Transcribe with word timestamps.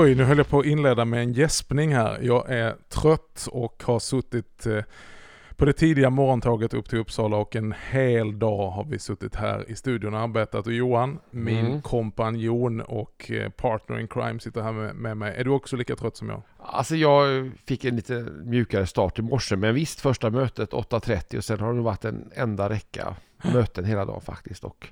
Oj, 0.00 0.14
nu 0.14 0.24
höll 0.24 0.38
jag 0.38 0.48
på 0.48 0.60
att 0.60 0.66
inleda 0.66 1.04
med 1.04 1.20
en 1.22 1.32
gäspning 1.32 1.94
här. 1.94 2.18
Jag 2.22 2.50
är 2.50 2.74
trött 2.88 3.48
och 3.52 3.82
har 3.86 3.98
suttit 3.98 4.66
eh, 4.66 4.84
på 5.56 5.64
det 5.64 5.72
tidiga 5.72 6.10
morgontåget 6.10 6.74
upp 6.74 6.88
till 6.88 6.98
Uppsala 6.98 7.36
och 7.36 7.56
en 7.56 7.74
hel 7.90 8.38
dag 8.38 8.70
har 8.70 8.84
vi 8.84 8.98
suttit 8.98 9.34
här 9.34 9.70
i 9.70 9.76
studion 9.76 10.14
och 10.14 10.20
arbetat. 10.20 10.66
Och 10.66 10.72
Johan, 10.72 11.18
min 11.30 11.66
Mm. 11.66 11.82
kompanjon 11.82 12.80
och 12.80 13.30
eh, 13.30 13.48
partner 13.50 13.98
in 13.98 14.08
crime 14.08 14.40
sitter 14.40 14.62
här 14.62 14.72
med, 14.72 14.94
med 14.94 15.16
mig. 15.16 15.34
Är 15.36 15.44
du 15.44 15.50
också 15.50 15.76
lika 15.76 15.96
trött 15.96 16.16
som 16.16 16.28
jag? 16.28 16.42
Alltså 16.58 16.96
jag 16.96 17.50
fick 17.66 17.84
en 17.84 17.96
lite 17.96 18.26
mjukare 18.44 18.86
start 18.86 19.18
i 19.18 19.22
morse, 19.22 19.56
men 19.56 19.74
visst 19.74 20.00
första 20.00 20.30
mötet 20.30 20.70
8.30 20.70 21.36
och 21.36 21.44
sen 21.44 21.60
har 21.60 21.74
det 21.74 21.80
varit 21.80 22.04
en 22.04 22.30
enda 22.34 22.68
räcka 22.68 23.16
möten 23.52 23.84
hela 23.84 24.04
dagen 24.04 24.20
faktiskt. 24.20 24.64
Och, 24.64 24.88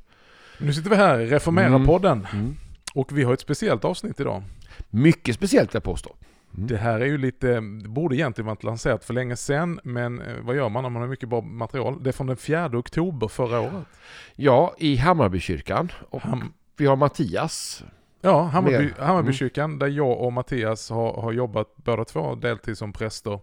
Nu 0.58 0.72
sitter 0.72 0.90
vi 0.90 0.96
här 0.96 1.20
i 1.20 1.26
Reformera-podden 1.26 2.26
mm. 2.32 2.56
och 2.94 3.18
vi 3.18 3.22
har 3.22 3.32
ett 3.34 3.40
speciellt 3.40 3.84
avsnitt 3.84 4.20
idag. 4.20 4.42
Mycket 4.90 5.34
speciellt 5.34 5.74
jag 5.74 5.82
påstå. 5.82 6.16
Mm. 6.54 6.66
Det 6.66 6.76
här 6.76 7.00
är 7.00 7.06
ju 7.06 7.18
lite, 7.18 7.60
borde 7.86 8.16
egentligen 8.16 8.46
varit 8.46 8.62
lanserat 8.62 9.04
för 9.04 9.14
länge 9.14 9.36
sedan, 9.36 9.80
men 9.84 10.20
eh, 10.20 10.36
vad 10.40 10.56
gör 10.56 10.68
man 10.68 10.84
om 10.84 10.92
man 10.92 11.02
har 11.02 11.08
mycket 11.08 11.28
bra 11.28 11.40
material? 11.40 12.02
Det 12.02 12.10
är 12.10 12.12
från 12.12 12.26
den 12.26 12.36
4 12.36 12.78
oktober 12.78 13.28
förra 13.28 13.60
året. 13.60 13.86
Ja, 14.34 14.74
i 14.78 14.96
Hammarbykyrkan. 14.96 15.92
Och 16.10 16.22
Ham- 16.22 16.52
vi 16.76 16.86
har 16.86 16.96
Mattias. 16.96 17.84
Ja, 18.20 18.42
Hammarby. 18.42 18.90
Hammarbykyrkan 18.98 19.78
där 19.78 19.88
jag 19.88 20.20
och 20.20 20.32
Mattias 20.32 20.90
har, 20.90 21.22
har 21.22 21.32
jobbat 21.32 21.76
båda 21.76 22.04
två 22.04 22.34
deltid 22.34 22.78
som 22.78 22.92
präster 22.92 23.40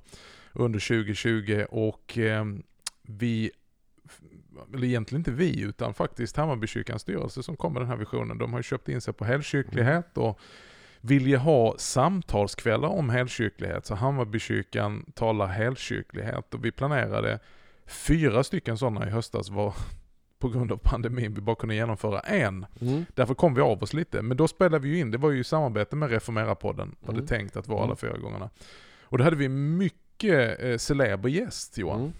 under 0.53 0.79
2020 0.79 1.65
och 1.69 2.17
eh, 2.17 2.45
vi, 3.01 3.51
eller 4.73 4.87
egentligen 4.87 5.19
inte 5.19 5.31
vi 5.31 5.61
utan 5.61 5.93
faktiskt 5.93 6.37
Hammarbykyrkans 6.37 7.01
styrelse 7.01 7.43
som 7.43 7.57
kom 7.57 7.73
med 7.73 7.81
den 7.81 7.89
här 7.89 7.97
visionen. 7.97 8.37
De 8.37 8.53
har 8.53 8.59
ju 8.59 8.63
köpt 8.63 8.89
in 8.89 9.01
sig 9.01 9.13
på 9.13 9.25
helkyrklighet 9.25 10.17
och 10.17 10.39
vill 11.05 11.27
ju 11.27 11.37
ha 11.37 11.75
samtalskvällar 11.77 12.89
om 12.89 13.09
helkyrklighet. 13.09 13.85
Så 13.85 13.95
Hammarbykyrkan 13.95 15.05
talar 15.13 15.47
helkyrklighet 15.47 16.53
och 16.53 16.65
vi 16.65 16.71
planerade 16.71 17.39
fyra 17.87 18.43
stycken 18.43 18.77
sådana 18.77 19.07
i 19.07 19.09
höstas 19.09 19.49
var 19.49 19.73
på 20.39 20.49
grund 20.49 20.71
av 20.71 20.77
pandemin 20.77 21.33
vi 21.33 21.41
bara 21.41 21.55
kunde 21.55 21.75
genomföra 21.75 22.19
en. 22.19 22.65
Mm. 22.81 23.05
Därför 23.13 23.33
kom 23.33 23.53
vi 23.53 23.61
av 23.61 23.83
oss 23.83 23.93
lite. 23.93 24.21
Men 24.21 24.37
då 24.37 24.47
spelade 24.47 24.79
vi 24.79 24.89
ju 24.89 24.99
in, 24.99 25.11
det 25.11 25.17
var 25.17 25.31
ju 25.31 25.39
i 25.39 25.43
samarbete 25.43 25.95
med 25.95 26.09
Reformera-podden, 26.09 26.95
var 26.99 27.13
det 27.13 27.19
Mm. 27.19 27.27
tänkt 27.27 27.55
att 27.57 27.67
vara 27.67 27.79
alla 27.79 27.85
Mm. 27.85 27.97
fyra 27.97 28.17
gångerna. 28.17 28.49
Och 29.03 29.17
då 29.17 29.23
hade 29.23 29.35
vi 29.35 29.49
mycket 29.49 30.63
eh, 30.63 30.77
celeber 30.77 31.29
gäst 31.29 31.77
Johan. 31.77 31.99
Mm. 31.99 32.11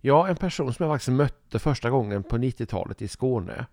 Ja, 0.00 0.28
en 0.28 0.36
person 0.36 0.74
som 0.74 0.86
jag 0.86 0.94
faktiskt 0.94 1.12
mötte 1.16 1.58
första 1.58 1.90
gången 1.90 2.22
på 2.22 2.38
90-talet 2.38 3.02
i 3.02 3.08
Skåne. 3.08 3.66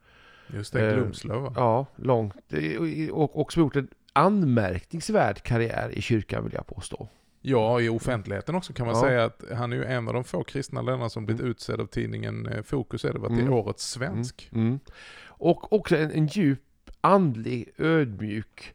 Just 0.54 0.74
det, 0.74 0.88
Eh, 0.90 0.94
Glumslöv 0.96 1.42
va? 1.42 1.54
Ja, 1.56 1.86
långt. 1.96 2.36
Och, 3.12 3.22
och, 3.24 3.42
och 3.42 3.54
som 3.54 3.62
gjort 3.64 3.76
en 3.76 3.88
anmärkningsvärd 4.16 5.44
karriär 5.44 5.90
i 5.94 6.02
kyrkan 6.02 6.44
vill 6.44 6.54
jag 6.54 6.68
påstå. 6.68 7.08
Ja, 7.42 7.82
i 7.82 7.90
offentligheten 7.90 8.56
också 8.56 8.74
kan 8.74 8.86
man 8.88 8.96
Ja. 8.96 9.02
säga 9.02 9.24
att 9.24 9.44
han 9.58 9.74
är 9.74 9.78
ju 9.78 9.84
en 9.86 10.08
av 10.08 10.14
de 10.14 10.24
få 10.24 10.44
kristna 10.44 10.82
lärarna 10.82 11.10
som 11.10 11.26
blivit 11.26 11.42
Mm. 11.42 11.52
utsedd 11.52 11.80
av 11.82 11.86
tidningen 11.86 12.48
eh, 12.48 12.62
Fokus 12.64 13.06
är 13.06 13.14
det 13.14 13.28
till 13.28 13.40
Mm. 13.40 13.54
årets 13.54 13.90
svensk. 13.92 14.50
Mm. 14.52 14.68
Mm. 14.68 14.80
Och 15.28 15.74
också 15.74 15.98
en, 15.98 16.12
en 16.12 16.28
djup, 16.28 16.62
andlig, 17.02 17.70
ödmjuk, 17.78 18.74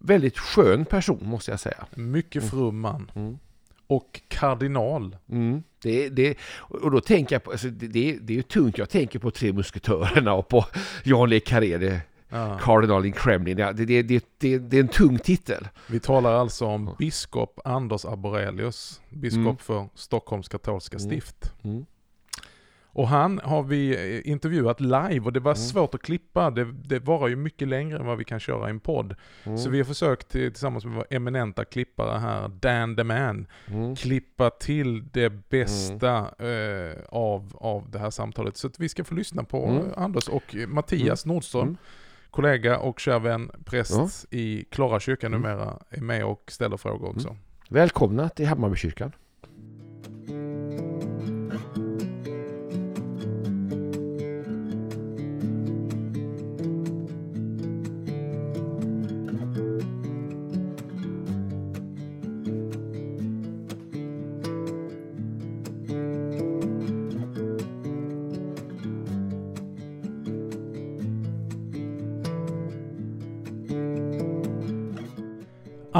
väldigt 0.00 0.38
skön 0.38 0.84
person 0.84 1.18
måste 1.22 1.50
jag 1.50 1.60
säga. 1.60 1.86
Mycket 1.94 2.42
Mm. 2.42 2.50
from 2.50 2.80
man. 2.80 3.10
Mm. 3.14 3.38
Och 3.86 4.20
kardinal. 4.28 5.16
Mm. 5.30 5.62
Det, 5.82 6.08
det, 6.08 6.38
och 6.58 6.90
då 6.90 7.00
tänker 7.00 7.34
jag 7.34 7.42
på, 7.44 7.50
alltså 7.50 7.68
det, 7.68 7.86
det, 7.86 8.18
det 8.20 8.32
är 8.32 8.36
ju 8.36 8.42
tungt, 8.42 8.78
jag 8.78 8.90
tänker 8.90 9.18
på 9.18 9.30
Tre 9.30 9.52
Musketörerna 9.52 10.32
och 10.34 10.48
på 10.48 10.64
Jan 11.04 11.30
Le 11.30 11.40
Carré, 11.40 12.00
Ja. 12.30 12.58
Cardinal 12.62 13.06
in 13.06 13.12
Kremlin. 13.12 13.56
Det, 13.56 13.72
det, 13.72 14.02
det, 14.02 14.24
det, 14.58 14.76
är 14.76 14.80
en 14.80 14.88
tung 14.88 15.18
titel. 15.18 15.68
Vi 15.86 16.00
talar 16.00 16.32
alltså 16.32 16.66
om 16.66 16.94
biskop 16.98 17.60
Anders 17.64 18.04
Arborelius, 18.04 19.00
biskop 19.10 19.40
Mm. 19.42 19.56
för 19.56 19.88
Stockholms 19.94 20.48
katolska 20.48 20.96
Mm. 20.96 21.10
stift. 21.10 21.52
Mm. 21.64 21.86
Och 22.92 23.08
han 23.08 23.40
har 23.44 23.62
vi 23.62 23.90
eh, 24.24 24.30
intervjuat 24.30 24.80
live 24.80 25.20
och 25.20 25.32
det 25.32 25.40
var 25.40 25.50
Mm. 25.52 25.56
svårt 25.56 25.94
att 25.94 26.02
klippa. 26.02 26.50
Det, 26.50 26.64
det 26.72 26.98
varar 26.98 27.28
ju 27.28 27.36
mycket 27.36 27.68
längre 27.68 27.98
än 27.98 28.06
vad 28.06 28.18
vi 28.18 28.24
kan 28.24 28.40
köra 28.40 28.66
i 28.66 28.70
en 28.70 28.80
podd. 28.80 29.14
Mm. 29.44 29.58
Så 29.58 29.70
vi 29.70 29.78
har 29.78 29.84
försökt 29.84 30.28
till- 30.28 30.52
tillsammans 30.52 30.84
med 30.84 30.94
vår 30.94 31.06
eminenta 31.10 31.64
klippare 31.64 32.18
här, 32.18 32.48
Dan 32.48 32.96
the 32.96 33.04
Man, 33.04 33.46
klippa 33.96 34.50
till 34.50 35.08
det 35.12 35.30
bästa 35.48 36.16
eh, 36.18 36.96
av, 37.08 37.52
av 37.54 37.90
det 37.90 37.98
här 37.98 38.10
samtalet. 38.10 38.56
Så 38.56 38.66
att 38.66 38.80
vi 38.80 38.88
ska 38.88 39.04
få 39.04 39.14
lyssna 39.14 39.44
på 39.44 39.66
eh, 39.96 40.02
Anders 40.02 40.28
och 40.28 40.56
eh, 40.56 40.66
Mattias 40.68 41.26
Nordström. 41.26 41.76
Kollega 42.30 42.78
och 42.78 43.00
kär 43.00 43.18
vän, 43.18 43.50
präst 43.64 44.26
i 44.30 44.64
Klara 44.70 45.00
kyrkan 45.00 45.34
Mm. 45.34 45.42
numera, 45.42 45.78
är 45.90 46.00
med 46.00 46.24
och 46.24 46.42
ställer 46.52 46.76
frågor 46.76 47.08
också. 47.08 47.36
Välkomna 47.70 48.28
till 48.28 48.46
Hammarbykyrkan. 48.46 49.12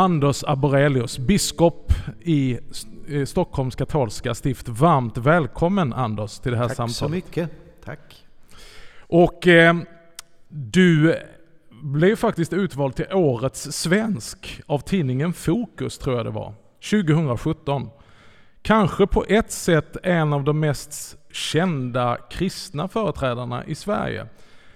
Anders 0.08 0.44
Arborelius, 0.44 1.18
biskop 1.18 1.92
i 2.20 2.58
eh, 3.08 3.24
Stockholms 3.24 3.76
katolska 3.76 4.34
stift. 4.34 4.68
Varmt 4.68 5.16
välkommen 5.16 5.92
Anders 5.92 6.38
till 6.38 6.52
det 6.52 6.58
här 6.58 6.68
Tack 6.68 6.76
samtalet. 6.76 6.96
så 6.96 7.08
mycket. 7.08 7.50
Tack. 7.84 8.26
Och 8.98 9.46
eh, 9.46 9.76
du 10.48 11.16
blev 11.70 12.16
faktiskt 12.16 12.52
utvald 12.52 12.94
till 12.94 13.12
Årets 13.12 13.72
svensk 13.72 14.60
av 14.66 14.78
tidningen 14.78 15.32
Fokus, 15.32 15.98
tror 15.98 16.16
jag 16.16 16.26
det 16.26 16.30
var, 16.30 16.54
2017. 16.90 17.88
Kanske 18.62 19.06
på 19.06 19.24
ett 19.28 19.52
sätt 19.52 19.96
en 20.02 20.32
av 20.32 20.44
de 20.44 20.60
mest 20.60 21.16
kända 21.32 22.18
kristna 22.30 22.88
företrädarna 22.88 23.64
i 23.64 23.74
Sverige. 23.74 24.26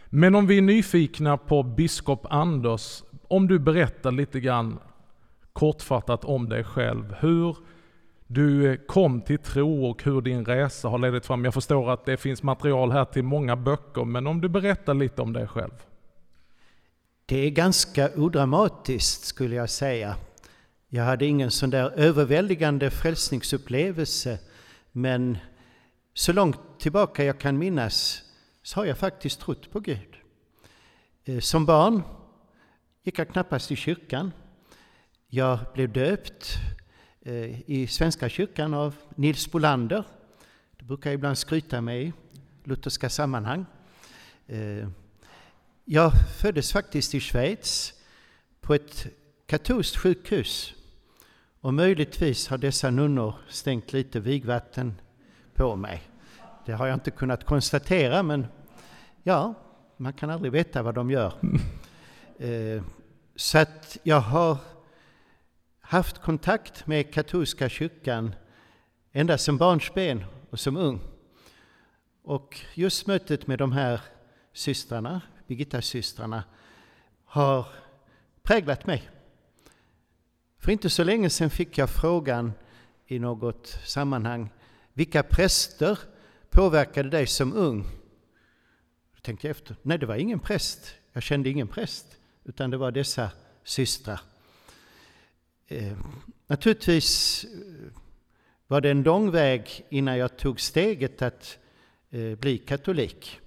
Men 0.07 0.35
om 0.35 0.47
vi 0.47 0.59
är 0.59 0.63
nyfikna 0.63 1.37
på 1.37 1.63
biskop 1.63 2.27
Anders, 2.31 3.03
om 3.29 3.49
du 3.49 3.59
berättar 3.59 4.11
lite 4.11 4.41
grann 4.41 4.79
kortfattat 5.53 6.25
om 6.25 6.49
dig 6.49 6.65
själv. 6.65 7.15
Hur 7.21 7.57
du 8.35 8.77
kom 8.77 9.21
till 9.21 9.39
tro 9.39 9.87
och 9.87 10.03
hur 10.03 10.21
din 10.21 10.45
resa 10.45 10.89
har 10.89 10.99
ledit 10.99 11.27
fram. 11.27 11.45
Jag 11.45 11.55
förstår 11.55 11.91
att 11.91 12.05
det 12.05 12.17
finns 12.17 12.43
material 12.43 12.93
här 12.93 13.05
till 13.05 13.23
många 13.23 13.57
böcker, 13.57 14.05
men 14.05 14.27
om 14.27 14.41
du 14.41 14.49
berättar 14.49 14.95
lite 14.95 15.23
om 15.23 15.33
dig 15.33 15.47
själv. 15.47 15.73
Det 17.27 17.39
är 17.39 17.51
ganska 17.51 18.11
odramatiskt 18.17 19.25
skulle 19.25 19.55
jag 19.55 19.71
säga. 19.71 20.17
Jag 20.89 21.05
hade 21.05 21.27
ingen 21.27 21.51
sån 21.51 21.71
där 21.71 21.91
överväldigande 21.91 22.91
frälsningsupplevelse, 22.91 24.39
men 24.93 25.39
så 26.15 26.33
långt 26.33 26.59
tillbaka 26.79 27.25
jag 27.25 27.39
kan 27.39 27.59
minnas 27.59 28.23
så 28.63 28.81
har 28.81 28.85
jag 28.85 28.99
faktiskt 28.99 29.41
trott 29.41 29.71
på 29.71 29.81
Gud. 29.81 30.17
Eh, 31.25 31.39
som 31.39 31.67
barn 31.67 32.03
gick 33.03 33.19
jag 33.19 33.29
knappast 33.29 33.71
i 33.71 33.77
kyrkan. 33.77 34.33
Jag 35.35 35.59
blev 35.75 35.93
döpt 35.93 36.59
eh, 37.23 37.71
i 37.71 37.87
Svenska 37.87 38.29
kyrkan 38.29 38.75
av 38.75 38.95
Nils 39.17 39.51
Bolander. 39.51 40.05
Det 40.79 40.85
brukar 40.85 41.11
jag 41.11 41.15
ibland 41.15 41.39
skryta 41.39 41.81
med 41.81 42.03
i 42.03 42.13
lutherska 42.65 43.09
sammanhang. 43.09 43.67
Eh, 44.47 44.89
Jag 45.85 46.13
föddes 46.41 46.73
faktiskt 46.73 47.15
i 47.15 47.21
Schweiz 47.21 47.95
på 48.61 48.75
ett 48.75 49.07
katolskt 49.47 49.97
sjukhus. 49.97 50.75
Och 51.61 51.75
möjligtvis 51.75 52.49
har 52.49 52.59
dessa 52.59 52.91
nunnor 52.91 53.35
stängt 53.49 53.93
lite 53.93 54.21
vigvatten 54.21 54.95
på 55.55 55.77
mig. 55.77 56.03
Det 56.67 56.73
har 56.73 56.87
jag 56.87 56.95
inte 56.97 57.11
kunnat 57.11 57.45
konstatera, 57.45 58.23
men 58.23 58.47
ja, 59.23 59.55
man 59.97 60.13
kan 60.13 60.31
aldrig 60.31 60.53
veta 60.53 60.83
vad 60.83 60.95
de 60.95 61.11
gör. 61.11 61.33
Eh, 62.39 62.83
Så 63.37 63.59
att 63.59 63.99
jag 64.03 64.21
har 64.21 64.57
haft 65.93 66.19
kontakt 66.19 66.87
med 66.87 67.15
katolska 67.15 67.69
kyrkan 67.69 68.35
ända 69.13 69.39
som 69.39 69.59
barnsben 69.59 70.25
och 70.51 70.61
som 70.61 70.77
ung. 70.77 71.01
Och 72.23 72.61
just 72.75 73.07
mötet 73.07 73.47
med 73.47 73.59
de 73.59 73.73
här 73.73 74.01
systrarna, 74.53 75.21
Birgitta-systrarna, 75.47 76.45
har 77.25 77.67
präglat 78.43 78.87
mig. 78.87 79.11
För 80.59 80.73
inte 80.73 80.91
så 80.91 81.05
länge 81.05 81.31
sedan 81.31 81.51
fick 81.51 81.79
jag 81.79 81.91
frågan 81.91 82.53
i 83.07 83.19
något 83.19 83.67
sammanhang, 83.85 84.51
vilka 84.93 85.23
präster 85.23 85.99
påverkade 86.51 87.11
dig 87.11 87.27
som 87.27 87.53
ung? 87.53 87.83
Då 89.15 89.21
tänkte 89.23 89.47
jag 89.47 89.51
efter, 89.51 89.77
nej 89.83 89.99
det 89.99 90.07
var 90.07 90.17
ingen 90.17 90.41
präst, 90.41 90.95
jag 91.13 91.23
kände 91.23 91.51
ingen 91.51 91.69
präst, 91.69 92.07
utan 92.45 92.71
det 92.71 92.77
var 92.77 92.91
dessa 92.91 93.31
systrar. 93.65 94.32
Eh, 95.69 95.93
naturligtvis 96.47 97.47
var 98.67 98.81
det 98.81 98.91
en 98.91 99.03
lång 99.03 99.31
väg 99.31 99.87
innan 99.91 100.19
jag 100.19 100.37
tog 100.37 100.61
steget 100.61 101.23
att 101.23 101.59
eh, 102.11 102.39
bli 102.39 102.59
katolik. 102.59 103.41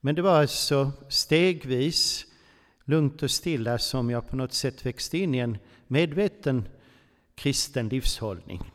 Men 0.00 0.14
det 0.14 0.22
var 0.22 0.40
alltså 0.40 0.92
stegvis, 1.08 2.26
lugnt 2.84 3.22
och 3.22 3.30
stilla, 3.30 3.78
som 3.78 4.10
jag 4.10 4.28
på 4.28 4.36
något 4.36 4.52
sätt 4.52 4.86
växte 4.86 5.18
in 5.18 5.34
i 5.34 5.38
en 5.38 5.58
medveten 5.86 6.68
kristen 7.34 7.88
livshållning. 7.88 8.72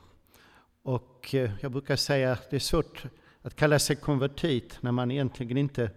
Och 0.81 1.35
eh, 1.35 1.51
jag 1.61 1.71
brukar 1.71 1.95
säga 1.95 2.31
att 2.31 2.49
det 2.49 2.55
är 2.55 2.59
svårt 2.59 3.03
att 3.41 3.55
kalla 3.55 3.79
sig 3.79 3.95
konvertit 3.95 4.77
när 4.81 4.91
man 4.91 5.11
egentligen 5.11 5.57
inte... 5.57 5.91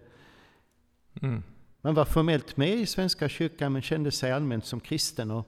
Mm. 1.21 1.43
Man 1.81 1.93
var 1.93 2.05
formellt 2.05 2.57
med 2.57 2.73
i 2.73 2.85
Svenska 2.85 3.29
kyrkan 3.29 3.73
men 3.73 3.81
kände 3.81 4.11
sig 4.11 4.31
allmänt 4.31 4.65
som 4.65 4.79
kristen. 4.79 5.31
Och 5.31 5.47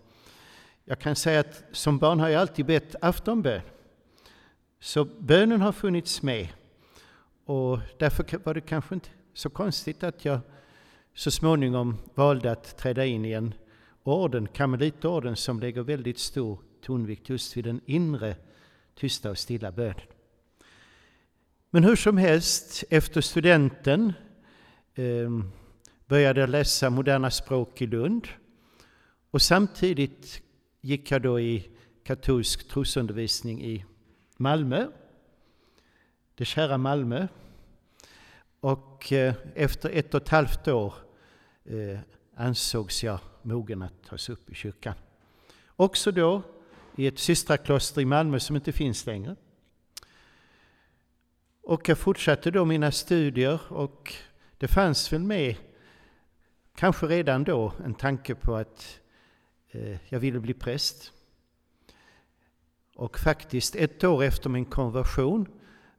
jag 0.92 1.00
kan 1.00 1.16
säga 1.16 1.40
att 1.40 1.64
som 1.72 1.98
barn 1.98 2.20
har 2.20 2.30
jag 2.30 2.42
alltid 2.42 2.66
bett 2.66 2.96
aftonbön. 3.02 3.62
Så 4.80 5.06
bönen 5.06 5.62
har 5.62 5.72
funnits 5.72 6.22
med. 6.22 6.48
Och 7.46 7.80
därför 8.00 8.40
var 8.44 8.54
det 8.54 8.62
kanske 8.62 8.96
inte 8.96 9.10
så 9.34 9.50
konstigt 9.50 10.04
att 10.04 10.26
jag 10.26 10.40
så 11.14 11.32
småningom 11.32 11.98
valde 12.16 12.52
att 12.52 12.78
träda 12.78 13.06
in 13.06 13.26
i 13.26 13.32
en 13.32 13.54
orden, 14.04 14.48
karmelitorden, 14.48 15.36
som 15.36 15.60
lägger 15.60 15.82
väldigt 15.82 16.20
stor 16.20 16.60
tonvikt 16.82 17.30
just 17.30 17.58
vid 17.58 17.64
den 17.64 17.82
inre 17.86 18.36
tysta 18.96 19.30
och 19.30 19.38
stilla 19.38 19.72
bönen. 19.72 20.02
Men 21.70 21.84
hur 21.84 21.96
som 21.96 22.18
helst, 22.18 22.84
efter 22.90 23.22
studenten 23.22 24.14
eh, 24.96 25.30
började 26.06 26.40
jag 26.40 26.50
läsa 26.50 26.90
moderna 26.90 27.32
språk 27.32 27.82
i 27.82 27.88
Lund. 27.88 28.28
Och 29.32 29.42
samtidigt 29.42 30.42
gick 30.82 31.12
jag 31.12 31.22
då 31.22 31.40
i 31.40 31.70
katolsk 32.04 32.68
trosundervisning 32.68 33.64
i 33.64 33.86
Malmö. 34.38 34.88
Det 36.36 36.46
kära 36.46 36.78
Malmö. 36.78 37.28
Och 38.60 39.14
eh, 39.14 39.34
efter 39.56 39.90
ett 39.90 40.14
och 40.14 40.22
ett 40.22 40.30
halvt 40.30 40.68
år 40.68 40.94
eh, 41.66 42.00
ansågs 42.36 43.04
jag 43.04 43.20
mogen 43.42 43.82
att 43.82 44.04
tas 44.04 44.30
upp 44.30 44.50
i 44.50 44.56
kyrkan. 44.56 44.94
Också 45.68 46.12
då 46.12 46.42
i 46.96 47.08
ett 47.08 47.20
systrakloster 47.20 48.02
i 48.02 48.06
Malmö 48.06 48.40
som 48.40 48.56
inte 48.56 48.72
finns 48.72 49.06
längre. 49.06 49.36
Och 51.62 51.90
jag 51.90 51.98
fortsatte 51.98 52.52
då 52.52 52.66
mina 52.66 52.92
studier 52.92 53.60
och 53.68 54.14
det 54.58 54.68
fanns 54.68 55.14
väl 55.14 55.24
med, 55.24 55.56
kanske 56.76 57.08
redan 57.08 57.44
då, 57.44 57.74
en 57.86 57.94
tanke 57.94 58.36
på 58.36 58.56
att 58.56 59.01
Eh, 59.72 59.98
jag 60.10 60.20
ville 60.20 60.40
bli 60.40 60.54
präst. 60.54 61.12
Och 62.96 63.20
faktiskt 63.20 63.76
ett 63.76 64.04
år 64.04 64.24
efter 64.24 64.50
min 64.50 64.66
konversion 64.66 65.48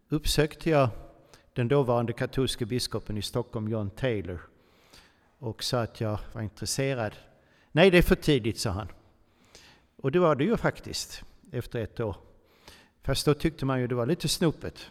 uppsökte 0.09 0.71
jag 0.71 0.89
den 1.53 1.69
dåvarande 1.69 2.13
katolske 2.13 2.67
biskopen 2.67 3.19
i 3.19 3.23
Stockholm, 3.23 3.69
John 3.69 3.91
Taylor, 3.91 4.41
och 5.39 5.63
sa 5.63 5.83
att 5.83 6.01
jag 6.01 6.19
var 6.33 6.43
intresserad. 6.43 7.17
Nej, 7.73 7.91
det 7.91 7.99
är 7.99 8.03
för 8.03 8.15
tidigt, 8.15 8.59
sa 8.59 8.71
han. 8.71 8.89
Och 9.97 10.13
det 10.13 10.19
var 10.19 10.37
det 10.37 10.45
ju 10.45 10.57
faktiskt, 10.57 11.23
efter 11.53 11.79
ett 11.79 12.01
år. 12.01 12.17
Fast 13.03 13.27
då 13.27 13.35
tyckte 13.35 13.67
man 13.67 13.81
ju 13.81 13.87
det 13.87 13.95
var 13.95 14.07
lite 14.07 14.29
snopet. 14.29 14.91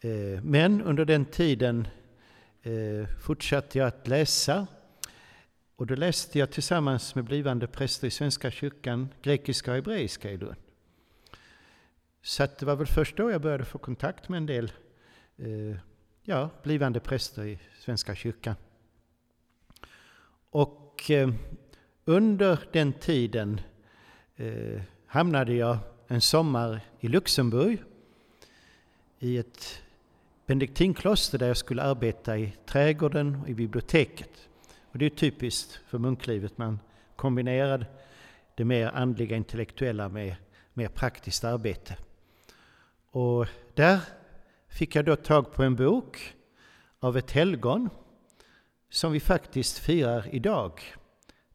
Eh, 0.00 0.42
men 0.42 0.82
under 0.82 1.04
den 1.04 1.24
tiden 1.24 1.88
eh, 2.62 3.08
fortsatte 3.20 3.78
jag 3.78 3.88
att 3.88 4.08
läsa. 4.08 4.66
Och 5.76 5.86
då 5.86 5.94
läste 5.94 6.38
jag 6.38 6.50
tillsammans 6.50 7.14
med 7.14 7.24
blivande 7.24 7.66
präster 7.66 8.06
i 8.06 8.10
Svenska 8.10 8.50
kyrkan 8.50 9.08
grekiska 9.22 9.70
och 9.70 9.76
hebreiska 9.76 10.30
i 10.30 10.36
Lund. 10.36 10.56
Så 12.22 12.46
det 12.58 12.62
var 12.62 12.76
väl 12.76 12.86
först 12.86 13.16
då 13.16 13.30
jag 13.30 13.40
började 13.40 13.64
få 13.64 13.78
kontakt 13.78 14.28
med 14.28 14.36
en 14.36 14.46
del 14.46 14.72
eh, 15.36 15.76
ja, 16.22 16.50
blivande 16.62 17.00
präster 17.00 17.44
i 17.44 17.58
Svenska 17.78 18.14
kyrkan. 18.14 18.54
Och 20.50 21.10
eh, 21.10 21.30
under 22.04 22.58
den 22.72 22.92
tiden 22.92 23.60
eh, 24.36 24.82
hamnade 25.06 25.54
jag 25.54 25.78
en 26.06 26.20
sommar 26.20 26.80
i 27.00 27.08
Luxemburg 27.08 27.82
i 29.18 29.38
ett 29.38 29.82
benediktinkloster 30.46 31.38
där 31.38 31.46
jag 31.46 31.56
skulle 31.56 31.82
arbeta 31.82 32.38
i 32.38 32.56
trädgården 32.66 33.40
och 33.42 33.48
i 33.48 33.54
biblioteket. 33.54 34.45
Och 34.96 35.00
det 35.00 35.06
är 35.06 35.10
typiskt 35.10 35.80
för 35.86 35.98
munklivet, 35.98 36.58
man 36.58 36.80
kombinerar 37.16 37.86
det 38.54 38.64
mer 38.64 38.86
andliga, 38.86 39.36
intellektuella 39.36 40.08
med 40.08 40.36
mer 40.74 40.88
praktiskt 40.88 41.44
arbete. 41.44 41.96
Och 43.10 43.46
där 43.74 44.00
fick 44.68 44.94
jag 44.94 45.04
då 45.04 45.16
tag 45.16 45.52
på 45.52 45.62
en 45.62 45.76
bok 45.76 46.34
av 47.00 47.16
ett 47.16 47.30
helgon 47.30 47.90
som 48.90 49.12
vi 49.12 49.20
faktiskt 49.20 49.78
firar 49.78 50.34
idag. 50.34 50.80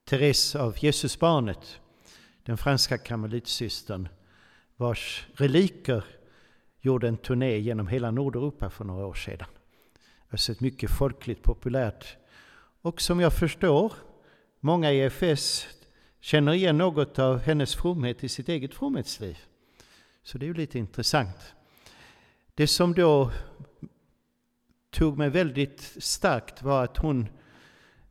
Therese 0.03 0.55
av 0.55 0.75
Jesusbarnet, 0.79 1.79
den 2.43 2.57
franska 2.57 2.97
karmelitsystern 2.97 4.07
vars 4.75 5.27
reliker 5.33 6.03
gjorde 6.81 7.07
en 7.07 7.17
turné 7.17 7.57
genom 7.57 7.87
hela 7.87 8.11
Nordeuropa 8.11 8.69
för 8.69 8.85
några 8.85 9.05
år 9.05 9.13
sedan. 9.13 9.47
Alltså 10.29 10.51
ett 10.51 10.59
mycket 10.59 10.91
folkligt 10.91 11.43
populärt 11.43 12.17
och 12.81 13.01
som 13.01 13.19
jag 13.19 13.33
förstår 13.33 13.93
många 14.59 14.91
i 14.91 14.99
EFS 14.99 15.67
känner 16.19 16.53
igen 16.53 16.77
något 16.77 17.19
av 17.19 17.39
hennes 17.39 17.75
fromhet 17.75 18.23
i 18.23 18.29
sitt 18.29 18.49
eget 18.49 18.73
fromhetsliv. 18.73 19.37
Så 20.23 20.37
det 20.37 20.45
är 20.45 20.47
ju 20.47 20.53
lite 20.53 20.79
intressant. 20.79 21.53
Det 22.55 22.67
som 22.67 22.93
då 22.93 23.31
tog 24.89 25.17
mig 25.17 25.29
väldigt 25.29 25.95
starkt 25.99 26.61
var 26.61 26.83
att 26.83 26.97
hon 26.97 27.27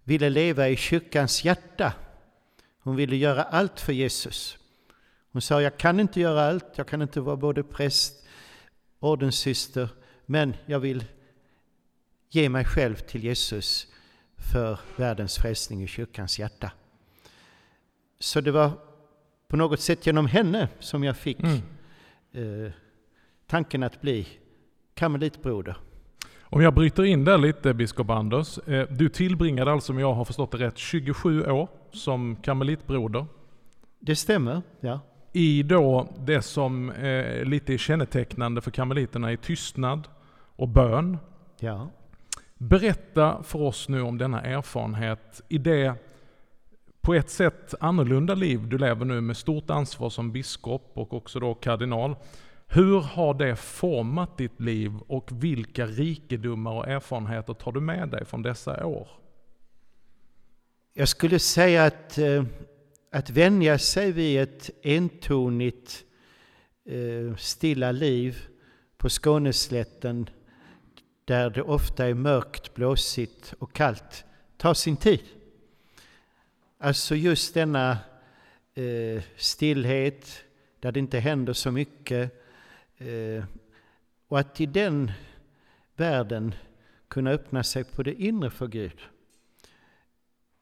ville 0.04 0.30
leva 0.30 0.68
i 0.68 0.76
kyrkans 0.76 1.44
hjärta. 1.44 1.92
Hon 2.82 2.96
ville 2.96 3.16
göra 3.16 3.42
allt 3.42 3.80
för 3.80 3.92
Jesus. 3.92 4.58
Hon 5.32 5.42
sa, 5.42 5.62
jag 5.62 5.78
kan 5.78 6.00
inte 6.00 6.20
göra 6.20 6.48
allt, 6.48 6.78
jag 6.78 6.88
kan 6.88 7.02
inte 7.02 7.20
vara 7.20 7.36
både 7.36 7.62
präst, 7.62 8.26
ordenssyster, 8.98 9.88
men 10.26 10.56
jag 10.66 10.80
vill 10.80 11.04
ge 12.28 12.48
mig 12.48 12.64
själv 12.64 12.94
till 12.94 13.24
Jesus 13.24 13.89
för 14.52 14.78
världens 14.96 15.38
frälsning 15.38 15.82
i 15.82 15.86
kyrkans 15.86 16.38
hjärta. 16.38 16.72
Så 18.18 18.40
det 18.40 18.50
var 18.50 18.70
på 19.48 19.56
något 19.56 19.80
sätt 19.80 20.06
genom 20.06 20.26
henne 20.26 20.68
som 20.78 21.04
jag 21.04 21.16
fick 21.16 21.40
mm. 21.40 21.56
eh, 22.32 22.72
tanken 23.46 23.82
att 23.82 24.00
bli 24.00 24.28
karmelitbroder. 24.94 25.76
Om 26.40 26.62
jag 26.62 26.74
bryter 26.74 27.04
in 27.04 27.24
där 27.24 27.38
lite, 27.38 27.74
biskop 27.74 28.10
Anders. 28.10 28.58
Eh, 28.58 28.88
du 28.90 29.08
tillbringade 29.08 29.72
alltså, 29.72 29.92
om 29.92 29.98
jag 29.98 30.14
har 30.14 30.24
förstått 30.24 30.50
det 30.50 30.58
rätt, 30.58 30.78
27 30.78 31.44
år 31.44 31.68
som 31.92 32.36
karmelitbroder. 32.36 33.26
Det 33.98 34.16
stämmer, 34.16 34.62
ja 34.80 35.00
i 35.32 35.62
då 35.62 36.08
det 36.18 36.42
som 36.42 36.90
eh, 36.90 37.44
lite 37.44 37.74
är 37.74 37.78
kännetecknande 37.78 38.60
för 38.60 38.70
karmeliterna 38.70 39.32
är 39.32 39.36
tystnad 39.36 40.08
och 40.56 40.68
bön. 40.68 41.18
Ja. 41.60 41.90
Berätta 42.62 43.42
för 43.42 43.58
oss 43.58 43.88
nu 43.88 44.02
om 44.02 44.18
denna 44.18 44.42
erfarenhet 44.42 45.40
i 45.48 45.58
det 45.58 45.94
på 47.00 47.14
ett 47.14 47.30
sätt 47.30 47.74
annorlunda 47.80 48.34
liv 48.34 48.68
du 48.68 48.78
lever 48.78 49.04
nu 49.04 49.20
med 49.20 49.36
stort 49.36 49.70
ansvar 49.70 50.10
som 50.10 50.32
biskop 50.32 50.90
och 50.94 51.12
också 51.12 51.40
då 51.40 51.54
kardinal. 51.54 52.16
Hur 52.66 53.00
har 53.00 53.34
det 53.34 53.56
format 53.56 54.38
ditt 54.38 54.60
liv 54.60 54.92
och 55.06 55.28
vilka 55.32 55.86
rikedomar 55.86 56.72
och 56.72 56.88
erfarenheter 56.88 57.54
tar 57.54 57.72
du 57.72 57.80
med 57.80 58.08
dig 58.08 58.24
från 58.24 58.42
dessa 58.42 58.86
år? 58.86 59.08
Jag 60.94 61.08
skulle 61.08 61.38
säga 61.38 61.84
att 61.84 62.18
eh, 62.18 62.44
att 63.12 63.30
vänja 63.30 63.78
sig 63.78 64.12
vid 64.12 64.40
ett 64.40 64.70
entonigt 64.82 66.04
eh, 66.88 67.36
stilla 67.36 67.92
liv 67.92 68.38
på 68.96 69.08
Skåneslätten 69.08 70.30
där 71.30 71.50
det 71.50 71.62
ofta 71.62 72.06
är 72.06 72.14
mörkt, 72.14 72.74
blåsigt 72.74 73.54
och 73.58 73.72
kallt 73.72 74.24
tar 74.56 74.74
sin 74.74 74.96
tid. 74.96 75.20
Alltså 76.78 77.14
just 77.14 77.54
denna 77.54 77.98
eh, 78.74 79.22
stillhet 79.36 80.44
där 80.80 80.92
det 80.92 81.00
inte 81.00 81.18
händer 81.18 81.52
så 81.52 81.70
mycket 81.70 82.42
eh, 82.98 83.44
och 84.28 84.38
att 84.38 84.60
i 84.60 84.66
den 84.66 85.12
världen 85.96 86.54
kunna 87.08 87.30
öppna 87.30 87.62
sig 87.62 87.84
på 87.84 88.02
det 88.02 88.22
inre 88.22 88.50
för 88.50 88.66
Gud. 88.66 89.00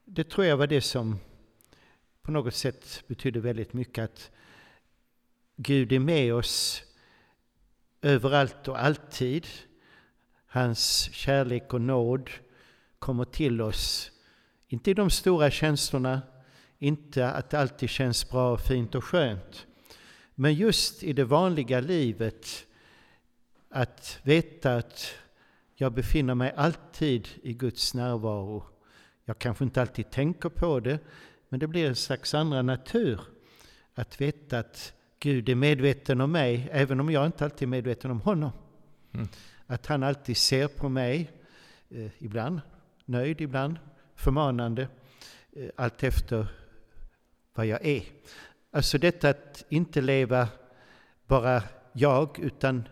Det 0.05 0.25
tror 0.25 0.47
jag 0.47 0.57
var 0.57 0.67
det 0.67 0.81
som 0.81 1.19
på 2.23 2.33
något 2.33 2.55
sätt 2.55 3.05
betydde 3.07 3.41
väldigt 3.41 3.73
mycket 3.73 4.05
att 4.05 4.31
Gud 5.57 5.93
är 5.93 5.99
med 5.99 6.35
oss 6.35 6.83
överallt 8.03 8.69
och 8.69 8.83
alltid. 8.83 9.47
Hans 10.49 11.11
kärlek 11.13 11.75
och 11.75 11.81
nåd 11.81 12.31
kommer 12.99 13.25
till 13.25 13.61
oss, 13.61 14.11
inte 14.69 14.91
i 14.91 14.95
de 14.95 15.11
stora 15.11 15.51
känslorna, 15.51 16.23
Inte 16.79 17.31
att 17.31 17.51
det 17.51 17.59
alltid 17.59 17.89
känns 17.89 18.31
bra, 18.31 18.57
fint 18.57 18.95
och 18.95 19.05
skönt. 19.05 19.67
Men 20.35 20.55
just 20.55 21.03
i 21.03 21.13
det 21.13 21.25
vanliga 21.25 21.81
livet, 21.81 22.67
att 23.71 24.19
veta 24.23 24.77
att 24.77 25.15
jag 25.75 25.93
befinner 25.93 26.35
mig 26.35 26.53
alltid 26.57 27.29
i 27.43 27.53
Guds 27.53 27.95
närvaro. 27.95 28.65
Jag 29.25 29.39
kanske 29.39 29.65
inte 29.65 29.81
alltid 29.81 30.11
tänker 30.11 30.49
på 30.49 30.81
det, 30.81 30.99
men 31.49 31.61
det 31.61 31.67
blir 31.67 31.89
en 31.89 31.97
slags 31.97 32.35
andra 32.35 32.63
natur. 32.63 33.21
Att 33.95 34.21
veta 34.21 34.59
att 34.59 34.93
Gud 35.21 35.49
är 35.49 35.55
medveten 35.55 36.21
om 36.21 36.33
mig, 36.33 36.69
även 36.73 37.01
om 37.01 37.11
jag 37.11 37.27
inte 37.27 37.45
alltid 37.45 37.69
är 37.69 37.71
medveten 37.71 38.11
om 38.11 38.21
honom. 38.21 38.51
Mm. 39.13 39.29
Att 39.71 39.87
han 39.87 40.03
alltid 40.03 40.37
ser 40.37 40.69
på 40.69 40.89
mig, 40.89 41.31
eh, 41.89 42.11
ibland 42.19 42.61
nöjd, 43.05 43.41
ibland 43.41 43.79
förmanande, 44.15 44.89
eh, 45.53 45.71
allt 45.77 46.03
efter 46.03 46.47
vad 47.55 47.67
jag 47.67 47.87
är. 47.87 48.03
Alltså 48.71 48.99
detta 48.99 49.31
att 49.31 49.65
inte 49.69 50.01
leva 50.01 50.49
bara 51.27 51.63
jag, 51.93 52.39
utan 52.39 52.89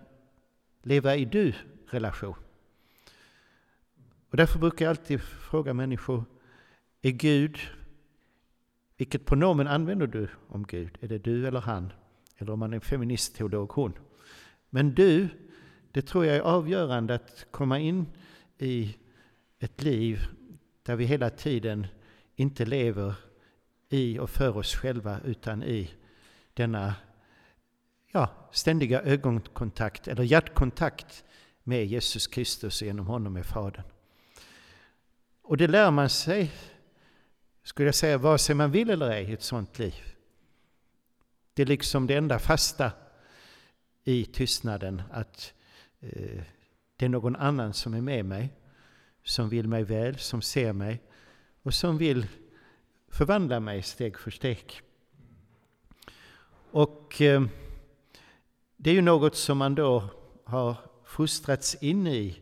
leva 0.82 1.16
i 1.16 1.24
du-relation. 1.24 2.36
Och 4.30 4.36
därför 4.36 4.58
brukar 4.58 4.84
jag 4.84 4.90
alltid 4.90 5.20
fråga 5.22 5.74
människor, 5.74 6.24
är 7.02 7.10
Gud, 7.10 7.58
vilket 8.96 9.26
pronomen 9.26 9.66
använder 9.66 10.06
du 10.06 10.28
om 10.48 10.66
Gud? 10.66 10.98
Är 11.00 11.08
det 11.08 11.18
du 11.18 11.46
eller 11.46 11.60
han? 11.60 11.92
Eller 12.36 12.52
om 12.52 12.58
man 12.58 12.72
är 12.72 12.80
feministteolog, 12.80 13.70
hon. 13.70 13.98
Men 14.70 14.94
du, 14.94 15.28
det 15.96 16.02
tror 16.02 16.26
jag 16.26 16.36
är 16.36 16.40
avgörande 16.40 17.14
att 17.14 17.46
komma 17.50 17.78
in 17.78 18.06
i 18.58 18.96
ett 19.58 19.82
liv 19.82 20.26
där 20.82 20.96
vi 20.96 21.04
hela 21.04 21.30
tiden 21.30 21.86
inte 22.34 22.64
lever 22.64 23.14
i 23.88 24.18
och 24.18 24.30
för 24.30 24.56
oss 24.56 24.74
själva 24.74 25.20
utan 25.24 25.62
i 25.62 25.90
denna 26.54 26.94
ja, 28.12 28.30
ständiga 28.52 29.02
ögonkontakt 29.02 30.08
eller 30.08 30.22
hjärtkontakt 30.22 31.24
med 31.62 31.86
Jesus 31.86 32.26
Kristus 32.26 32.80
och 32.82 32.86
genom 32.86 33.06
honom 33.06 33.32
med 33.32 33.46
Fadern. 33.46 33.84
Och 35.42 35.56
det 35.56 35.68
lär 35.68 35.90
man 35.90 36.08
sig, 36.08 36.52
skulle 37.62 37.88
jag 37.88 37.94
säga, 37.94 38.18
vare 38.18 38.38
sig 38.38 38.54
man 38.54 38.70
vill 38.70 38.90
eller 38.90 39.10
ej, 39.10 39.30
i 39.30 39.32
ett 39.32 39.42
sådant 39.42 39.78
liv. 39.78 40.14
Det 41.54 41.62
är 41.62 41.66
liksom 41.66 42.06
det 42.06 42.14
enda 42.14 42.38
fasta 42.38 42.92
i 44.04 44.24
tystnaden, 44.24 45.02
att 45.10 45.52
eh, 46.00 46.42
det 46.96 47.04
är 47.04 47.08
någon 47.08 47.36
annan 47.36 47.72
som 47.72 47.94
är 47.94 48.00
med 48.00 48.24
mig, 48.24 48.52
som 49.24 49.48
vill 49.48 49.68
mig 49.68 49.84
väl, 49.84 50.18
som 50.18 50.42
ser 50.42 50.72
mig 50.72 51.02
och 51.62 51.74
som 51.74 51.98
vill 51.98 52.26
förvandla 53.08 53.60
mig 53.60 53.82
steg 53.82 54.18
för 54.18 54.30
steg. 54.30 54.80
Och 56.70 57.22
eh, 57.22 57.44
det 58.76 58.90
är 58.90 58.94
ju 58.94 59.02
något 59.02 59.36
som 59.36 59.58
man 59.58 59.74
då 59.74 60.10
har 60.44 60.76
fostrats 61.04 61.74
in 61.74 62.06
i 62.06 62.40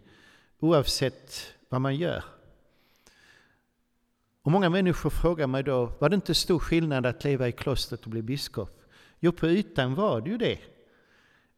oavsett 0.58 1.54
vad 1.68 1.80
man 1.80 1.96
gör. 1.96 2.25
Och 4.42 4.52
många 4.52 4.70
människor 4.70 5.11
frågar 5.11 5.46
mig 5.46 5.62
då, 5.62 5.87
var 5.99 6.08
det 6.08 6.14
inte 6.14 6.34
stor 6.34 6.58
skillnad 6.58 7.06
att 7.06 7.25
leva 7.25 7.49
i 7.49 7.52
klostret 7.52 8.04
och 8.04 8.11
bli 8.11 8.23
biskop? 8.23 8.80
Jo, 9.20 9.32
på 9.32 9.46
ytan 9.46 9.94
var 9.94 10.20
det 10.20 10.30
ju 10.30 10.38
det, 10.38 10.58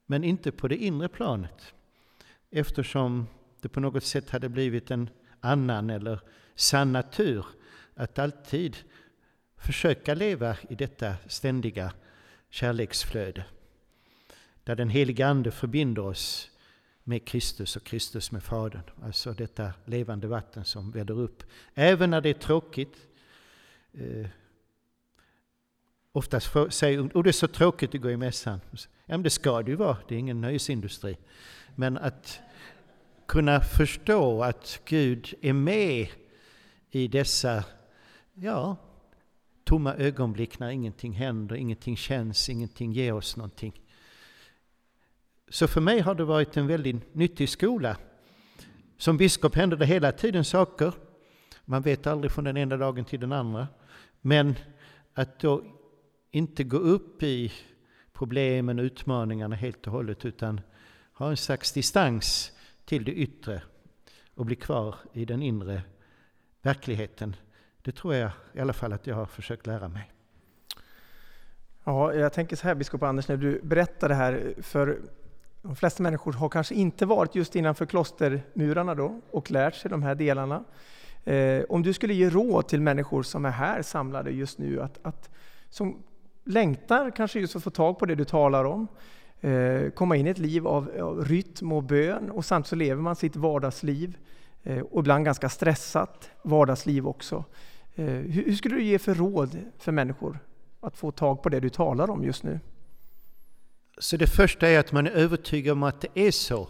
men 0.06 0.24
inte 0.24 0.52
på 0.52 0.68
det 0.68 0.76
inre 0.76 1.08
planet. 1.08 1.74
Eftersom 2.58 3.26
det 3.60 3.68
på 3.68 3.80
något 3.80 4.04
sätt 4.04 4.30
hade 4.30 4.48
blivit 4.48 4.90
en 4.90 5.10
annan 5.40 5.90
eller 5.90 6.20
sann 6.54 6.92
natur 6.92 7.46
att 7.94 8.18
alltid 8.18 8.76
försöka 9.56 10.14
leva 10.14 10.56
i 10.68 10.74
detta 10.74 11.14
ständiga 11.26 11.92
kärleksflöde. 12.50 13.44
Där 14.64 14.76
den 14.76 14.88
heliga 14.88 15.26
Ande 15.26 15.50
förbinder 15.50 16.02
oss 16.02 16.50
med 17.04 17.26
Kristus 17.26 17.76
och 17.76 17.84
Kristus 17.84 18.32
med 18.32 18.42
Fadern. 18.42 18.82
Alltså 19.02 19.32
detta 19.32 19.72
levande 19.84 20.26
vatten 20.26 20.64
som 20.64 20.90
väller 20.90 21.18
upp. 21.18 21.42
Även 21.74 22.10
när 22.10 22.20
det 22.20 22.28
är 22.28 22.34
tråkigt. 22.34 22.96
Eh, 23.92 24.26
oftast 26.12 26.52
säger 26.70 27.00
oh, 27.00 27.22
det 27.22 27.30
är 27.30 27.32
så 27.32 27.48
tråkigt 27.48 27.94
att 27.94 28.00
gå 28.00 28.10
i 28.10 28.16
mässan. 28.16 28.60
Ja, 28.72 28.78
men 29.06 29.22
det 29.22 29.30
ska 29.30 29.62
det 29.62 29.70
ju 29.70 29.76
vara, 29.76 29.96
det 30.08 30.14
är 30.14 30.18
ingen 30.18 30.40
nöjesindustri. 30.40 31.18
Men 31.78 31.98
att 31.98 32.40
kunna 33.26 33.60
förstå 33.60 34.42
att 34.42 34.80
Gud 34.84 35.34
är 35.40 35.52
med 35.52 36.08
i 36.90 37.08
dessa 37.08 37.64
ja, 38.34 38.76
tomma 39.64 39.94
ögonblick 39.94 40.58
när 40.58 40.70
ingenting 40.70 41.12
händer, 41.12 41.56
ingenting 41.56 41.96
känns, 41.96 42.48
ingenting 42.48 42.92
ger 42.92 43.12
oss 43.12 43.36
någonting. 43.36 43.80
Så 45.48 45.68
för 45.68 45.80
mig 45.80 46.00
har 46.00 46.14
det 46.14 46.24
varit 46.24 46.56
en 46.56 46.66
väldigt 46.66 47.14
nyttig 47.14 47.48
skola. 47.48 47.96
Som 48.96 49.16
biskop 49.16 49.54
händer 49.54 49.76
det 49.76 49.86
hela 49.86 50.12
tiden 50.12 50.44
saker. 50.44 50.92
Man 51.64 51.82
vet 51.82 52.06
aldrig 52.06 52.32
från 52.32 52.44
den 52.44 52.56
ena 52.56 52.76
dagen 52.76 53.04
till 53.04 53.20
den 53.20 53.32
andra. 53.32 53.68
Men 54.20 54.54
att 55.14 55.38
då 55.38 55.62
inte 56.30 56.64
gå 56.64 56.76
upp 56.76 57.22
i 57.22 57.52
problemen 58.12 58.78
och 58.78 58.82
utmaningarna 58.82 59.56
helt 59.56 59.86
och 59.86 59.92
hållet 59.92 60.24
utan 60.24 60.60
ha 61.12 61.30
en 61.30 61.36
slags 61.36 61.72
distans 61.72 62.52
till 62.86 63.04
det 63.04 63.12
yttre 63.12 63.62
och 64.34 64.46
bli 64.46 64.56
kvar 64.56 64.94
i 65.12 65.24
den 65.24 65.42
inre 65.42 65.82
verkligheten. 66.62 67.36
Det 67.82 67.92
tror 67.92 68.14
jag 68.14 68.30
i 68.52 68.60
alla 68.60 68.72
fall 68.72 68.92
att 68.92 69.06
jag 69.06 69.14
har 69.14 69.26
försökt 69.26 69.66
lära 69.66 69.88
mig. 69.88 70.12
Ja, 71.84 72.14
jag 72.14 72.32
tänker 72.32 72.56
så 72.56 72.68
här 72.68 72.74
biskop 72.74 73.02
Anders, 73.02 73.28
när 73.28 73.36
du 73.36 73.60
berättar 73.62 74.08
det 74.08 74.14
här, 74.14 74.54
för 74.62 75.00
de 75.62 75.76
flesta 75.76 76.02
människor 76.02 76.32
har 76.32 76.48
kanske 76.48 76.74
inte 76.74 77.06
varit 77.06 77.34
just 77.34 77.56
innanför 77.56 77.86
klostermurarna 77.86 78.94
då 78.94 79.20
och 79.30 79.50
lärt 79.50 79.74
sig 79.74 79.90
de 79.90 80.02
här 80.02 80.14
delarna. 80.14 80.64
Eh, 81.24 81.64
om 81.68 81.82
du 81.82 81.92
skulle 81.92 82.14
ge 82.14 82.30
råd 82.30 82.68
till 82.68 82.80
människor 82.80 83.22
som 83.22 83.44
är 83.44 83.50
här 83.50 83.82
samlade 83.82 84.30
just 84.30 84.58
nu, 84.58 84.82
att, 84.82 84.98
att, 85.02 85.30
som 85.70 86.02
längtar 86.44 87.10
kanske 87.10 87.40
just 87.40 87.56
att 87.56 87.62
få 87.62 87.70
tag 87.70 87.98
på 87.98 88.06
det 88.06 88.14
du 88.14 88.24
talar 88.24 88.64
om, 88.64 88.88
Eh, 89.40 89.90
komma 89.90 90.16
in 90.16 90.26
i 90.26 90.30
ett 90.30 90.38
liv 90.38 90.66
av, 90.66 90.90
av 91.00 91.24
rytm 91.24 91.72
och 91.72 91.82
bön 91.82 92.30
och 92.30 92.44
samtidigt 92.44 92.68
så 92.68 92.76
lever 92.76 93.02
man 93.02 93.16
sitt 93.16 93.36
vardagsliv 93.36 94.16
eh, 94.62 94.80
och 94.80 95.00
ibland 95.00 95.24
ganska 95.24 95.48
stressat 95.48 96.30
vardagsliv 96.42 97.06
också. 97.06 97.44
Eh, 97.94 98.04
hur, 98.04 98.44
hur 98.44 98.54
skulle 98.54 98.74
du 98.74 98.82
ge 98.82 98.98
för 98.98 99.14
råd 99.14 99.58
för 99.78 99.92
människor 99.92 100.38
att 100.80 100.96
få 100.96 101.10
tag 101.10 101.42
på 101.42 101.48
det 101.48 101.60
du 101.60 101.68
talar 101.68 102.10
om 102.10 102.24
just 102.24 102.42
nu? 102.42 102.60
Så 103.98 104.16
det 104.16 104.26
första 104.26 104.68
är 104.68 104.78
att 104.78 104.92
man 104.92 105.06
är 105.06 105.10
övertygad 105.10 105.72
om 105.72 105.82
att 105.82 106.00
det 106.00 106.08
är 106.26 106.30
så. 106.30 106.68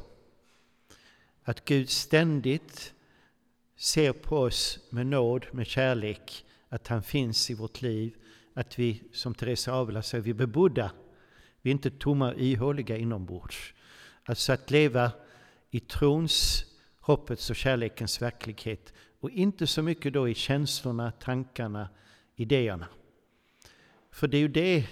Att 1.44 1.64
Gud 1.64 1.90
ständigt 1.90 2.92
ser 3.76 4.12
på 4.12 4.38
oss 4.38 4.78
med 4.90 5.06
nåd, 5.06 5.46
med 5.50 5.66
kärlek, 5.66 6.44
att 6.68 6.88
han 6.88 7.02
finns 7.02 7.50
i 7.50 7.54
vårt 7.54 7.82
liv, 7.82 8.14
att 8.54 8.78
vi, 8.78 9.02
som 9.12 9.34
Teresa 9.34 9.72
Avila 9.72 10.02
säger, 10.02 10.24
vi 10.24 10.30
är 10.30 10.34
bebodda. 10.34 10.90
Vi 11.66 11.70
är 11.70 11.72
inte 11.72 11.90
tomma 11.90 12.32
och 12.32 12.40
ihåliga 12.40 12.96
inombords. 12.96 13.74
Alltså 14.24 14.52
att 14.52 14.70
leva 14.70 15.12
i 15.70 15.80
trons, 15.80 16.64
hoppets 17.00 17.50
och 17.50 17.56
kärlekens 17.56 18.22
verklighet 18.22 18.92
och 19.20 19.30
inte 19.30 19.66
så 19.66 19.82
mycket 19.82 20.12
då 20.12 20.28
i 20.28 20.34
känslorna, 20.34 21.12
tankarna, 21.12 21.88
idéerna. 22.36 22.88
För 24.10 24.28
det 24.28 24.36
är 24.36 24.40
ju 24.40 24.48
det 24.48 24.86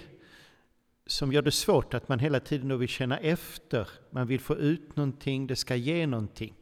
som 1.05 1.33
gör 1.33 1.41
det 1.41 1.51
svårt 1.51 1.93
att 1.93 2.09
man 2.09 2.19
hela 2.19 2.39
tiden 2.39 2.67
då 2.67 2.77
vill 2.77 2.89
känna 2.89 3.17
efter. 3.17 3.89
Man 4.09 4.27
vill 4.27 4.39
få 4.39 4.55
ut 4.55 4.95
någonting, 4.95 5.47
det 5.47 5.55
ska 5.55 5.75
ge 5.75 6.07
någonting. 6.07 6.55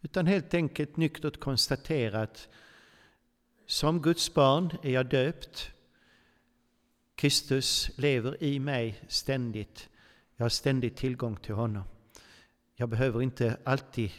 Utan 0.00 0.26
helt 0.26 0.54
enkelt 0.54 0.96
nyktert 0.96 1.40
konstatera 1.40 2.22
att 2.22 2.48
som 3.66 4.02
Guds 4.02 4.34
barn 4.34 4.70
är 4.82 4.90
jag 4.90 5.06
döpt. 5.06 5.72
Kristus 7.18 7.90
lever 7.96 8.42
i 8.42 8.58
mig 8.58 9.00
ständigt. 9.08 9.88
Jag 10.36 10.44
har 10.44 10.48
ständigt 10.48 10.96
tillgång 10.96 11.36
till 11.36 11.54
honom. 11.54 11.82
Jag 12.76 12.88
behöver 12.88 13.22
inte 13.22 13.56
alltid 13.64 14.10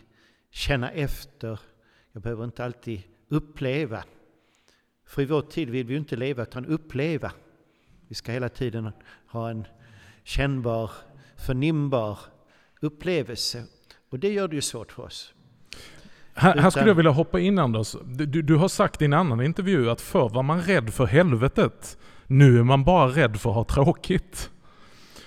känna 0.49 0.91
efter. 0.91 1.59
Jag 2.11 2.21
behöver 2.21 2.43
inte 2.43 2.65
alltid 2.65 3.01
uppleva. 3.27 4.03
För 5.05 5.21
i 5.21 5.25
vår 5.25 5.41
tid 5.41 5.69
vill 5.69 5.85
vi 5.85 5.93
ju 5.93 5.99
inte 5.99 6.15
leva 6.15 6.43
utan 6.43 6.65
uppleva. 6.65 7.31
Vi 8.07 8.15
ska 8.15 8.31
hela 8.31 8.49
tiden 8.49 8.91
ha 9.27 9.49
en 9.49 9.67
kännbar, 10.23 10.91
förnimbar 11.37 12.19
upplevelse. 12.81 13.63
Och 14.09 14.19
det 14.19 14.33
gör 14.33 14.47
det 14.47 14.55
ju 14.55 14.61
svårt 14.61 14.91
för 14.91 15.03
oss. 15.03 15.33
Här, 16.33 16.57
här 16.57 16.69
skulle 16.69 16.87
jag 16.87 16.95
vilja 16.95 17.11
hoppa 17.11 17.39
in 17.39 17.59
Anders. 17.59 17.95
Du, 18.05 18.25
du, 18.25 18.55
har 18.55 18.67
sagt 18.67 19.01
i 19.01 19.05
en 19.05 19.13
annan 19.13 19.41
intervju 19.41 19.89
att 19.89 20.01
förr 20.01 20.29
var 20.29 20.43
man 20.43 20.61
rädd 20.61 20.93
för 20.93 21.05
helvetet. 21.05 21.97
Nu 22.31 22.59
är 22.59 22.63
man 22.63 22.83
bara 22.83 23.07
rädd 23.07 23.37
för 23.37 23.49
att 23.49 23.55
ha 23.55 23.63
tråkigt. 23.63 24.49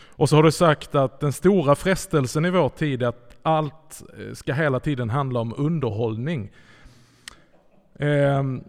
Och 0.06 0.28
så 0.28 0.36
har 0.36 0.42
du 0.42 0.52
sagt 0.52 0.94
att 0.94 1.20
den 1.20 1.32
stora 1.32 1.74
frestelsen 1.74 2.44
i 2.44 2.50
vår 2.50 2.68
tid 2.68 3.02
är 3.02 3.06
att 3.06 3.36
allt 3.42 4.02
eh, 4.18 4.34
ska 4.34 4.52
hela 4.52 4.80
tiden 4.80 5.10
handla 5.10 5.40
om 5.40 5.54
underhållning. 5.56 6.50
Ehm, 7.98 8.64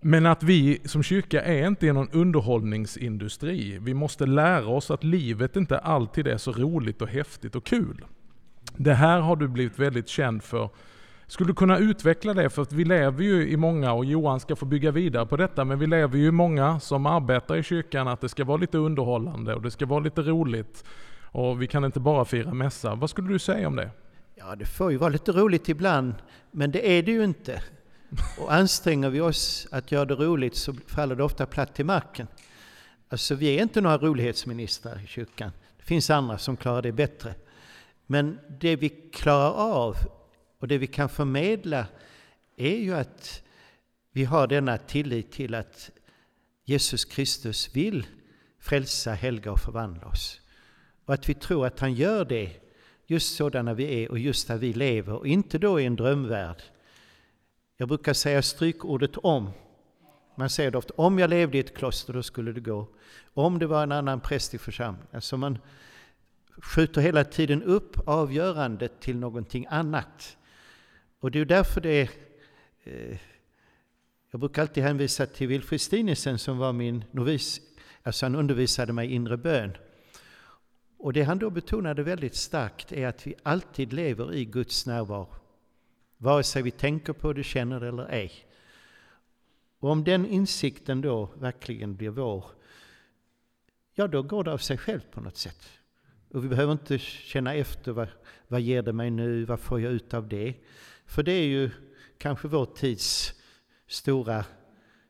men 0.00 0.26
att 0.26 0.42
vi 0.42 0.80
som 0.84 1.02
kyrka 1.02 1.42
är 1.42 1.66
inte 1.66 1.86
i 1.86 1.92
någon 1.92 2.10
underhållningsindustri. 2.12 3.78
Vi 3.78 3.94
måste 3.94 4.26
lära 4.26 4.66
oss 4.66 4.90
att 4.90 5.04
livet 5.04 5.56
inte 5.56 5.78
alltid 5.78 6.26
är 6.26 6.36
så 6.36 6.52
roligt 6.52 7.02
och 7.02 7.08
häftigt 7.08 7.56
och 7.56 7.64
kul. 7.64 8.04
Det 8.76 8.94
här 8.94 9.20
har 9.20 9.36
du 9.36 9.48
blivit 9.48 9.78
väldigt 9.78 10.08
känd 10.08 10.42
för. 10.42 10.70
Skulle 11.30 11.50
du 11.50 11.54
kunna 11.54 11.78
utveckla 11.78 12.34
det? 12.34 12.50
För 12.50 12.62
att 12.62 12.72
vi 12.72 12.84
lever 12.84 13.24
ju 13.24 13.48
i 13.48 13.56
många, 13.56 13.92
och 13.92 14.04
Johan 14.04 14.40
ska 14.40 14.56
få 14.56 14.66
bygga 14.66 14.90
vidare 14.90 15.26
på 15.26 15.36
detta, 15.36 15.64
men 15.64 15.78
vi 15.78 15.86
lever 15.86 16.18
ju 16.18 16.26
i 16.26 16.30
många 16.30 16.80
som 16.80 17.06
arbetar 17.06 17.56
i 17.56 17.62
kyrkan 17.62 18.08
att 18.08 18.20
det 18.20 18.28
ska 18.28 18.44
vara 18.44 18.56
lite 18.56 18.78
underhållande 18.78 19.54
och 19.54 19.62
det 19.62 19.70
ska 19.70 19.86
vara 19.86 20.00
lite 20.00 20.22
roligt. 20.22 20.84
Och 21.22 21.62
vi 21.62 21.66
kan 21.66 21.84
inte 21.84 22.00
bara 22.00 22.24
fira 22.24 22.54
mässa. 22.54 22.94
Vad 22.94 23.10
skulle 23.10 23.28
du 23.28 23.38
säga 23.38 23.68
om 23.68 23.76
det? 23.76 23.90
Ja, 24.34 24.56
det 24.56 24.64
får 24.64 24.90
ju 24.90 24.96
vara 24.96 25.10
lite 25.10 25.32
roligt 25.32 25.68
ibland, 25.68 26.14
men 26.50 26.70
det 26.70 26.98
är 26.98 27.02
det 27.02 27.12
ju 27.12 27.24
inte. 27.24 27.62
Och 28.38 28.52
anstränger 28.52 29.10
vi 29.10 29.20
oss 29.20 29.68
att 29.70 29.92
göra 29.92 30.04
det 30.04 30.14
roligt 30.14 30.56
så 30.56 30.74
faller 30.86 31.16
det 31.16 31.22
ofta 31.24 31.46
platt 31.46 31.74
till 31.74 31.86
marken. 31.86 32.26
Alltså 33.08 33.34
vi 33.34 33.58
är 33.58 33.62
inte 33.62 33.80
några 33.80 33.98
rolighetsministrar 33.98 35.00
i 35.04 35.06
kyrkan. 35.06 35.50
Det 35.78 35.84
finns 35.84 36.10
andra 36.10 36.38
som 36.38 36.56
klarar 36.56 36.82
det 36.82 36.92
bättre. 36.92 37.34
Men 38.06 38.38
det 38.60 38.76
vi 38.76 38.88
klarar 38.88 39.52
av 39.52 39.96
och 40.60 40.68
det 40.68 40.78
vi 40.78 40.86
kan 40.86 41.08
förmedla 41.08 41.86
är 42.56 42.76
ju 42.76 42.94
att 42.94 43.42
vi 44.12 44.24
har 44.24 44.46
denna 44.46 44.78
tillit 44.78 45.32
till 45.32 45.54
att 45.54 45.90
Jesus 46.64 47.04
Kristus 47.04 47.76
vill 47.76 48.06
frälsa, 48.58 49.12
helga 49.12 49.52
och 49.52 49.60
förvandla 49.60 50.06
oss. 50.06 50.40
Och 51.04 51.14
att 51.14 51.28
vi 51.28 51.34
tror 51.34 51.66
att 51.66 51.80
han 51.80 51.94
gör 51.94 52.24
det 52.24 52.50
just 53.06 53.36
sådana 53.36 53.74
vi 53.74 54.04
är 54.04 54.10
och 54.10 54.18
just 54.18 54.48
där 54.48 54.56
vi 54.56 54.72
lever 54.72 55.12
och 55.12 55.26
inte 55.26 55.58
då 55.58 55.80
i 55.80 55.86
en 55.86 55.96
drömvärld. 55.96 56.62
Jag 57.76 57.88
brukar 57.88 58.12
säga 58.12 58.42
strykordet 58.42 59.16
om. 59.16 59.50
Man 60.36 60.50
säger 60.50 60.70
det 60.70 60.78
ofta, 60.78 60.94
om 60.96 61.18
jag 61.18 61.30
levde 61.30 61.56
i 61.56 61.60
ett 61.60 61.76
kloster 61.76 62.12
då 62.12 62.22
skulle 62.22 62.52
det 62.52 62.60
gå. 62.60 62.88
Om 63.34 63.58
det 63.58 63.66
var 63.66 63.82
en 63.82 63.92
annan 63.92 64.20
präst 64.20 64.54
i 64.54 64.58
församlingen. 64.58 65.08
Alltså 65.12 65.36
man 65.36 65.58
skjuter 66.62 67.00
hela 67.00 67.24
tiden 67.24 67.62
upp 67.62 68.08
avgörandet 68.08 69.00
till 69.00 69.16
någonting 69.16 69.66
annat. 69.70 70.36
Och 71.20 71.30
det 71.30 71.38
är 71.38 71.44
därför 71.44 71.80
det 71.80 72.00
är... 72.00 72.10
Eh, 72.84 73.18
jag 74.30 74.40
brukar 74.40 74.62
alltid 74.62 74.82
hänvisa 74.82 75.26
till 75.26 75.48
Wilfrid 75.48 75.80
Stinesen 75.80 76.38
som 76.38 76.58
var 76.58 76.72
min 76.72 77.04
novis. 77.10 77.60
Alltså 78.02 78.26
han 78.26 78.34
undervisade 78.34 78.92
mig 78.92 79.10
i 79.10 79.14
inre 79.14 79.36
bön. 79.36 79.76
Och 80.98 81.12
det 81.12 81.22
han 81.22 81.38
då 81.38 81.50
betonade 81.50 82.02
väldigt 82.02 82.34
starkt 82.34 82.92
är 82.92 83.06
att 83.06 83.26
vi 83.26 83.34
alltid 83.42 83.92
lever 83.92 84.34
i 84.34 84.44
Guds 84.44 84.86
närvaro. 84.86 85.34
Vare 86.16 86.42
sig 86.42 86.62
vi 86.62 86.70
tänker 86.70 87.12
på 87.12 87.32
det, 87.32 87.42
känner 87.42 87.80
det 87.80 87.88
eller 87.88 88.08
ej. 88.12 88.32
Och 89.78 89.90
om 89.90 90.04
den 90.04 90.26
insikten 90.26 91.00
då 91.00 91.30
verkligen 91.38 91.96
blir 91.96 92.10
vår, 92.10 92.44
ja 93.94 94.06
då 94.06 94.22
går 94.22 94.44
det 94.44 94.52
av 94.52 94.58
sig 94.58 94.78
självt 94.78 95.10
på 95.10 95.20
något 95.20 95.36
sätt. 95.36 95.70
Och 96.28 96.44
vi 96.44 96.48
behöver 96.48 96.72
inte 96.72 96.98
känna 96.98 97.54
efter, 97.54 97.92
vad, 97.92 98.08
vad 98.48 98.60
ger 98.60 98.82
det 98.82 98.92
mig 98.92 99.10
nu, 99.10 99.44
vad 99.44 99.60
får 99.60 99.80
jag 99.80 99.92
ut 99.92 100.14
av 100.14 100.28
det? 100.28 100.54
För 101.10 101.22
det 101.22 101.32
är 101.32 101.46
ju 101.46 101.70
kanske 102.18 102.48
vår 102.48 102.66
tids 102.66 103.34
stora 103.86 104.44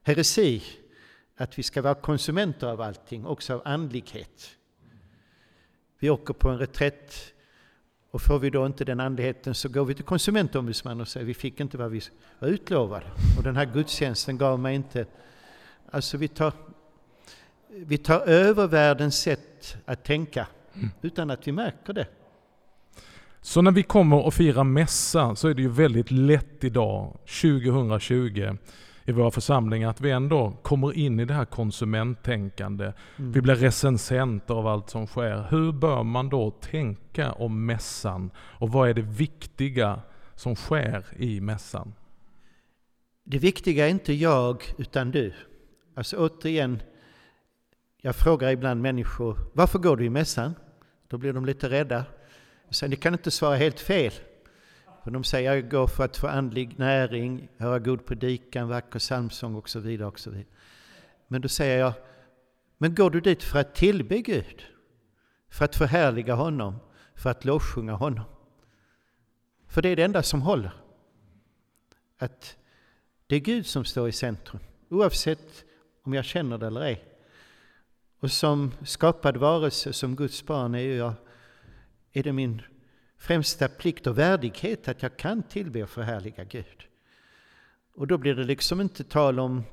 heresi, 0.03 0.63
att 1.37 1.59
vi 1.59 1.63
ska 1.63 1.83
vara 1.83 1.95
konsumenter 1.95 2.67
av 2.67 2.81
allting, 2.81 3.27
också 3.27 3.55
av 3.55 3.63
andlighet. 3.65 4.57
Vi 5.99 6.11
åker 6.11 6.35
på 6.35 6.49
en 6.49 6.59
reträtt 6.59 7.35
och 8.11 8.23
får 8.23 8.39
vi 8.39 8.51
då 8.51 8.67
inte 8.67 8.85
den 8.85 9.01
andligheten 9.01 9.55
så 9.55 9.69
går 9.69 9.85
vi 9.85 9.95
till 9.95 10.05
konsumentombudsmannen 10.05 11.01
och 11.01 11.09
säger 11.09 11.27
vi 11.27 11.35
fick 11.35 11.61
inte 11.61 11.79
vad 11.79 11.91
vi 11.91 12.01
var 12.39 12.49
utlovade. 12.49 13.07
Och 13.39 13.43
den 13.43 13.57
här 13.57 13.67
gudstjänsten 13.67 14.39
gav 14.39 14.61
mig 14.61 14.75
inte... 14.75 15.07
Alltså 15.91 16.17
vi 16.17 16.29
tar, 16.29 16.53
vi 17.69 17.99
tar 17.99 18.21
över 18.21 18.67
världens 18.67 19.19
sätt 19.19 19.77
att 19.85 20.05
tänka 20.05 20.47
mm. 20.75 20.89
utan 21.03 21.31
att 21.31 21.49
vi 21.49 21.53
märker 21.53 21.93
det. 21.93 22.07
Så 23.43 23.63
när 23.63 23.71
vi 23.71 23.83
kommer 23.83 24.27
och 24.27 24.35
firar 24.35 24.65
mässa 24.65 25.35
så 25.37 25.49
är 25.49 25.55
det 25.55 25.63
ju 25.63 25.69
väldigt 25.69 26.11
lätt 26.11 26.65
idag, 26.65 27.19
2020, 27.43 28.57
i 29.05 29.13
våra 29.13 29.31
församlingar 29.31 29.91
att 29.91 30.01
vi 30.01 30.11
ändå 30.11 30.53
kommer 30.63 30.99
in 30.99 31.21
i 31.21 31.25
det 31.25 31.35
här 31.35 31.45
konsumenttänkande. 31.45 32.93
Mm. 33.17 33.33
Vi 33.33 33.41
blir 33.41 33.55
recensenter 33.55 34.55
av 34.55 34.67
allt 34.67 34.91
som 34.91 35.07
sker. 35.07 35.47
Hur 35.51 35.73
bör 35.73 36.03
man 36.03 36.29
då 36.29 36.51
tänka 36.51 37.33
om 37.33 37.67
mässan? 37.67 38.31
Och 38.39 38.73
vad 38.73 38.89
är 38.89 38.95
det 38.95 39.03
viktiga 39.03 40.01
som 40.35 40.57
sker 40.57 41.05
i 41.17 41.41
mässan? 41.41 41.95
Det 43.25 43.39
viktiga 43.39 43.87
är 43.87 43.91
inte 43.91 44.13
jag, 44.13 44.63
utan 44.79 45.11
du. 45.11 45.33
Alltså 45.95 46.17
återigen, 46.17 46.83
jag 48.03 48.17
frågar 48.17 48.51
ibland 48.51 48.83
människor, 48.83 49.39
varför 49.53 49.79
går 49.79 49.97
du 49.97 50.05
i 50.05 50.11
mässan? 50.11 50.55
Då 51.09 51.19
blir 51.19 51.33
de 51.33 51.45
lite 51.45 51.71
rädda. 51.71 52.05
Så 52.71 52.87
ni 52.87 52.97
kan 52.97 53.13
inte 53.13 53.31
svara 53.31 53.57
helt 53.57 53.81
fel. 53.81 54.13
För 55.05 55.11
de 55.11 55.25
säger 55.25 55.55
jag 55.55 55.71
går 55.71 55.87
för 55.87 56.05
att 56.05 56.17
få 56.17 56.27
andlig 56.27 56.79
näring, 56.79 57.49
höra 57.57 57.79
god 57.79 58.07
predikan, 58.07 58.69
vacker 58.69 58.99
psalmsång 58.99 59.55
och 59.55 59.69
så 59.69 59.81
vidare. 59.81 60.09
Och 60.09 60.21
så 60.21 60.31
vidare. 60.31 60.47
Men 61.29 61.41
då 61.41 61.49
säger 61.49 61.79
jag, 61.79 61.93
men 62.79 62.95
går 62.95 63.11
du 63.11 63.21
dit 63.21 63.43
för 63.43 63.59
att 63.59 63.75
tillbe 63.75 64.19
Gud? 64.19 64.65
För 65.49 65.65
att 65.65 65.77
förhärliga 65.77 66.35
honom? 66.35 66.77
För 67.15 67.31
att 67.31 67.45
lovsjunga 67.45 67.93
honom? 67.93 68.25
För 69.69 69.83
det 69.83 69.89
är 69.89 69.97
det 69.97 70.03
enda 70.03 70.23
som 70.23 70.43
håller. 70.43 70.73
Att 72.19 72.57
det 73.27 73.37
är 73.37 73.41
Gud 73.41 73.67
som 73.67 73.85
står 73.85 74.09
i 74.09 74.13
centrum, 74.13 74.61
oavsett 74.89 75.65
om 76.03 76.15
jag 76.15 76.25
känner 76.25 76.59
det 76.59 76.67
eller 76.67 76.81
ej. 76.81 77.05
Och 78.21 78.31
som 78.31 78.73
skapad 78.85 79.37
varelse, 79.37 79.93
som 79.93 80.17
Guds 80.17 80.47
barn, 80.47 80.75
är, 80.75 80.97
jag, 80.97 81.15
är 82.13 82.23
det 82.23 82.33
min 82.33 82.63
främsta 83.19 83.69
plikt 83.69 84.07
och 84.07 84.19
värdighet 84.19 84.89
att 84.89 85.03
jag 85.03 85.17
kan 85.17 85.43
tillbe 85.43 85.83
och 85.83 85.91
förhärliga 85.91 86.45
Gud. 86.45 86.87
Och 87.95 88.07
då 88.07 88.19
blir 88.19 88.35
det 88.35 88.45
liksom 88.45 88.81
inte 88.81 89.05
tal 89.05 89.41
om 89.41 89.65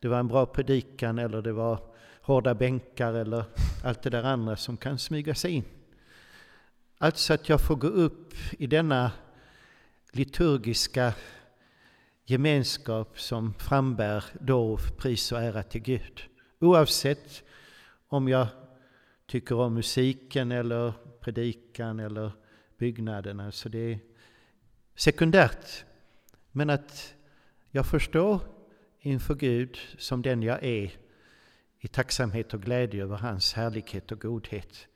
det 0.00 0.08
var 0.08 0.18
en 0.18 0.28
bra 0.28 0.46
predikan 0.46 1.18
eller 1.18 1.42
det 1.42 1.52
var 1.52 1.78
hårda 2.20 2.54
bänkar 2.54 3.14
eller 3.14 3.44
allt 3.84 4.02
det 4.02 4.10
där 4.10 4.22
andra 4.22 4.56
som 4.56 4.76
kan 4.76 4.98
smyga 4.98 5.34
sig 5.34 5.52
in. 5.52 5.64
Alltså 6.98 7.34
att 7.34 7.48
jag 7.48 7.60
får 7.60 7.76
gå 7.76 7.86
upp 7.86 8.34
i 8.58 8.66
denna 8.66 9.12
liturgiska 10.12 11.12
gemenskap 12.24 13.20
som 13.20 13.54
frambär 13.54 14.24
lov, 14.40 14.80
pris 14.96 15.32
och 15.32 15.42
ära 15.42 15.62
till 15.62 15.82
Gud. 15.82 16.22
Oavsett 16.60 17.42
om 18.08 18.28
jag 18.28 18.46
tycker 19.26 19.54
om 19.54 19.74
musiken 19.74 20.52
eller 20.52 20.92
predikan 21.26 22.00
eller 22.00 22.32
byggnaden. 22.78 23.40
Alltså 23.40 23.68
det 23.68 23.92
är 23.92 23.98
sekundärt. 24.96 25.84
Men 26.52 26.70
att 26.70 27.14
jag 27.70 27.86
förstår 27.86 28.40
inför 29.00 29.34
Gud 29.34 29.78
som 29.98 30.22
den 30.22 30.42
jag 30.42 30.64
är 30.64 30.92
i 31.80 31.88
tacksamhet 31.88 32.54
och 32.54 32.62
glädje 32.62 33.02
över 33.02 33.16
hans 33.16 33.54
härlighet 33.54 34.12
och 34.12 34.20
godhet. 34.20 34.86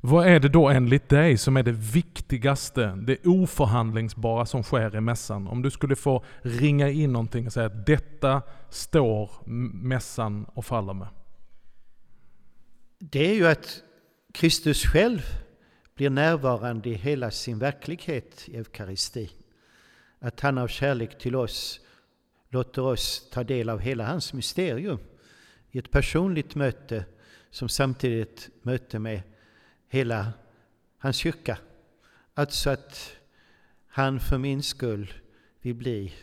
Vad 0.00 0.26
är 0.26 0.40
det 0.40 0.48
då 0.48 0.68
enligt 0.68 1.08
dig 1.08 1.36
som 1.36 1.56
är 1.56 1.62
det 1.62 1.72
viktigaste, 1.72 2.98
det 3.06 3.26
oförhandlingsbara 3.26 4.46
som 4.46 4.62
sker 4.62 4.96
i 4.96 5.00
mässan? 5.00 5.48
Om 5.48 5.62
du 5.62 5.70
skulle 5.70 5.96
få 5.96 6.24
ringa 6.42 6.88
in 6.88 7.12
någonting 7.12 7.46
och 7.46 7.52
säga 7.52 7.66
att 7.66 7.86
detta 7.86 8.42
står 8.70 9.30
mässan 9.72 10.44
och 10.44 10.64
faller 10.64 10.94
med. 10.94 11.08
Det 12.98 13.30
är 13.30 13.34
ju 13.34 13.46
att 13.46 13.82
Kristus 14.34 14.84
själv 14.84 15.20
blir 16.00 16.10
närvarande 16.10 16.88
i 16.88 16.94
hela 16.94 17.30
sin 17.30 17.58
verklighet 17.58 18.48
i 18.48 18.56
eukaristin. 18.56 19.28
Att 20.18 20.40
han 20.40 20.58
av 20.58 20.68
kärlek 20.68 21.18
till 21.18 21.36
oss 21.36 21.80
låter 22.48 22.82
oss 22.82 23.30
ta 23.30 23.44
del 23.44 23.68
av 23.68 23.78
hela 23.78 24.06
hans 24.06 24.32
mysterium 24.32 24.98
i 25.70 25.78
ett 25.78 25.90
personligt 25.90 26.54
möte 26.54 27.04
som 27.50 27.68
samtidigt 27.68 28.50
möte 28.62 28.98
med 28.98 29.22
hela 29.88 30.32
hans 30.98 31.16
kyrka. 31.16 31.58
Alltså 32.34 32.70
att 32.70 33.12
han 33.86 34.20
för 34.20 34.38
min 34.38 34.62
skull 34.62 35.14
vill 35.60 35.74
bli 35.74 36.14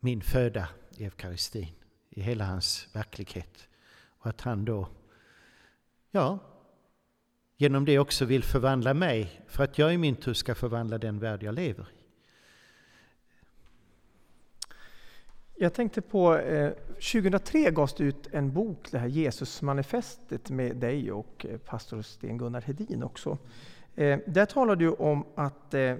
min 0.00 0.22
föda 0.22 0.68
i 0.96 1.04
eukaristin, 1.04 1.74
i 2.10 2.20
hela 2.20 2.44
hans 2.44 2.88
verklighet. 2.92 3.68
Och 4.18 4.26
att 4.26 4.40
han 4.40 4.64
då, 4.64 4.88
ja, 6.10 6.51
genom 7.62 7.84
det 7.84 7.98
också 7.98 8.24
vill 8.24 8.42
förvandla 8.42 8.94
mig 8.94 9.40
för 9.46 9.64
att 9.64 9.78
jag 9.78 9.94
i 9.94 9.98
min 9.98 10.16
tur 10.16 10.34
ska 10.34 10.54
förvandla 10.54 10.98
den 10.98 11.18
värld 11.18 11.42
jag 11.42 11.54
lever 11.54 11.82
i. 11.82 12.02
Jag 15.54 15.74
tänkte 15.74 16.00
på, 16.00 16.36
eh, 16.36 16.72
2003 16.94 17.70
gavs 17.70 17.94
det 17.94 18.04
ut 18.04 18.28
en 18.32 18.52
bok, 18.52 18.88
det 18.90 18.98
här 18.98 19.06
Jesusmanifestet 19.06 20.50
med 20.50 20.76
dig 20.76 21.12
och 21.12 21.46
eh, 21.48 21.58
pastor 21.58 22.02
Sten-Gunnar 22.02 22.60
Hedin 22.60 23.02
också. 23.02 23.38
Eh, 23.94 24.18
där 24.26 24.46
talar 24.46 24.76
du 24.76 24.88
om 24.90 25.24
att 25.34 25.74
eh, 25.74 25.96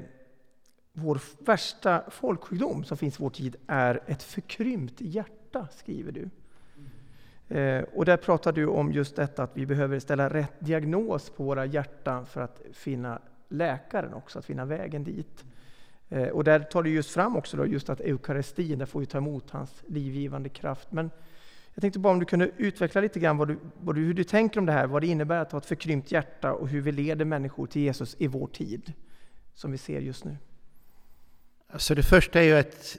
vår 0.92 1.20
värsta 1.44 2.10
folksjukdom 2.10 2.84
som 2.84 2.96
finns 2.96 3.20
i 3.20 3.22
vår 3.22 3.30
tid 3.30 3.56
är 3.66 4.02
ett 4.06 4.22
förkrympt 4.22 5.00
hjärta 5.00 5.42
hjärta, 5.52 5.68
skriver 5.76 6.12
du. 6.12 6.30
Eh, 7.48 7.82
och 7.82 8.04
där 8.04 8.16
pratar 8.16 8.52
du 8.52 8.66
om 8.66 8.92
just 8.92 9.16
detta 9.16 9.42
att 9.42 9.50
vi 9.54 9.66
behöver 9.66 9.98
ställa 9.98 10.28
rätt 10.28 10.52
diagnos 10.58 11.30
på 11.30 11.44
våra 11.44 11.66
hjärtan 11.66 12.26
för 12.26 12.40
att 12.40 12.62
finna 12.72 13.18
läkaren 13.48 14.14
också, 14.14 14.38
att 14.38 14.44
finna 14.44 14.64
vägen 14.64 15.04
dit. 15.04 15.44
Eh, 16.08 16.28
och 16.28 16.44
där 16.44 16.60
tar 16.60 16.82
du 16.82 16.90
just 16.90 17.10
fram 17.10 17.36
också 17.36 17.56
då 17.56 17.66
just 17.66 17.90
att 17.90 18.00
eukaristin, 18.00 18.78
där 18.78 18.86
får 18.86 19.00
vi 19.00 19.06
ta 19.06 19.18
emot 19.18 19.50
hans 19.50 19.82
livgivande 19.86 20.48
kraft. 20.48 20.92
Men 20.92 21.10
jag 21.74 21.82
tänkte 21.82 21.98
bara 21.98 22.12
om 22.12 22.18
du 22.18 22.26
kunde 22.26 22.50
utveckla 22.56 23.00
lite 23.00 23.20
grann 23.20 23.36
vad 23.36 23.48
du, 23.48 23.58
vad 23.80 23.94
du, 23.94 24.00
hur 24.00 24.14
du 24.14 24.24
tänker 24.24 24.60
om 24.60 24.66
det 24.66 24.72
här, 24.72 24.86
vad 24.86 25.02
det 25.02 25.06
innebär 25.06 25.38
att 25.38 25.52
ha 25.52 25.58
ett 25.58 25.66
förkrympt 25.66 26.12
hjärta 26.12 26.52
och 26.52 26.68
hur 26.68 26.80
vi 26.80 26.92
leder 26.92 27.24
människor 27.24 27.66
till 27.66 27.82
Jesus 27.82 28.16
i 28.18 28.26
vår 28.26 28.46
tid, 28.46 28.92
som 29.54 29.72
vi 29.72 29.78
ser 29.78 30.00
just 30.00 30.24
nu. 30.24 30.36
Alltså 31.68 31.94
det 31.94 32.02
första 32.02 32.40
är 32.40 32.44
ju 32.44 32.56
att 32.56 32.96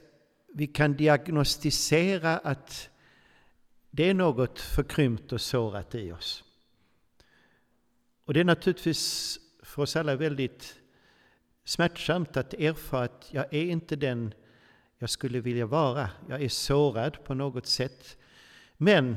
vi 0.54 0.66
kan 0.66 0.94
diagnostisera 0.94 2.38
att 2.38 2.90
det 3.96 4.10
är 4.10 4.14
något 4.14 4.60
förkrympt 4.60 5.32
och 5.32 5.40
sårat 5.40 5.94
i 5.94 6.12
oss. 6.12 6.44
Och 8.24 8.34
det 8.34 8.40
är 8.40 8.44
naturligtvis 8.44 9.38
för 9.62 9.82
oss 9.82 9.96
alla 9.96 10.16
väldigt 10.16 10.80
smärtsamt 11.64 12.36
att 12.36 12.54
erfara 12.54 13.04
att 13.04 13.28
jag 13.30 13.54
är 13.54 13.64
inte 13.64 13.96
den 13.96 14.34
jag 14.98 15.10
skulle 15.10 15.40
vilja 15.40 15.66
vara. 15.66 16.10
Jag 16.28 16.42
är 16.42 16.48
sårad 16.48 17.24
på 17.24 17.34
något 17.34 17.66
sätt. 17.66 18.16
Men 18.76 19.16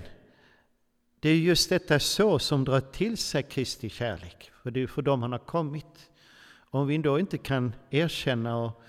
det 1.20 1.30
är 1.30 1.36
just 1.36 1.70
detta 1.70 2.00
så 2.00 2.40
som 2.40 2.66
drar 2.66 2.80
till 2.80 3.18
sig 3.18 3.44
Kristi 3.44 3.90
kärlek, 3.90 4.52
för 4.64 4.72
det 4.72 4.84
är 4.84 4.88
för 4.88 5.02
dem 5.02 5.22
han 5.22 5.32
har 5.32 5.40
kommit. 5.40 6.10
Om 6.56 6.88
vi 6.88 6.98
då 6.98 7.20
inte 7.20 7.38
kan 7.38 7.74
erkänna 7.90 8.58
och 8.58 8.84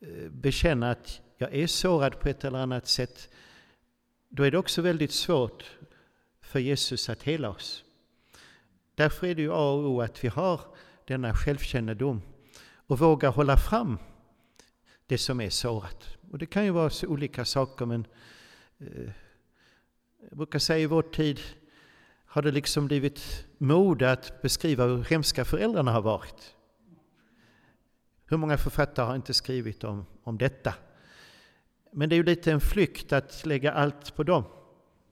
eh, 0.00 0.30
bekänna 0.30 0.90
att 0.90 1.20
jag 1.38 1.54
är 1.54 1.66
sårad 1.66 2.20
på 2.20 2.28
ett 2.28 2.44
eller 2.44 2.58
annat 2.58 2.86
sätt, 2.86 3.28
då 4.28 4.42
är 4.42 4.50
det 4.50 4.58
också 4.58 4.82
väldigt 4.82 5.12
svårt 5.12 5.64
för 6.40 6.58
Jesus 6.58 7.08
att 7.08 7.22
hela 7.22 7.50
oss. 7.50 7.84
Därför 8.94 9.26
är 9.26 9.34
det 9.34 9.42
ju 9.42 9.52
A 9.52 9.72
och 9.72 9.90
O 9.90 10.00
att 10.00 10.24
vi 10.24 10.28
har 10.28 10.60
denna 11.04 11.34
självkännedom 11.34 12.22
och 12.86 12.98
vågar 12.98 13.30
hålla 13.30 13.56
fram 13.56 13.98
det 15.06 15.18
som 15.18 15.40
är 15.40 15.50
sårat. 15.50 16.16
Och 16.30 16.38
det 16.38 16.46
kan 16.46 16.64
ju 16.64 16.70
vara 16.70 16.90
så 16.90 17.06
olika 17.06 17.44
saker 17.44 17.86
men 17.86 18.06
eh, 18.78 19.10
jag 20.28 20.38
brukar 20.38 20.58
säga 20.58 20.78
i 20.78 20.86
vår 20.86 21.02
tid 21.02 21.40
har 22.26 22.42
det 22.42 22.52
liksom 22.52 22.86
blivit 22.86 23.46
mode 23.58 24.12
att 24.12 24.42
beskriva 24.42 24.84
hur 24.84 25.04
hemska 25.04 25.44
föräldrarna 25.44 25.92
har 25.92 26.02
varit. 26.02 26.54
Hur 28.24 28.36
många 28.36 28.58
författare 28.58 29.06
har 29.06 29.16
inte 29.16 29.34
skrivit 29.34 29.84
om, 29.84 30.06
om 30.22 30.38
detta? 30.38 30.74
Men 31.98 32.08
det 32.08 32.14
är 32.14 32.16
ju 32.16 32.22
lite 32.22 32.52
en 32.52 32.60
flykt 32.60 33.12
att 33.12 33.46
lägga 33.46 33.72
allt 33.72 34.16
på 34.16 34.22
dem. 34.22 34.44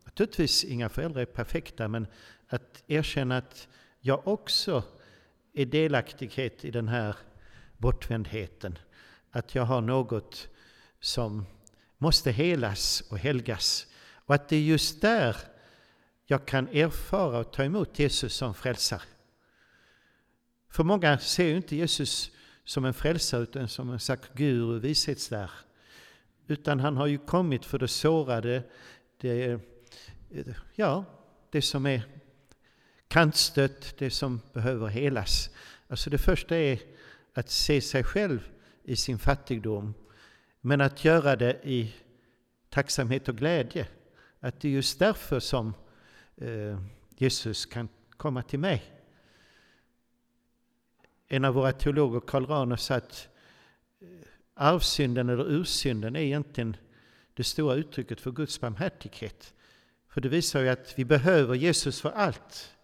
Naturligtvis, 0.05 0.65
inga 0.65 0.89
föräldrar 0.89 1.23
är 1.23 1.27
perfekta, 1.27 1.89
men 1.89 2.07
att 2.49 2.83
erkänna 2.87 3.37
att 3.37 3.69
jag 4.01 4.29
också 4.29 4.83
är 5.53 5.67
delaktighet 5.67 6.65
i 6.65 6.71
den 6.71 6.89
här 6.89 7.17
bortvändheten. 7.77 8.79
Att 9.31 9.55
jag 9.55 9.63
har 9.63 9.81
något 9.81 10.49
som 11.01 11.47
måste 11.99 12.31
helas 12.31 13.01
och 13.01 13.19
helgas. 13.19 13.87
Och 14.15 14.35
att 14.35 14.49
det 14.49 14.57
är 14.57 14.63
just 14.63 15.01
där 15.01 15.37
jag 16.27 16.47
kan 16.47 16.69
erfara 16.69 17.39
och 17.39 17.53
ta 17.53 17.65
emot 17.65 17.99
Jesus 17.99 18.35
som 18.35 18.55
frälsare. 18.55 19.03
För 20.69 20.85
många 20.85 21.19
ser 21.19 21.47
ju 21.47 21.57
inte 21.57 21.77
Jesus 21.77 22.31
som 22.65 22.85
en 22.85 22.95
frälsare 22.95 23.43
utan 23.43 23.69
som 23.69 23.91
en 23.91 24.01
slags 24.01 24.29
guru, 24.35 24.79
vishetslärare. 24.79 25.51
Utan 26.47 26.81
han 26.81 26.97
har 26.97 27.07
ju 27.07 27.19
kommit 27.19 27.65
för 27.65 27.79
det 27.79 27.89
sårade, 27.89 28.63
det, 29.21 29.61
ja, 30.75 31.05
det 31.51 31.63
som 31.63 31.87
är 31.87 32.03
kantstött, 33.09 33.95
det 33.99 34.11
som 34.11 34.41
behöver 34.53 34.87
helas. 34.87 35.51
Alltså 35.89 36.11
det 36.11 36.19
första 36.19 36.57
är 36.57 36.79
att 37.35 37.51
se 37.51 37.81
sig 37.81 38.05
själv 38.05 38.51
i 38.83 38.97
sin 38.97 39.19
fattigdom, 39.19 39.95
men 40.61 40.81
att 40.81 41.05
göra 41.05 41.37
det 41.37 41.61
i 41.63 41.95
tacksamhet 42.69 43.29
och 43.29 43.37
glädje. 43.37 43.89
Att 44.41 44.61
det 44.61 44.69
är 44.69 44.73
just 44.73 44.99
därför 44.99 45.41
som 45.41 45.75
eh, 46.37 46.81
Jesus 47.17 47.67
kan 47.67 47.89
komma 48.17 48.43
till 48.43 48.59
mig. 48.59 48.83
En 51.29 51.45
av 51.45 51.55
våra 51.55 51.73
teologer, 51.73 52.21
Karl 52.21 52.47
Rahner, 52.47 52.77
sa 52.77 52.95
att 52.95 53.29
arvsynden 54.55 55.29
eller 55.29 55.51
ursynden 55.51 56.17
är 56.17 56.21
egentligen 56.21 56.77
det 57.35 57.45
stora 57.45 57.75
uttrycket 57.75 58.21
för 58.21 58.31
Guds 58.31 58.61
barmhärtighet. 58.61 59.55
För 60.09 60.21
det 60.21 60.29
visar 60.29 60.61
ju 60.61 60.69
att 60.69 60.95
vi 60.97 61.05
behöver 61.05 61.55
Jesus 61.55 62.01
för 62.01 62.11
allt. 62.11 62.75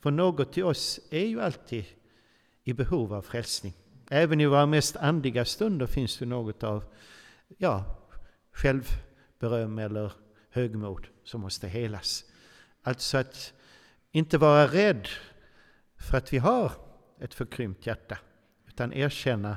För 0.00 0.10
något 0.10 0.58
i 0.58 0.62
oss 0.62 1.00
är 1.10 1.26
ju 1.26 1.40
alltid 1.40 1.84
i 2.64 2.72
behov 2.72 3.14
av 3.14 3.22
frälsning. 3.22 3.72
Även 4.10 4.40
i 4.40 4.46
våra 4.46 4.66
mest 4.66 4.96
andliga 4.96 5.44
stunder 5.44 5.86
finns 5.86 6.18
det 6.18 6.26
något 6.26 6.62
av 6.62 6.84
ja, 7.58 7.98
självberöm 8.52 9.78
eller 9.78 10.12
högmod 10.50 11.06
som 11.24 11.40
måste 11.40 11.68
helas. 11.68 12.24
Alltså 12.82 13.18
att 13.18 13.52
inte 14.12 14.38
vara 14.38 14.66
rädd 14.66 15.08
för 15.96 16.18
att 16.18 16.32
vi 16.32 16.38
har 16.38 16.72
ett 17.20 17.34
förkrympt 17.34 17.86
hjärta, 17.86 18.18
utan 18.66 18.92
erkänna 18.92 19.56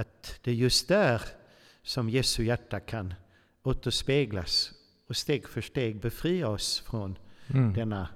att 0.00 0.40
det 0.42 0.50
är 0.50 0.54
just 0.54 0.88
där 0.88 1.22
som 1.82 2.10
Jesu 2.10 2.44
hjärta 2.44 2.80
kan 2.80 3.14
återspeglas 3.62 4.72
och 5.08 5.16
steg 5.16 5.48
för 5.48 5.60
steg 5.60 6.00
befria 6.00 6.48
oss 6.48 6.84
från 6.90 7.18
mm. 7.46 7.72
denna 7.72 8.08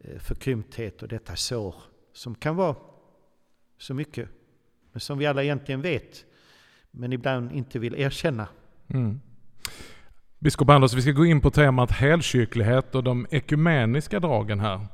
eh, 0.00 0.18
förkrympthet 0.18 1.02
och 1.02 1.08
detta 1.08 1.36
sår 1.36 1.74
som 2.12 2.34
kan 2.34 2.56
vara 2.56 2.76
så 3.78 3.94
mycket, 3.94 4.28
men 4.92 5.00
som 5.00 5.18
vi 5.18 5.26
alla 5.26 5.42
egentligen 5.42 5.82
vet, 5.82 6.24
men 6.90 7.12
ibland 7.12 7.52
inte 7.52 7.78
vill 7.78 7.94
erkänna. 7.94 8.48
Mm. 8.88 9.20
Biskop 10.38 10.70
Anders, 10.70 10.94
vi 10.94 11.02
ska 11.02 11.10
gå 11.10 11.26
in 11.26 11.40
på 11.40 11.50
temat 11.50 11.90
helkyrklighet 11.90 12.94
och 12.94 13.04
de 13.04 13.26
ekumeniska 13.30 14.20
dragen 14.20 14.60
här. 14.60 14.86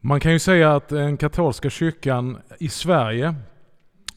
Man 0.00 0.20
kan 0.20 0.32
ju 0.32 0.38
säga 0.38 0.76
att 0.76 0.88
den 0.88 1.16
katolska 1.16 1.70
kyrkan 1.70 2.38
i 2.58 2.68
Sverige, 2.68 3.34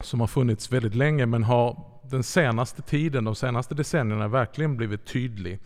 som 0.02 0.20
har 0.20 0.26
funnits 0.26 0.72
väldigt 0.72 0.94
länge 0.94 1.26
men 1.26 1.42
har 1.42 1.84
den 2.10 2.22
senaste 2.22 2.82
tiden, 2.82 3.24
de 3.24 3.34
senaste 3.34 3.74
decennierna 3.74 4.28
verkligen 4.28 4.76
blivit 4.76 5.06
tydlig. 5.06 5.60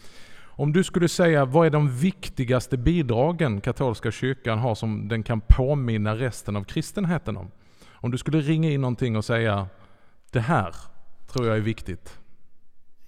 Om 0.59 0.72
du 0.72 0.85
skulle 0.85 1.09
säga, 1.09 1.44
vad 1.44 1.66
är 1.66 1.70
de 1.70 1.99
viktigaste 1.99 2.77
bidragen 2.77 3.61
katolska 3.61 4.11
kyrkan 4.11 4.59
har 4.59 4.75
som 4.75 5.09
den 5.09 5.22
kan 5.22 5.40
påminna 5.40 6.16
resten 6.16 6.57
av 6.57 6.64
kristenheten 6.64 7.37
om? 7.37 7.51
Om 7.88 8.11
du 8.11 8.18
skulle 8.18 8.40
ringa 8.40 8.70
in 8.70 8.81
någonting 8.81 9.16
och 9.16 9.25
säga, 9.25 9.68
det 10.31 10.40
här 10.40 10.75
tror 11.27 11.46
jag 11.46 11.57
är 11.57 11.61
viktigt. 11.61 12.18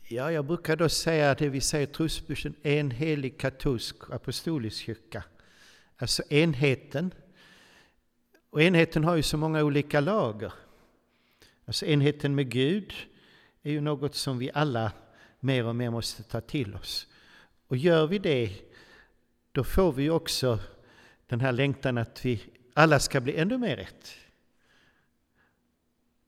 Ja, 0.09 0.33
jag 0.33 0.45
brukar 0.47 0.77
då 0.77 0.88
säga 0.88 1.35
det 1.35 1.49
vi 1.49 1.61
säger 1.61 1.87
i 1.87 1.91
trosbudgeten, 1.91 2.55
en 2.62 2.91
helig 2.91 3.41
katolsk 3.41 3.97
apostolisk 4.12 4.85
kyrka. 4.85 5.25
Alltså 5.99 6.23
enheten. 6.31 7.14
Och 8.51 8.62
enheten 8.62 9.05
har 9.05 9.17
ju 9.17 9.23
så 9.23 9.37
många 9.37 9.62
olika 9.62 10.01
lager. 10.01 10.53
Alltså 11.68 11.87
enheten 11.87 12.35
med 12.35 12.50
Gud 12.50 12.92
är 13.62 13.70
ju 13.70 13.81
något 13.81 14.14
som 14.14 14.38
vi 14.38 14.50
alla 14.54 14.92
mer 15.40 15.66
och 15.66 15.76
mer 15.76 15.90
måste 15.90 16.22
ta 16.22 16.40
till 16.40 16.74
oss. 16.74 17.07
Och 17.66 17.76
gör 17.76 18.07
vi 18.07 18.18
det, 18.18 18.52
då 19.52 19.64
får 19.64 19.92
vi 19.92 20.11
också 20.11 20.59
den 21.26 21.40
här 21.40 21.52
längtan 21.52 21.98
att 21.98 22.24
vi 22.24 22.42
alla 22.74 23.00
ska 23.00 23.20
bli 23.20 23.37
ännu 23.37 23.59
mer 23.59 23.76
rätt. 23.76 24.14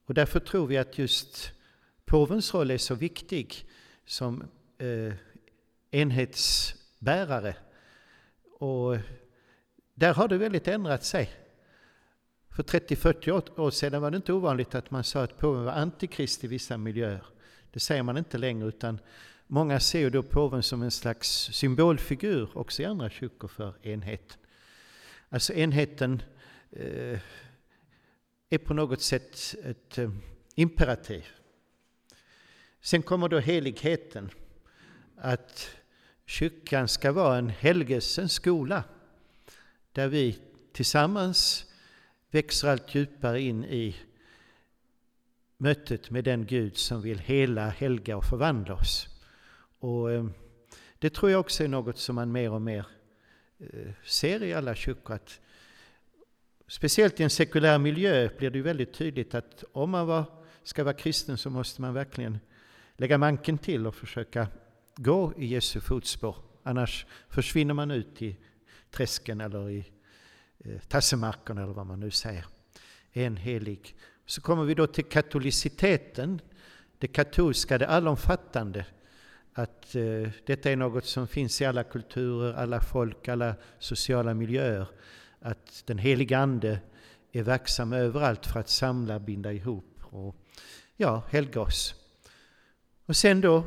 Och 0.05 0.13
därför 0.13 0.39
tror 0.39 0.67
vi 0.67 0.77
att 0.77 0.97
just 0.97 1.51
påvens 2.05 2.53
roll 2.53 2.71
är 2.71 2.77
så 2.77 2.95
viktig 2.95 3.69
som 4.05 4.43
eh, 4.77 5.13
enhetsbärare. 5.91 7.55
Och 8.59 8.97
där 9.93 10.13
har 10.13 10.27
det 10.27 10.37
väldigt 10.37 10.67
ändrat 10.67 11.03
sig. 11.03 11.40
För 12.51 12.63
30-40 12.63 13.59
år 13.59 13.71
sedan 13.71 14.01
var 14.01 14.11
det 14.11 14.17
inte 14.17 14.33
ovanligt 14.33 14.75
att 14.75 14.91
man 14.91 15.03
sa 15.03 15.23
att 15.23 15.37
påven 15.37 15.63
var 15.63 15.71
antikrist 15.71 16.43
i 16.43 16.47
vissa 16.47 16.77
miljöer. 16.77 17.25
Det 17.71 17.79
säger 17.79 18.03
man 18.03 18.17
inte 18.17 18.37
längre 18.37 18.67
utan 18.67 18.99
många 19.47 19.79
ser 19.79 20.09
då 20.09 20.23
påven 20.23 20.63
som 20.63 20.81
en 20.81 20.91
slags 20.91 21.29
symbolfigur 21.53 22.57
också 22.57 22.81
i 22.81 22.85
andra 22.85 23.09
kyrkor 23.09 23.47
för 23.47 23.73
enheten. 23.87 24.37
Alltså 25.29 25.53
enheten 25.53 26.21
eh, 26.71 27.19
är 28.49 28.57
på 28.57 28.73
något 28.73 29.01
sätt 29.01 29.55
ett 29.63 29.97
eh, 29.97 30.11
imperativ. 30.55 31.27
Sen 32.81 33.01
kommer 33.01 33.29
då 33.29 33.39
heligheten, 33.39 34.29
att 35.17 35.69
kyrkan 36.25 36.87
ska 36.87 37.11
vara 37.11 37.37
en 37.37 37.49
helgelsens 37.49 38.33
skola 38.33 38.83
där 39.91 40.07
vi 40.07 40.39
tillsammans 40.73 41.70
växer 42.31 42.67
allt 42.67 42.95
djupare 42.95 43.41
in 43.41 43.65
i 43.65 43.95
mötet 45.57 46.09
med 46.09 46.23
den 46.23 46.45
Gud 46.45 46.77
som 46.77 47.01
vill 47.01 47.19
hela, 47.19 47.69
helga 47.69 48.17
och 48.17 48.25
förvandla 48.25 48.73
oss. 48.73 49.07
Och 49.79 50.11
eh, 50.11 50.25
det 50.99 51.09
tror 51.09 51.31
jag 51.31 51.39
också 51.39 51.63
är 51.63 51.67
något 51.67 51.97
som 51.97 52.15
man 52.15 52.31
mer 52.31 52.51
och 52.51 52.61
mer 52.61 52.85
eh, 53.59 53.91
ser 54.03 54.43
i 54.43 54.53
alla 54.53 54.75
kyrkor. 54.75 55.15
Att 55.15 55.39
speciellt 56.67 57.19
i 57.19 57.23
en 57.23 57.29
sekulär 57.29 57.77
miljö 57.77 58.29
blir 58.37 58.49
det 58.49 58.57
ju 58.57 58.63
väldigt 58.63 58.93
tydligt 58.93 59.35
att 59.35 59.63
om 59.71 59.89
man 59.89 60.07
var, 60.07 60.23
ska 60.63 60.83
vara 60.83 60.93
kristen 60.93 61.37
så 61.37 61.49
måste 61.49 61.81
man 61.81 61.93
verkligen 61.93 62.39
lägga 62.97 63.17
manken 63.17 63.57
till 63.57 63.87
och 63.87 63.95
försöka 63.95 64.47
gå 64.95 65.33
i 65.37 65.45
Jesu 65.45 65.79
fotspår. 65.79 66.35
Annars 66.63 67.05
försvinner 67.29 67.73
man 67.73 67.91
ut 67.91 68.21
i 68.21 68.37
träsken 68.91 69.41
eller 69.41 69.69
i 69.69 69.91
Eh, 70.63 70.79
tassemackorna 70.79 70.87
tassemarkerna 70.87 71.63
eller 71.63 71.73
vad 71.73 71.85
man 71.85 71.99
nu 71.99 72.11
säger. 72.11 72.45
En 73.11 73.37
helig. 73.37 73.95
Så 74.25 74.41
kommer 74.41 74.63
vi 74.63 74.73
då 74.73 74.87
till 74.87 75.05
katoliciteten, 75.05 76.41
det 76.97 77.07
katolska, 77.07 77.77
det 77.77 77.87
allomfattande. 77.87 78.85
Att 79.53 79.95
eh, 79.95 80.29
detta 80.45 80.71
är 80.71 80.75
något 80.75 81.05
som 81.05 81.27
finns 81.27 81.61
i 81.61 81.65
alla 81.65 81.83
kulturer, 81.83 82.53
alla 82.53 82.81
folk, 82.81 83.27
alla 83.27 83.55
sociala 83.79 84.33
miljöer. 84.33 84.87
Att 85.39 85.83
den 85.85 85.97
heliga 85.97 86.39
Ande 86.39 86.79
är 87.31 87.43
verksam 87.43 87.93
överallt 87.93 88.45
för 88.45 88.59
att 88.59 88.69
samla, 88.69 89.19
binda 89.19 89.53
ihop 89.53 89.99
och 90.01 90.35
ja, 90.97 91.23
helga 91.29 91.61
oss. 91.61 91.95
Och 93.05 93.15
sen 93.15 93.41
då 93.41 93.63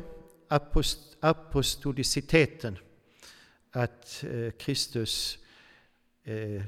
apost 0.47 1.17
apostoliciteten. 1.19 2.77
Att 3.71 4.23
eh, 4.23 4.51
Kristus 4.51 5.37
eh, 6.23 6.63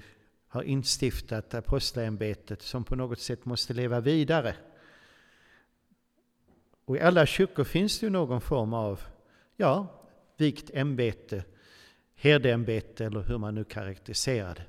har 0.58 0.64
instiftat 0.64 1.54
apostlaämbetet 1.54 2.62
som 2.62 2.84
på 2.84 2.96
något 2.96 3.20
sätt 3.20 3.46
måste 3.46 3.74
leva 3.74 4.00
vidare. 4.00 4.56
Och 6.86 6.98
i 6.98 7.00
alla 7.00 7.26
kyrkor 7.26 7.64
finns 7.64 8.00
det 8.00 8.06
ju 8.06 8.10
någon 8.10 8.42
form 8.42 8.74
av, 8.74 9.02
ja, 9.58 10.02
vikt 10.38 10.70
ämbete, 10.74 11.44
herdeämbete 12.16 13.06
eller 13.06 13.22
hur 13.22 13.38
man 13.38 13.56
nu 13.56 13.64
karaktäriserar 13.64 14.56
det. 14.56 14.66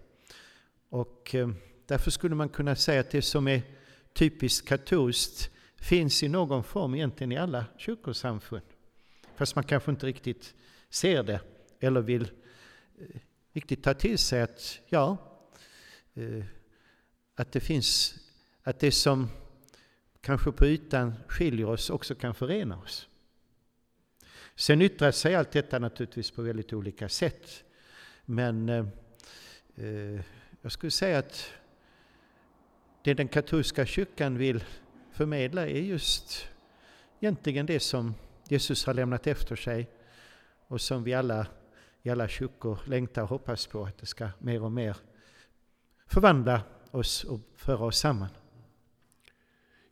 Och 0.88 1.34
eh, 1.34 1.48
därför 1.86 2.10
skulle 2.10 2.34
man 2.34 2.48
kunna 2.48 2.76
säga 2.76 3.00
att 3.00 3.10
det 3.10 3.22
som 3.22 3.48
är 3.48 3.62
typiskt 4.12 4.68
katolskt 4.68 5.50
finns 5.76 6.22
i 6.22 6.28
någon 6.28 6.64
form 6.64 6.94
egentligen 6.94 7.32
i 7.32 7.36
alla 7.36 7.64
kyrkosamfund. 7.76 8.66
Fast 9.36 9.54
man 9.54 9.64
kanske 9.64 9.90
inte 9.90 10.06
riktigt 10.06 10.54
ser 10.90 11.22
det 11.22 11.40
eller 11.80 12.00
vill 12.00 12.22
eh, 12.98 13.20
riktigt 13.52 13.82
ta 13.82 13.94
till 13.94 14.18
sig 14.18 14.42
att, 14.42 14.80
ja, 14.86 15.27
Eh, 16.18 16.44
att 17.34 17.52
det 17.52 17.60
finns, 17.60 18.14
att 18.62 18.78
det 18.78 18.92
som 18.92 19.28
kanske 20.20 20.52
på 20.52 20.66
ytan 20.66 21.14
skiljer 21.28 21.66
oss 21.66 21.90
också 21.90 22.14
kan 22.14 22.34
förena 22.34 22.78
oss. 22.78 23.08
Sen 24.56 24.82
yttrar 24.82 25.10
sig 25.10 25.34
allt 25.34 25.52
detta 25.52 25.78
naturligtvis 25.78 26.30
på 26.30 26.42
väldigt 26.42 26.72
olika 26.72 27.08
sätt. 27.08 27.64
Men 28.24 28.68
eh, 28.68 30.20
jag 30.62 30.72
skulle 30.72 30.90
säga 30.90 31.18
att 31.18 31.52
det 33.02 33.14
den 33.14 33.28
katolska 33.28 33.86
kyrkan 33.86 34.38
vill 34.38 34.64
förmedla 35.12 35.66
är 35.66 35.80
just 35.80 36.48
egentligen 37.20 37.66
det 37.66 37.80
som 37.80 38.14
Jesus 38.48 38.86
har 38.86 38.94
lämnat 38.94 39.26
efter 39.26 39.56
sig 39.56 39.90
och 40.66 40.80
som 40.80 41.04
vi 41.04 41.14
alla 41.14 41.46
i 42.02 42.10
alla 42.10 42.28
kyrkor 42.28 42.78
längtar 42.86 43.22
och 43.22 43.28
hoppas 43.28 43.66
på 43.66 43.84
att 43.84 43.98
det 43.98 44.06
ska 44.06 44.28
mer 44.38 44.62
och 44.62 44.72
mer 44.72 44.96
förvandla 46.08 46.60
oss 46.90 47.24
och 47.24 47.40
föra 47.56 47.84
oss 47.84 47.98
samman. 47.98 48.28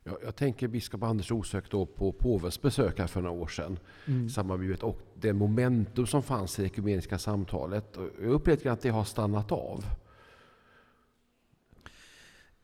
Jag, 0.03 0.17
jag 0.23 0.35
tänker 0.35 0.67
biskop 0.67 1.03
Anders 1.03 1.31
osökt 1.31 1.71
då 1.71 1.85
på 1.85 2.11
påvens 2.11 2.61
besök 2.61 2.99
här 2.99 3.07
för 3.07 3.21
några 3.21 3.41
år 3.41 3.47
sedan 3.47 3.79
mm. 4.05 4.47
med 4.47 4.83
och 4.83 5.01
det 5.13 5.33
momentum 5.33 6.07
som 6.07 6.23
fanns 6.23 6.59
i 6.59 6.61
det 6.61 6.67
ekumeniska 6.67 7.19
samtalet. 7.19 7.97
Jag 8.21 8.31
upplever 8.31 8.71
att 8.71 8.81
det 8.81 8.89
har 8.89 9.03
stannat 9.03 9.51
av. 9.51 9.85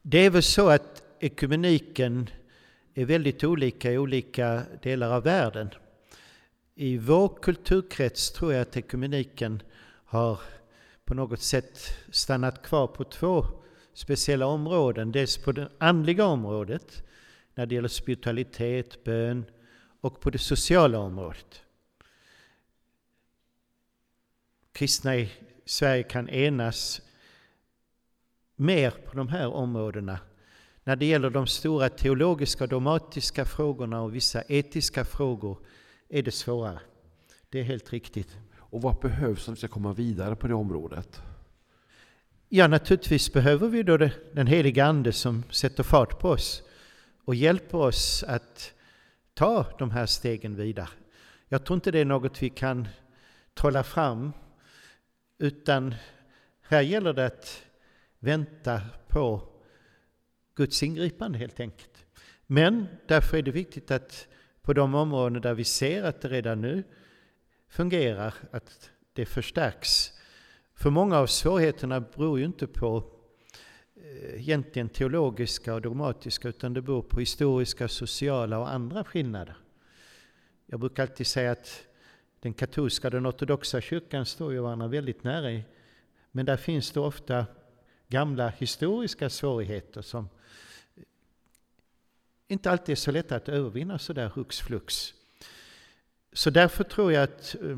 Det 0.01 0.17
är 0.25 0.29
väl 0.29 0.43
så 0.43 0.69
att 0.69 1.03
ekumeniken 1.19 2.29
är 2.93 3.05
väldigt 3.05 3.43
olika 3.43 3.91
i 3.91 3.97
olika 3.97 4.61
delar 4.81 5.11
av 5.11 5.23
världen. 5.23 5.69
I 6.75 6.97
vår 6.97 7.37
kulturkrets 7.41 8.31
tror 8.31 8.53
jag 8.53 8.61
att 8.61 8.77
ekumeniken 8.77 9.61
har 10.05 10.39
på 11.05 11.13
något 11.13 11.41
sätt 11.41 11.97
stannat 12.11 12.63
kvar 12.63 12.87
på 12.87 13.03
två 13.03 13.45
speciella 13.93 14.45
områden. 14.45 15.11
Dels 15.11 15.37
på 15.37 15.51
det 15.51 15.69
andliga 15.77 16.25
området, 16.25 17.03
när 17.55 17.65
det 17.65 17.75
gäller 17.75 17.87
spiritualitet, 17.87 19.03
bön, 19.03 19.45
och 20.01 20.21
på 20.21 20.29
det 20.29 20.37
sociala 20.37 20.99
området. 20.99 21.61
Kristna 24.71 25.15
i 25.15 25.31
Sverige 25.65 26.03
kan 26.03 26.29
enas 26.29 27.01
mer 28.55 28.91
på 28.91 29.17
de 29.17 29.27
här 29.27 29.47
områdena 29.47 30.19
när 30.83 30.95
det 30.95 31.05
gäller 31.05 31.29
de 31.29 31.47
stora 31.47 31.89
teologiska 31.89 32.63
och 32.63 32.69
dogmatiska 32.69 33.45
frågorna 33.45 34.01
och 34.01 34.15
vissa 34.15 34.43
etiska 34.47 35.05
frågor 35.05 35.57
är 36.09 36.23
det 36.23 36.31
svårare. 36.31 36.79
Det 37.49 37.59
är 37.59 37.63
helt 37.63 37.93
riktigt. 37.93 38.37
Och 38.73 38.81
vad 38.81 38.99
behövs 38.99 39.47
om 39.47 39.53
vi 39.53 39.57
ska 39.57 39.67
komma 39.67 39.93
vidare 39.93 40.35
på 40.35 40.47
det 40.47 40.53
området? 40.53 41.21
Ja, 42.49 42.67
naturligtvis 42.67 43.33
behöver 43.33 43.67
vi 43.67 43.83
då 43.83 43.97
den 44.33 44.47
heliga 44.47 44.85
Ande 44.85 45.11
som 45.11 45.43
sätter 45.49 45.83
fart 45.83 46.19
på 46.19 46.29
oss 46.29 46.63
och 47.25 47.35
hjälper 47.35 47.77
oss 47.77 48.23
att 48.23 48.73
ta 49.33 49.65
de 49.79 49.91
här 49.91 50.05
stegen 50.05 50.55
vidare. 50.55 50.89
Jag 51.47 51.65
tror 51.65 51.75
inte 51.75 51.91
det 51.91 51.99
är 51.99 52.05
något 52.05 52.43
vi 52.43 52.49
kan 52.49 52.87
trolla 53.53 53.83
fram, 53.83 54.33
utan 55.37 55.95
här 56.61 56.81
gäller 56.81 57.13
det 57.13 57.25
att 57.25 57.63
vänta 58.19 58.81
på 59.07 59.41
Guds 60.55 60.83
ingripande 60.83 61.37
helt 61.37 61.59
enkelt. 61.59 62.05
Men 62.47 62.87
därför 63.07 63.37
är 63.37 63.41
det 63.41 63.51
viktigt 63.51 63.91
att 63.91 64.27
på 64.61 64.73
de 64.73 64.95
områden 64.95 65.41
där 65.41 65.53
vi 65.53 65.63
ser 65.63 66.03
att 66.03 66.21
det 66.21 66.27
redan 66.27 66.61
nu 66.61 66.83
fungerar, 67.73 68.33
att 68.51 68.89
det 69.13 69.25
förstärks. 69.25 70.11
För 70.73 70.89
många 70.89 71.17
av 71.17 71.27
svårigheterna 71.27 71.99
beror 71.99 72.39
ju 72.39 72.45
inte 72.45 72.67
på 72.67 73.03
eh, 73.95 74.41
egentligen 74.41 74.89
teologiska 74.89 75.73
och 75.73 75.81
dogmatiska 75.81 76.47
utan 76.47 76.73
det 76.73 76.81
beror 76.81 77.01
på 77.01 77.19
historiska, 77.19 77.87
sociala 77.87 78.59
och 78.59 78.71
andra 78.71 79.03
skillnader. 79.03 79.55
Jag 80.65 80.79
brukar 80.79 81.03
alltid 81.03 81.27
säga 81.27 81.51
att 81.51 81.85
den 82.39 82.53
katolska 82.53 83.07
och 83.07 83.11
den 83.11 83.27
ortodoxa 83.27 83.81
kyrkan 83.81 84.25
står 84.25 84.53
ju 84.53 84.59
varandra 84.59 84.87
väldigt 84.87 85.23
nära. 85.23 85.63
Men 86.31 86.45
där 86.45 86.57
finns 86.57 86.91
det 86.91 86.99
ofta 86.99 87.45
gamla 88.07 88.49
historiska 88.49 89.29
svårigheter 89.29 90.01
som 90.01 90.29
inte 92.47 92.71
alltid 92.71 92.93
är 92.93 92.95
så 92.95 93.11
lätta 93.11 93.35
att 93.35 93.49
övervinna 93.49 93.99
sådär 93.99 94.31
hux 94.35 94.59
flux. 94.59 95.13
Så 96.33 96.49
därför 96.49 96.83
tror 96.83 97.13
jag 97.13 97.23
att 97.23 97.55
eh, 97.55 97.77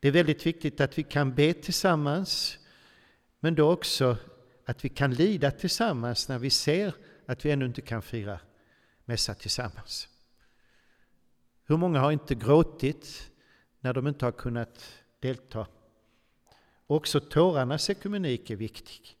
det 0.00 0.08
är 0.08 0.12
väldigt 0.12 0.46
viktigt 0.46 0.80
att 0.80 0.98
vi 0.98 1.02
kan 1.02 1.34
be 1.34 1.52
tillsammans, 1.52 2.58
men 3.40 3.54
då 3.54 3.72
också 3.72 4.16
att 4.64 4.84
vi 4.84 4.88
kan 4.88 5.14
lida 5.14 5.50
tillsammans 5.50 6.28
när 6.28 6.38
vi 6.38 6.50
ser 6.50 6.94
att 7.26 7.44
vi 7.44 7.50
ännu 7.50 7.66
inte 7.66 7.80
kan 7.80 8.02
fira 8.02 8.40
mässa 9.04 9.34
tillsammans. 9.34 10.08
Hur 11.64 11.76
många 11.76 12.00
har 12.00 12.12
inte 12.12 12.34
gråtit 12.34 13.30
när 13.80 13.94
de 13.94 14.06
inte 14.06 14.24
har 14.24 14.32
kunnat 14.32 14.94
delta? 15.20 15.66
Också 16.86 17.20
tårarnas 17.20 17.90
ekumenik 17.90 18.50
är 18.50 18.56
viktig. 18.56 19.16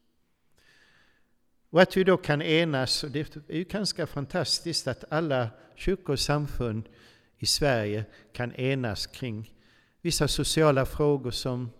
Och 1.70 1.82
att 1.82 1.96
vi 1.96 2.04
då 2.04 2.16
kan 2.16 2.42
enas, 2.42 3.04
och 3.04 3.10
det 3.10 3.36
är 3.36 3.56
ju 3.56 3.64
ganska 3.64 4.06
fantastiskt 4.06 4.86
att 4.86 5.04
alla 5.12 5.50
kyrkor 5.74 6.12
och 6.12 6.20
samfund 6.20 6.88
i 7.42 7.46
Sverige 7.46 8.04
kan 8.32 8.54
enas 8.54 9.06
kring 9.06 9.50
vissa 10.02 10.28
sociala 10.28 10.86
frågor 10.86 11.30
som 11.30 11.70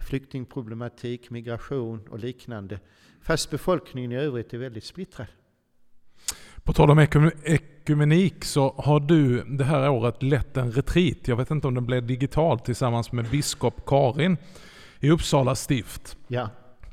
flyktingproblematik, 0.00 1.30
migration 1.30 2.08
och 2.08 2.18
liknande, 2.18 2.80
fast 3.22 3.50
befolkningen 3.50 4.12
i 4.12 4.16
övrigt 4.16 4.54
är 4.54 4.58
väldigt 4.58 4.84
splittrad. 4.84 5.26
På 6.64 6.72
tal 6.72 6.90
om 6.90 6.98
ekumenik 7.44 8.44
så 8.44 8.74
har 8.78 9.00
du 9.00 9.44
det 9.44 9.64
här 9.64 9.90
året 9.90 10.22
lett 10.22 10.56
en 10.56 10.72
retreat, 10.72 11.28
jag 11.28 11.36
vet 11.36 11.50
inte 11.50 11.66
om 11.66 11.74
den 11.74 11.86
blev 11.86 12.06
digital, 12.06 12.58
tillsammans 12.60 13.12
med 13.12 13.30
biskop 13.30 13.86
Karin 13.86 14.36
i 15.00 15.10
Uppsala 15.10 15.54
stift. 15.54 16.16
Ja. 16.28 16.50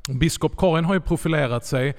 Biskop 0.08 0.56
Karin 0.56 0.84
har 0.84 0.94
ju 0.94 1.00
profilerat 1.00 1.66
sig 1.66 1.96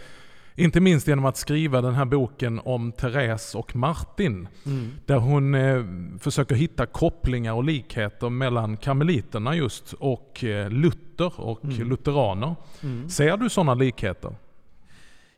inte 0.59 0.79
minst 0.79 1.07
genom 1.07 1.25
att 1.25 1.37
skriva 1.37 1.81
den 1.81 1.93
här 1.93 2.05
boken 2.05 2.59
om 2.59 2.91
Therese 2.91 3.55
och 3.55 3.75
Martin. 3.75 4.47
Mm. 4.65 4.91
Där 5.05 5.17
hon 5.17 5.55
eh, 5.55 5.83
försöker 6.19 6.55
hitta 6.55 6.85
kopplingar 6.85 7.53
och 7.53 7.63
likheter 7.63 8.29
mellan 8.29 8.77
karmeliterna 8.77 9.55
just 9.55 9.93
och 9.93 10.43
eh, 10.43 10.69
Luther 10.69 11.39
och 11.41 11.63
mm. 11.63 11.89
lutheraner. 11.89 12.55
Mm. 12.83 13.09
Ser 13.09 13.37
du 13.37 13.49
sådana 13.49 13.73
likheter? 13.73 14.35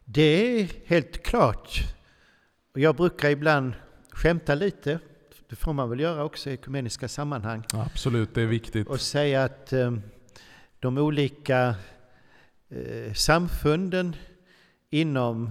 Det 0.05 0.21
är 0.61 0.67
helt 0.85 1.23
klart. 1.23 1.79
Jag 2.73 2.95
brukar 2.95 3.29
ibland 3.29 3.73
skämta 4.11 4.55
lite, 4.55 4.99
det 5.49 5.55
får 5.55 5.73
man 5.73 5.89
väl 5.89 5.99
göra 5.99 6.23
också 6.23 6.49
i 6.49 6.53
ekumeniska 6.53 7.07
sammanhang. 7.07 7.63
Absolut, 7.73 8.35
det 8.35 8.41
är 8.41 8.45
viktigt. 8.45 8.87
Och 8.87 9.01
säga 9.01 9.43
att 9.43 9.73
eh, 9.73 9.93
de 10.79 10.97
olika 10.97 11.75
eh, 12.69 13.13
samfunden 13.13 14.15
inom 14.91 15.49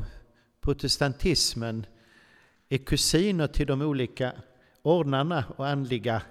protestantismen 0.61 1.87
är 2.69 2.79
kusiner 2.79 3.47
till 3.47 3.67
de 3.67 3.83
olika 3.83 4.33
ordnarna 4.83 5.45
och 5.57 5.69
andliga 5.69 6.23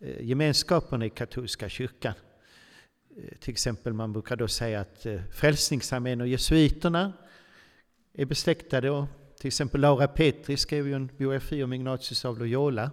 eh, 0.00 0.24
gemenskaperna 0.24 1.06
i 1.06 1.10
katolska 1.10 1.68
kyrkan. 1.68 2.14
Eh, 3.16 3.38
till 3.38 3.52
exempel 3.52 3.92
man 3.92 4.12
brukar 4.12 4.36
då 4.36 4.48
säga 4.48 4.80
att 4.80 5.06
eh, 5.06 5.20
Frälsningsarmén 5.32 6.20
och 6.20 6.28
jesuiterna 6.28 7.12
är 8.12 8.24
besläktade. 8.24 8.90
Och 8.90 9.06
till 9.38 9.46
exempel 9.48 9.80
Laura 9.80 10.08
Petri 10.08 10.56
skrev 10.56 10.86
ju 10.86 10.94
en 10.94 11.10
biografi 11.16 11.62
om 11.62 11.72
Ignatius 11.72 12.24
av 12.24 12.38
Loyola. 12.38 12.90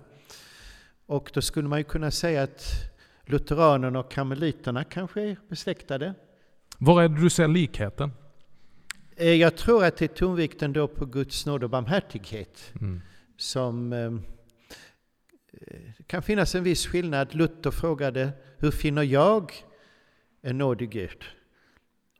Och 1.05 1.31
då 1.33 1.41
skulle 1.41 1.67
man 1.67 1.79
ju 1.79 1.83
kunna 1.83 2.11
säga 2.11 2.43
att 2.43 2.63
lutheranerna 3.25 3.99
och 3.99 4.11
karmeliterna 4.11 4.83
kanske 4.83 5.21
är 5.21 5.37
besläktade. 5.49 6.13
Var 6.77 7.03
är 7.03 7.09
det 7.09 7.21
du 7.21 7.29
ser 7.29 7.47
likheten? 7.47 8.11
Eh, 9.21 9.33
jag 9.33 9.55
tror 9.57 9.85
att 9.85 9.97
det 9.97 10.05
är 10.05 10.15
tonvikten 10.15 10.73
då 10.73 10.87
på 10.87 11.05
Guds 11.05 11.45
nåd 11.45 11.63
och 11.63 11.69
barmhärtighet 11.69 12.73
Mm. 12.81 13.01
som 13.37 13.93
eh, 13.93 14.11
det 15.97 16.07
kan 16.07 16.23
finnas 16.23 16.55
en 16.55 16.63
viss 16.63 16.87
skillnad. 16.87 17.35
Luther 17.35 17.71
frågade 17.71 18.31
hur 18.57 18.71
finner 18.71 19.03
jag 19.03 19.53
en 20.41 20.57
nådig 20.57 20.89
Gud? 20.89 21.23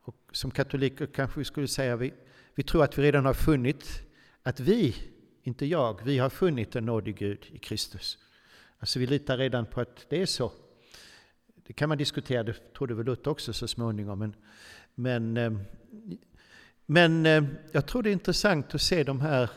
Och 0.02 0.16
som 0.32 0.50
katoliker 0.50 1.06
kanske 1.06 1.40
vi 1.40 1.44
skulle 1.44 1.68
säga 1.68 1.96
vi, 1.96 2.12
vi 2.54 2.62
tror 2.62 2.84
att 2.84 2.98
vi 2.98 3.02
redan 3.02 3.24
har 3.26 3.34
funnit 3.34 4.02
att 4.42 4.60
vi, 4.60 4.94
inte 5.42 5.66
jag, 5.66 6.00
vi 6.04 6.18
har 6.18 6.30
funnit 6.30 6.76
en 6.76 6.86
nådig 6.86 7.16
Gud 7.16 7.46
i 7.52 7.58
Kristus. 7.58 8.18
Alltså 8.78 8.98
vi 8.98 9.06
litar 9.06 9.38
redan 9.38 9.66
på 9.66 9.80
att 9.80 10.06
det 10.08 10.22
är 10.22 10.26
så. 10.26 10.52
Det 11.66 11.72
kan 11.72 11.88
man 11.88 11.98
diskutera, 11.98 12.42
det 12.42 12.72
trodde 12.76 12.94
väl 12.94 13.06
Luther 13.06 13.30
också 13.30 13.52
så 13.52 13.68
småningom. 13.68 14.18
Men, 14.18 14.34
men, 14.94 15.36
eh, 15.36 15.52
men 16.92 17.26
eh, 17.26 17.44
jag 17.72 17.86
tror 17.86 18.02
det 18.02 18.10
är 18.10 18.12
intressant 18.12 18.74
att 18.74 18.80
se 18.80 19.04
de 19.04 19.20
här 19.20 19.50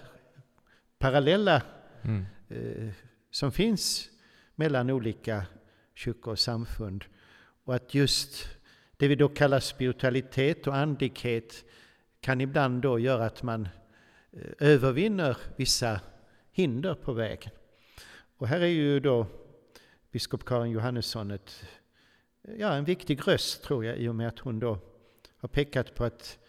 parallella 1.00 1.62
Mm. 2.02 2.26
eh, 2.50 2.93
som 3.32 3.52
finns 3.52 4.10
mellan 4.56 4.89
olika 4.89 5.45
kyrkor 5.93 6.32
och 6.32 6.39
samfund. 6.39 7.06
Och 7.63 7.76
att 7.76 7.93
just 7.93 8.48
det 8.98 9.08
vi 9.08 9.15
då 9.15 9.30
kallar 9.30 9.60
spiritualitet 9.60 10.67
och 10.67 10.76
andlighet 10.76 11.65
kan 12.19 12.41
ibland 12.41 12.82
då 12.82 13.00
göra 13.00 13.26
att 13.26 13.43
man 13.43 13.67
eh, 14.32 14.41
övervinner 14.60 15.38
vissa 15.56 16.00
hinder 16.52 16.95
på 16.95 17.13
vägen. 17.13 17.52
Och 18.38 18.48
här 18.48 18.60
är 18.60 18.65
ju 18.65 19.00
då 19.00 19.28
biskop 20.12 20.45
Karin 20.45 20.71
Johannesson 20.71 21.32
ett, 21.32 21.65
ja, 22.58 22.74
en 22.74 22.86
viktig 22.86 23.28
röst 23.28 23.63
tror 23.63 23.86
jag 23.86 23.98
i 23.98 24.08
och 24.08 24.15
med 24.15 24.28
att 24.28 24.39
hon 24.39 24.60
då 24.60 24.80
har 25.38 25.50
pekat 25.50 25.95
på 25.95 26.04
att 26.04 26.39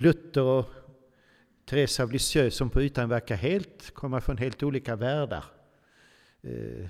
Luther 0.00 0.42
och 0.42 0.66
Teresa 1.64 2.02
av 2.02 2.12
Lisieux 2.12 2.56
som 2.56 2.70
på 2.70 2.82
ytan 2.82 3.08
verkar 3.08 3.36
helt 3.36 3.90
komma 3.94 4.20
från 4.20 4.36
helt 4.36 4.62
olika 4.62 4.96
världar. 4.96 5.44
Eh, 6.42 6.88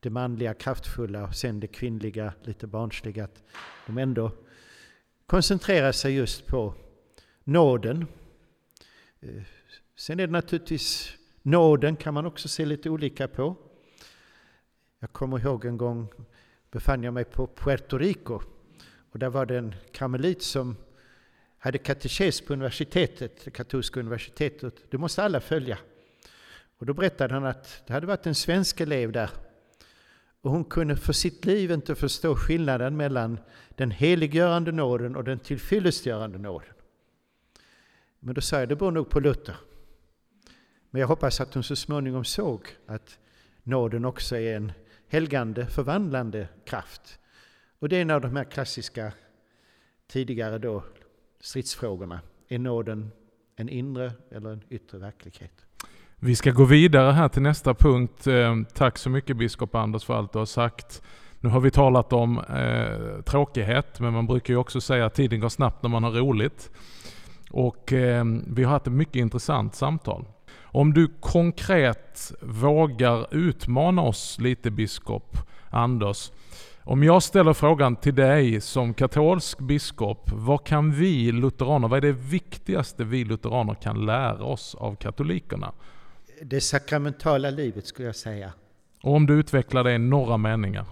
det 0.00 0.10
manliga 0.10 0.54
kraftfulla 0.54 1.24
och 1.24 1.34
sen 1.34 1.60
det 1.60 1.66
kvinnliga 1.66 2.32
lite 2.42 2.66
barnsliga. 2.66 3.24
Att 3.24 3.42
de 3.86 3.98
ändå 3.98 4.32
koncentrerar 5.26 5.92
sig 5.92 6.14
just 6.14 6.46
på 6.46 6.74
nåden. 7.44 8.06
Eh, 9.20 9.42
sen 9.96 10.20
är 10.20 10.26
det 10.26 10.32
naturligtvis 10.32 11.16
nåden 11.42 11.96
kan 11.96 12.14
man 12.14 12.26
också 12.26 12.48
se 12.48 12.64
lite 12.64 12.90
olika 12.90 13.28
på. 13.28 13.56
Jag 14.98 15.12
kommer 15.12 15.38
ihåg 15.38 15.64
en 15.64 15.76
gång 15.76 16.08
befann 16.70 17.02
jag 17.02 17.14
mig 17.14 17.24
på 17.24 17.46
Puerto 17.46 17.98
Rico 17.98 18.40
och 19.10 19.18
där 19.18 19.28
var 19.28 19.46
det 19.46 19.58
en 19.58 19.74
karmelit 19.92 20.42
som 20.42 20.76
hade 21.58 21.78
katekes 21.78 22.40
på 22.40 22.52
universitetet, 22.52 23.44
det 23.44 23.50
katolska 23.50 24.00
universitetet. 24.00 24.90
Det 24.90 24.98
måste 24.98 25.22
alla 25.22 25.40
följa. 25.40 25.78
Och 26.78 26.86
då 26.86 26.94
berättade 26.94 27.34
han 27.34 27.46
att 27.46 27.82
det 27.86 27.92
hade 27.92 28.06
varit 28.06 28.26
en 28.26 28.34
svensk 28.34 28.80
elev 28.80 29.12
där. 29.12 29.30
Och 30.40 30.50
hon 30.50 30.64
kunde 30.64 30.96
för 30.96 31.12
sitt 31.12 31.44
liv 31.44 31.70
inte 31.70 31.94
förstå 31.94 32.36
skillnaden 32.36 32.96
mellan 32.96 33.38
den 33.68 33.90
heliggörande 33.90 34.72
nåden 34.72 35.16
och 35.16 35.24
den 35.24 35.38
tillfyllestgörande 35.38 36.38
nåden. 36.38 36.72
Men 38.20 38.34
då 38.34 38.40
sa 38.40 38.58
jag, 38.58 38.68
det 38.68 38.76
beror 38.76 38.90
nog 38.90 39.10
på 39.10 39.20
Luther. 39.20 39.56
Men 40.90 41.00
jag 41.00 41.08
hoppas 41.08 41.40
att 41.40 41.54
hon 41.54 41.62
så 41.62 41.76
småningom 41.76 42.24
såg 42.24 42.68
att 42.86 43.18
nåden 43.62 44.04
också 44.04 44.36
är 44.36 44.56
en 44.56 44.72
helgande, 45.08 45.66
förvandlande 45.66 46.48
kraft. 46.64 47.18
Och 47.78 47.88
det 47.88 47.96
är 47.96 48.02
en 48.02 48.10
av 48.10 48.20
de 48.20 48.36
här 48.36 48.44
klassiska 48.44 49.12
tidigare 50.06 50.58
då 50.58 50.84
stridsfrågorna. 51.40 52.20
Är 52.48 52.58
nåden 52.58 53.10
en 53.56 53.68
inre 53.68 54.12
eller 54.30 54.50
en 54.50 54.62
yttre 54.70 54.98
verklighet? 54.98 55.52
Vi 56.16 56.36
ska 56.36 56.50
gå 56.50 56.64
vidare 56.64 57.12
här 57.12 57.28
till 57.28 57.42
nästa 57.42 57.74
punkt. 57.74 58.26
Eh, 58.26 58.56
tack 58.74 58.98
så 58.98 59.10
mycket 59.10 59.36
biskop 59.36 59.74
Anders 59.74 60.04
för 60.04 60.14
allt 60.14 60.32
du 60.32 60.38
har 60.38 60.46
sagt. 60.46 61.02
Nu 61.40 61.48
har 61.48 61.60
vi 61.60 61.70
talat 61.70 62.12
om 62.12 62.38
eh, 62.38 63.22
tråkighet, 63.22 64.00
men 64.00 64.12
man 64.12 64.26
brukar 64.26 64.54
ju 64.54 64.58
också 64.58 64.80
säga 64.80 65.06
att 65.06 65.14
tiden 65.14 65.40
går 65.40 65.48
snabbt 65.48 65.82
när 65.82 65.90
man 65.90 66.04
har 66.04 66.10
roligt. 66.10 66.70
Och 67.50 67.92
eh, 67.92 68.24
vi 68.46 68.64
har 68.64 68.72
haft 68.72 68.86
ett 68.86 68.92
mycket 68.92 69.16
intressant 69.16 69.74
samtal. 69.74 70.24
Om 70.62 70.94
du 70.94 71.08
konkret 71.20 72.32
vågar 72.42 73.34
utmana 73.34 74.02
oss 74.02 74.38
lite 74.40 74.70
biskop 74.70 75.36
Anders. 75.70 76.32
Om 76.90 77.02
jag 77.02 77.22
ställer 77.22 77.52
frågan 77.52 77.96
till 77.96 78.14
dig 78.14 78.60
som 78.60 78.94
katolsk 78.94 79.58
biskop, 79.58 80.30
vad 80.32 80.64
kan 80.64 80.92
vi 80.92 81.32
lutheraner, 81.32 81.88
vad 81.88 81.96
är 81.96 82.00
det 82.00 82.12
viktigaste 82.12 83.04
vi 83.04 83.24
lutheraner 83.24 83.74
kan 83.74 84.06
lära 84.06 84.44
oss 84.44 84.74
av 84.74 84.94
katolikerna? 84.94 85.72
Det 86.42 86.60
sakramentala 86.60 87.50
livet 87.50 87.86
skulle 87.86 88.08
jag 88.08 88.16
säga. 88.16 88.52
Och 89.02 89.14
om 89.14 89.26
du 89.26 89.34
utvecklar 89.34 89.84
det 89.84 89.92
i 89.92 89.98
några 89.98 90.36
meningar. 90.36 90.86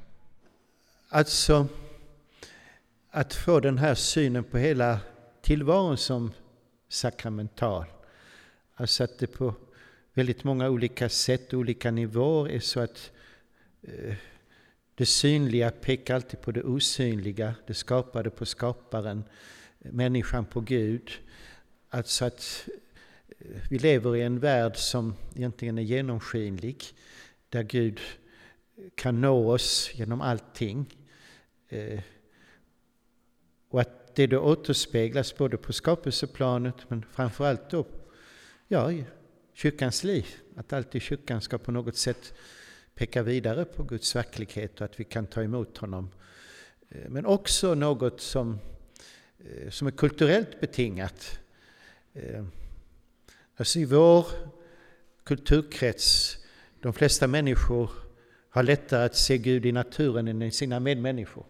Alltså, 1.08 1.66
att 3.10 3.34
få 3.34 3.60
den 3.60 3.78
här 3.78 3.94
synen 3.94 4.44
på 4.44 4.58
hela 4.58 4.98
tillvaron 5.42 5.96
som 5.96 6.32
sakramental. 6.88 7.84
Alltså 8.74 9.04
att 9.04 9.18
det 9.18 9.26
på 9.26 9.54
väldigt 10.14 10.44
många 10.44 10.68
olika 10.68 11.08
sätt, 11.08 11.54
olika 11.54 11.90
nivåer 11.90 12.50
är 12.50 12.60
så 12.60 12.80
att 12.80 13.10
eh, 13.82 14.14
det 14.98 15.06
synliga 15.06 15.70
pekar 15.70 16.14
alltid 16.14 16.40
på 16.40 16.52
det 16.52 16.62
osynliga, 16.62 17.54
det 17.66 17.74
skapade 17.74 18.30
på 18.30 18.46
skaparen, 18.46 19.24
människan 19.78 20.46
på 20.46 20.60
Gud. 20.60 21.10
Alltså 21.90 22.24
att 22.24 22.68
eh, 23.38 23.60
vi 23.70 23.78
lever 23.78 24.16
i 24.16 24.22
en 24.22 24.40
värld 24.40 24.76
som 24.76 25.14
egentligen 25.34 25.78
är 25.78 25.82
genomskinlig, 25.82 26.84
där 27.48 27.62
Gud 27.62 28.00
kan 28.94 29.20
nå 29.20 29.52
oss 29.52 29.90
genom 29.94 30.20
allting. 30.20 30.96
Eh, 31.68 32.00
och 33.68 33.80
att 33.80 34.16
det 34.16 34.26
då 34.26 34.40
återspeglas 34.40 35.36
både 35.36 35.56
på 35.56 35.72
skapelseplanet 35.72 36.90
men 36.90 37.04
framförallt 37.12 37.70
då 37.70 37.86
ja, 38.68 38.92
i 38.92 39.04
kyrkans 39.54 40.04
liv. 40.04 40.26
Att 40.56 40.72
alltid 40.72 41.02
kyrkan 41.02 41.40
ska 41.40 41.58
på 41.58 41.72
något 41.72 41.96
sätt 41.96 42.34
peka 42.96 43.22
vidare 43.22 43.64
på 43.64 43.82
Guds 43.82 44.16
verklighet 44.16 44.80
och 44.80 44.84
att 44.84 45.00
vi 45.00 45.04
kan 45.04 45.26
ta 45.26 45.42
emot 45.42 45.78
honom. 45.78 46.10
Eh, 46.88 47.08
men 47.08 47.26
också 47.26 47.74
något 47.74 48.20
som, 48.20 48.58
eh, 49.38 49.70
som 49.70 49.86
är 49.86 49.90
kulturellt 49.90 50.60
betingat. 50.60 51.38
Eh, 52.14 52.44
alltså 53.56 53.78
i 53.78 53.84
vår 53.84 54.26
kulturkrets, 55.24 56.36
de 56.80 56.92
flesta 56.92 57.26
människor 57.26 57.90
har 58.50 58.62
lättare 58.62 59.04
att 59.04 59.16
se 59.16 59.38
Gud 59.38 59.66
i 59.66 59.72
naturen 59.72 60.28
än 60.28 60.42
i 60.42 60.50
sina 60.50 60.80
medmänniskor. 60.80 61.46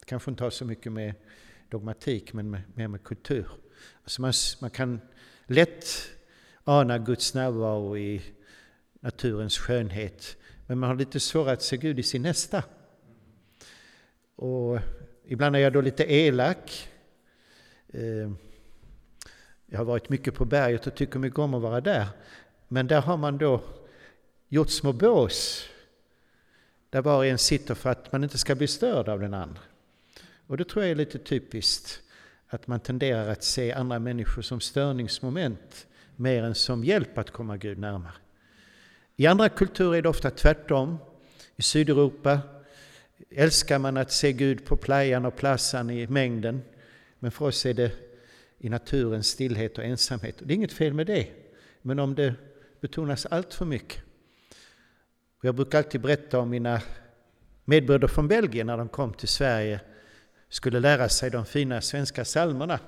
Det 0.00 0.06
kanske 0.06 0.30
inte 0.30 0.44
har 0.44 0.50
så 0.50 0.64
mycket 0.64 0.92
med 0.92 1.14
dogmatik 1.68 2.32
men 2.32 2.50
med, 2.50 2.62
mer 2.74 2.88
med 2.88 3.02
kultur. 3.02 3.48
Alltså 4.02 4.22
man, 4.22 4.32
man 4.60 4.70
kan 4.70 5.00
lätt 5.46 6.10
ana 6.64 6.98
Guds 6.98 7.34
närvaro 7.34 7.96
i 7.96 8.22
naturens 9.00 9.58
skönhet 9.58 10.36
men 10.68 10.78
man 10.78 10.88
har 10.88 10.96
lite 10.96 11.20
svårare 11.20 11.52
att 11.52 11.62
se 11.62 11.76
Gud 11.76 11.98
i 11.98 12.02
sin 12.02 12.22
nästa. 12.22 12.62
Och 14.36 14.78
ibland 15.24 15.56
är 15.56 15.60
jag 15.60 15.72
då 15.72 15.80
lite 15.80 16.12
elak. 16.12 16.88
Ehm, 17.92 18.36
jag 19.66 19.78
har 19.78 19.84
varit 19.84 20.08
mycket 20.08 20.34
på 20.34 20.44
berget 20.44 20.86
och 20.86 20.94
tycker 20.94 21.18
mycket 21.18 21.38
om 21.38 21.54
att 21.54 21.62
vara 21.62 21.80
där. 21.80 22.06
Men 22.68 22.86
där 22.86 23.00
har 23.00 23.16
man 23.16 23.38
då 23.38 23.62
gjort 24.48 24.70
små 24.70 24.92
bås 24.92 25.68
där 26.90 27.02
var 27.02 27.16
och 27.16 27.26
en 27.26 27.38
sitter 27.38 27.74
för 27.74 27.90
att 27.90 28.12
man 28.12 28.24
inte 28.24 28.38
ska 28.38 28.54
bli 28.54 28.66
störd 28.66 29.08
av 29.08 29.20
den 29.20 29.34
andra. 29.34 29.60
Och 30.46 30.56
det 30.56 30.64
tror 30.68 30.84
jag 30.84 30.90
är 30.90 30.96
lite 30.96 31.18
typiskt 31.18 32.02
att 32.46 32.66
man 32.66 32.80
tenderar 32.80 33.28
att 33.28 33.44
se 33.44 33.72
andra 33.72 33.98
människor 33.98 34.42
som 34.42 34.60
störningsmoment 34.60 35.86
mer 36.16 36.42
än 36.42 36.54
som 36.54 36.84
hjälp 36.84 37.18
att 37.18 37.30
komma 37.30 37.56
Gud 37.56 37.78
närmare. 37.78 38.27
I 39.20 39.26
andra 39.26 39.48
kulturer 39.48 39.98
är 39.98 40.02
det 40.02 40.08
ofta 40.08 40.30
tvärtom. 40.30 40.98
I 41.56 41.62
Sydeuropa 41.62 42.40
älskar 43.30 43.78
man 43.78 43.96
att 43.96 44.12
se 44.12 44.32
Gud 44.32 44.64
på 44.64 44.76
playan 44.76 45.24
och 45.24 45.36
plassan 45.36 45.90
i 45.90 46.06
mängden. 46.06 46.62
Men 47.18 47.30
för 47.30 47.44
oss 47.44 47.66
är 47.66 47.74
det 47.74 47.92
i 48.58 48.68
naturens 48.68 49.26
stillhet 49.26 49.78
och 49.78 49.84
ensamhet. 49.84 50.36
Det 50.38 50.52
är 50.52 50.54
inget 50.54 50.72
fel 50.72 50.94
med 50.94 51.06
det. 51.06 51.28
Men 51.82 51.98
om 51.98 52.14
det 52.14 52.34
betonas 52.80 53.26
allt 53.26 53.54
för 53.54 53.64
mycket. 53.64 54.02
Jag 55.42 55.54
brukar 55.54 55.78
alltid 55.78 56.00
berätta 56.00 56.38
om 56.38 56.50
mina 56.50 56.80
medbröder 57.64 58.08
från 58.08 58.28
Belgien 58.28 58.66
när 58.66 58.76
de 58.76 58.88
kom 58.88 59.12
till 59.12 59.28
Sverige 59.28 59.80
skulle 60.48 60.80
lära 60.80 61.08
sig 61.08 61.30
de 61.30 61.46
fina 61.46 61.80
svenska 61.80 62.24
psalmerna. 62.24 62.80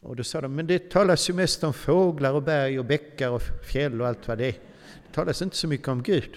Och 0.00 0.16
då 0.16 0.24
sa 0.24 0.40
de, 0.40 0.54
men 0.54 0.66
det 0.66 0.90
talas 0.90 1.30
ju 1.30 1.34
mest 1.34 1.64
om 1.64 1.72
fåglar 1.72 2.32
och 2.32 2.42
berg 2.42 2.78
och 2.78 2.84
bäckar 2.84 3.30
och 3.30 3.42
fjäll 3.42 4.00
och 4.00 4.08
allt 4.08 4.28
vad 4.28 4.38
det 4.38 4.46
är. 4.46 4.54
Det 5.06 5.12
talas 5.12 5.42
inte 5.42 5.56
så 5.56 5.68
mycket 5.68 5.88
om 5.88 6.02
Gud. 6.02 6.36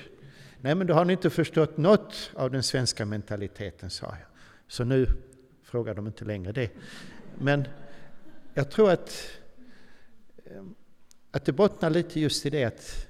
Nej, 0.62 0.76
men 0.76 0.88
då 0.88 0.94
har 0.94 1.06
ni 1.06 1.14
inte 1.14 1.30
förstått 1.30 1.78
något 1.78 2.32
av 2.34 2.52
den 2.52 2.64
svenska 2.64 3.06
mentaliteten, 3.06 3.90
sa 3.90 4.06
jag. 4.06 4.28
Så 4.68 4.84
nu 4.84 5.08
frågar 5.64 5.96
de 5.96 6.08
inte 6.08 6.26
längre 6.26 6.52
det. 6.52 6.72
Men 7.40 7.68
jag 8.54 8.72
tror 8.72 8.92
att, 8.92 9.28
ehm, 10.46 10.76
att 11.32 11.46
det 11.46 11.52
bottnar 11.52 11.90
lite 11.90 12.20
just 12.20 12.46
i 12.46 12.50
det 12.50 12.64
att 12.64 13.08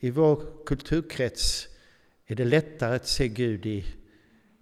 i 0.00 0.10
vår 0.10 0.64
kulturkrets 0.66 1.68
är 2.26 2.34
det 2.34 2.44
lättare 2.44 2.96
att 2.96 3.06
se 3.06 3.28
Gud 3.28 3.66
i 3.66 3.84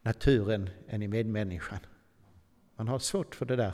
naturen 0.03 0.71
än 0.89 1.03
i 1.03 1.09
medmänniskan. 1.09 1.79
Man 2.77 2.89
har 2.89 2.99
svårt 2.99 3.35
för 3.35 3.47
det 3.47 3.57
där. 3.57 3.73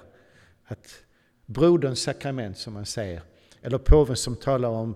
Att 0.65 1.05
broderns 1.47 2.03
sakrament 2.03 2.59
som 2.59 2.73
man 2.73 2.87
säger, 2.87 3.23
eller 3.63 3.79
påven 3.79 4.17
som 4.17 4.37
talar 4.37 4.69
om 4.69 4.95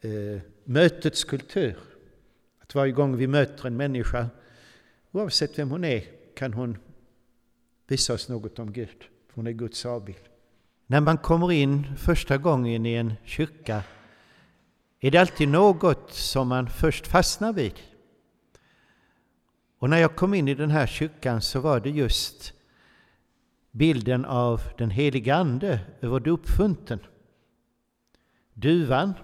eh, 0.00 0.40
mötets 0.64 1.24
kultur. 1.24 1.76
Att 2.58 2.74
varje 2.74 2.92
gång 2.92 3.16
vi 3.16 3.26
möter 3.26 3.66
en 3.66 3.76
människa, 3.76 4.26
oavsett 5.12 5.58
vem 5.58 5.70
hon 5.70 5.84
är, 5.84 6.04
kan 6.34 6.52
hon 6.52 6.78
visa 7.86 8.14
oss 8.14 8.28
något 8.28 8.58
om 8.58 8.72
Gud. 8.72 9.04
Hon 9.32 9.46
är 9.46 9.52
Guds 9.52 9.86
avbild. 9.86 10.28
När 10.86 11.00
man 11.00 11.18
kommer 11.18 11.52
in 11.52 11.96
första 11.96 12.38
gången 12.38 12.86
i 12.86 12.94
en 12.94 13.14
kyrka 13.24 13.82
är 15.00 15.10
det 15.10 15.18
alltid 15.18 15.48
något 15.48 16.12
som 16.12 16.48
man 16.48 16.68
först 16.68 17.06
fastnar 17.06 17.52
vid. 17.52 17.74
Och 19.78 19.90
när 19.90 19.98
jag 19.98 20.16
kom 20.16 20.34
in 20.34 20.48
i 20.48 20.54
den 20.54 20.70
här 20.70 20.86
kyrkan 20.86 21.42
så 21.42 21.60
var 21.60 21.80
det 21.80 21.90
just 21.90 22.52
bilden 23.70 24.24
av 24.24 24.60
den 24.78 24.90
heliga 24.90 25.34
Ande 25.34 25.80
över 26.00 26.20
dopfunten. 26.20 26.98
Duvan. 28.54 29.14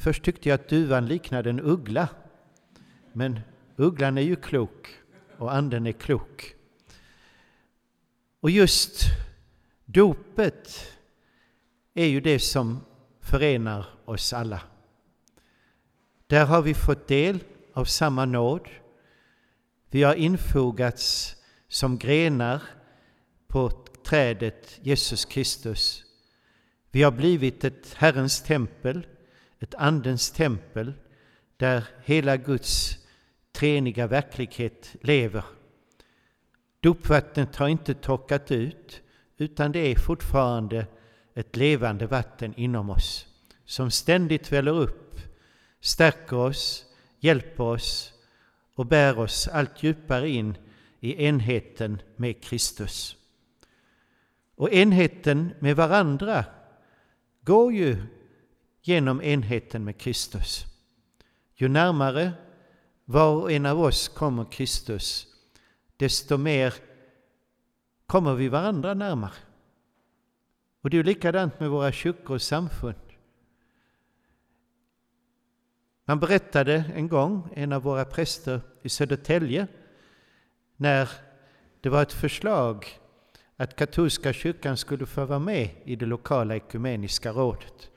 Först 0.00 0.22
tyckte 0.22 0.48
jag 0.48 0.60
att 0.60 0.68
duvan 0.68 1.06
liknade 1.06 1.50
en 1.50 1.60
uggla. 1.60 2.08
Men 3.12 3.40
ugglan 3.76 4.18
är 4.18 4.22
ju 4.22 4.36
klok 4.36 4.88
och 5.38 5.54
anden 5.54 5.86
är 5.86 5.92
klok. 5.92 6.54
Och 8.40 8.50
just 8.50 9.02
dopet 9.84 10.92
är 11.94 12.06
ju 12.06 12.20
det 12.20 12.38
som 12.38 12.80
förenar 13.20 13.86
oss 14.04 14.32
alla. 14.32 14.60
Där 16.26 16.46
har 16.46 16.62
vi 16.62 16.74
fått 16.74 17.08
del 17.08 17.44
av 17.72 17.84
samma 17.84 18.24
nåd. 18.24 18.68
Vi 19.90 20.02
har 20.02 20.14
infogats 20.14 21.36
som 21.68 21.98
grenar 21.98 22.62
på 23.48 23.70
trädet 24.04 24.78
Jesus 24.82 25.24
Kristus. 25.24 26.04
Vi 26.90 27.02
har 27.02 27.12
blivit 27.12 27.64
ett 27.64 27.94
Herrens 27.94 28.42
tempel, 28.42 29.06
ett 29.60 29.74
Andens 29.74 30.30
tempel, 30.30 30.92
där 31.56 31.84
hela 32.04 32.36
Guds 32.36 32.98
treeniga 33.52 34.06
verklighet 34.06 34.96
lever. 35.00 35.44
Dopvattnet 36.80 37.56
har 37.56 37.68
inte 37.68 37.94
torkat 37.94 38.50
ut, 38.50 39.02
utan 39.36 39.72
det 39.72 39.78
är 39.78 39.96
fortfarande 39.96 40.86
ett 41.34 41.56
levande 41.56 42.06
vatten 42.06 42.54
inom 42.56 42.90
oss 42.90 43.26
som 43.64 43.90
ständigt 43.90 44.52
väller 44.52 44.72
upp, 44.72 45.20
stärker 45.80 46.36
oss, 46.36 46.84
hjälper 47.18 47.64
oss 47.64 48.12
och 48.74 48.86
bär 48.86 49.18
oss 49.18 49.48
allt 49.48 49.82
djupare 49.82 50.28
in 50.28 50.56
i 51.00 51.24
enheten 51.24 52.02
med 52.16 52.42
Kristus. 52.42 53.16
Och 54.56 54.72
enheten 54.72 55.52
med 55.58 55.76
varandra 55.76 56.44
går 57.44 57.72
ju 57.72 57.96
genom 58.82 59.22
enheten 59.22 59.84
med 59.84 59.98
Kristus. 59.98 60.64
Ju 61.54 61.68
närmare 61.68 62.32
var 63.04 63.34
och 63.34 63.52
en 63.52 63.66
av 63.66 63.80
oss 63.80 64.08
kommer 64.08 64.44
Kristus, 64.44 65.26
desto 65.96 66.36
mer 66.36 66.74
kommer 68.06 68.34
vi 68.34 68.48
varandra 68.48 68.94
närmare. 68.94 69.32
Och 70.82 70.90
det 70.90 70.98
är 70.98 71.04
likadant 71.04 71.60
med 71.60 71.70
våra 71.70 71.92
kyrkor 71.92 72.34
och 72.34 72.42
samfund. 72.42 72.96
Man 76.04 76.20
berättade 76.20 76.84
en 76.94 77.08
gång, 77.08 77.48
en 77.56 77.72
av 77.72 77.82
våra 77.82 78.04
präster 78.04 78.60
i 78.82 78.88
Södertälje, 78.88 79.66
när 80.76 81.10
det 81.80 81.88
var 81.88 82.02
ett 82.02 82.12
förslag 82.12 82.86
att 83.56 83.76
katolska 83.76 84.32
kyrkan 84.32 84.76
skulle 84.76 85.06
få 85.06 85.24
vara 85.24 85.38
med 85.38 85.70
i 85.84 85.96
det 85.96 86.06
lokala 86.06 86.56
ekumeniska 86.56 87.32
rådet. 87.32 87.90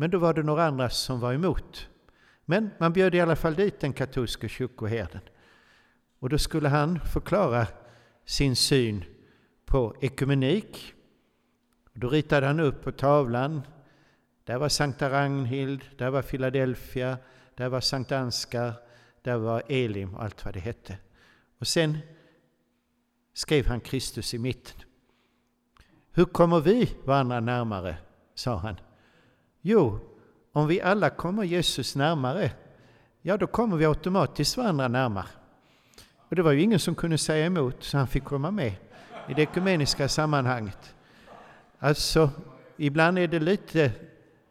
Men 0.00 0.10
då 0.10 0.18
var 0.18 0.34
det 0.34 0.42
några 0.42 0.64
andra 0.64 0.90
som 0.90 1.20
var 1.20 1.32
emot. 1.32 1.88
Men 2.44 2.70
man 2.78 2.92
bjöd 2.92 3.14
i 3.14 3.20
alla 3.20 3.36
fall 3.36 3.54
dit 3.54 3.80
den 3.80 3.92
katolske 3.92 4.48
kyrkoherden. 4.48 5.20
Och 6.18 6.28
då 6.28 6.38
skulle 6.38 6.68
han 6.68 7.00
förklara 7.00 7.66
sin 8.24 8.56
syn 8.56 9.04
på 9.66 9.96
ekumenik. 10.00 10.94
Då 11.92 12.08
ritade 12.08 12.46
han 12.46 12.60
upp 12.60 12.82
på 12.82 12.92
tavlan 12.92 13.62
där 14.44 14.58
var 14.58 14.68
Sankta 14.68 15.10
Ragnhild, 15.10 15.84
där 15.98 16.10
var 16.10 16.22
Philadelphia, 16.22 17.18
där 17.54 17.68
var 17.68 17.80
Sankt 17.80 18.12
Ansgar, 18.12 18.72
där 19.22 19.36
var 19.36 19.62
Elim 19.68 20.14
och 20.14 20.22
allt 20.22 20.44
vad 20.44 20.54
det 20.54 20.60
hette. 20.60 20.98
Och 21.58 21.66
sen 21.66 21.98
skrev 23.34 23.66
han 23.66 23.80
Kristus 23.80 24.34
i 24.34 24.38
mitten. 24.38 24.76
Hur 26.12 26.24
kommer 26.24 26.60
vi 26.60 26.96
varandra 27.04 27.40
närmare? 27.40 27.96
sa 28.34 28.56
han. 28.56 28.76
Jo, 29.62 29.98
om 30.52 30.66
vi 30.66 30.80
alla 30.80 31.10
kommer 31.10 31.44
Jesus 31.44 31.96
närmare, 31.96 32.50
ja 33.22 33.36
då 33.36 33.46
kommer 33.46 33.76
vi 33.76 33.86
automatiskt 33.86 34.56
varandra 34.56 34.88
närmare. 34.88 35.28
Och 36.28 36.36
det 36.36 36.42
var 36.42 36.52
ju 36.52 36.60
ingen 36.60 36.78
som 36.78 36.94
kunde 36.94 37.18
säga 37.18 37.46
emot, 37.46 37.76
så 37.84 37.98
han 37.98 38.08
fick 38.08 38.24
komma 38.24 38.50
med 38.50 38.72
i 39.28 39.34
det 39.34 39.42
ekumeniska 39.42 40.08
sammanhanget. 40.08 40.94
Alltså, 41.78 42.30
ibland 42.76 43.18
är 43.18 43.28
det 43.28 43.40
lite 43.40 43.92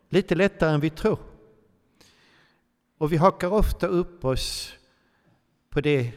lite 0.09 0.35
lättare 0.35 0.73
än 0.73 0.79
vi 0.79 0.89
tror. 0.89 1.19
Och 2.97 3.11
vi 3.11 3.17
hakar 3.17 3.53
ofta 3.53 3.87
upp 3.87 4.25
oss 4.25 4.73
på 5.69 5.81
det 5.81 6.11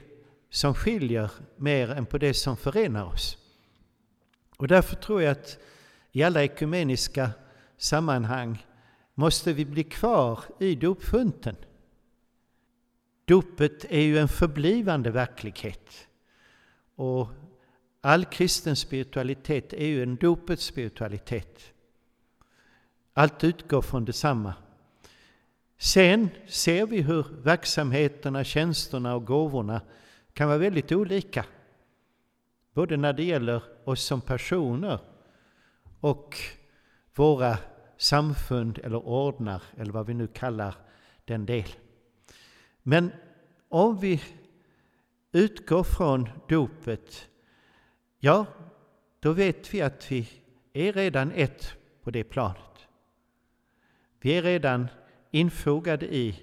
som 0.50 0.74
skiljer 0.74 1.30
mer 1.56 1.90
än 1.90 2.06
på 2.06 2.18
det 2.18 2.34
som 2.34 2.56
förenar 2.56 3.04
oss. 3.04 3.38
Och 4.56 4.68
därför 4.68 4.96
tror 4.96 5.22
jag 5.22 5.32
att 5.32 5.58
i 6.12 6.22
alla 6.22 6.44
ekumeniska 6.44 7.30
sammanhang 7.76 8.66
måste 9.14 9.52
vi 9.52 9.64
bli 9.64 9.84
kvar 9.84 10.40
i 10.60 10.74
dopfunten. 10.74 11.56
Dopet 13.24 13.84
är 13.84 14.00
ju 14.00 14.18
en 14.18 14.28
förblivande 14.28 15.10
verklighet. 15.10 16.08
Och 16.94 17.28
all 18.00 18.24
kristen 18.24 18.76
spiritualitet 18.76 19.72
är 19.72 19.86
ju 19.86 20.02
en 20.02 20.16
dopets 20.16 20.64
spiritualitet. 20.64 21.72
Allt 23.12 23.44
utgår 23.44 23.82
från 23.82 24.04
detsamma. 24.04 24.54
Sen 25.78 26.28
ser 26.46 26.86
vi 26.86 27.02
hur 27.02 27.26
verksamheterna, 27.42 28.44
tjänsterna 28.44 29.14
och 29.14 29.26
gåvorna 29.26 29.80
kan 30.32 30.48
vara 30.48 30.58
väldigt 30.58 30.92
olika. 30.92 31.44
Både 32.72 32.96
när 32.96 33.12
det 33.12 33.24
gäller 33.24 33.62
oss 33.84 34.04
som 34.04 34.20
personer 34.20 34.98
och 36.00 36.36
våra 37.14 37.58
samfund 38.02 38.78
eller 38.78 39.06
ordnar, 39.06 39.62
eller 39.76 39.92
vad 39.92 40.06
vi 40.06 40.14
nu 40.14 40.26
kallar 40.26 40.74
den 41.24 41.46
del. 41.46 41.68
Men 42.82 43.12
om 43.68 43.98
vi 43.98 44.22
utgår 45.32 45.84
från 45.84 46.28
dopet, 46.48 47.28
ja, 48.18 48.46
då 49.20 49.32
vet 49.32 49.74
vi 49.74 49.82
att 49.82 50.12
vi 50.12 50.28
är 50.72 50.92
redan 50.92 51.32
ett 51.32 51.74
på 52.02 52.10
det 52.10 52.24
planet. 52.24 52.86
Vi 54.20 54.32
är 54.32 54.42
redan 54.42 54.88
infogade 55.30 56.14
i 56.14 56.42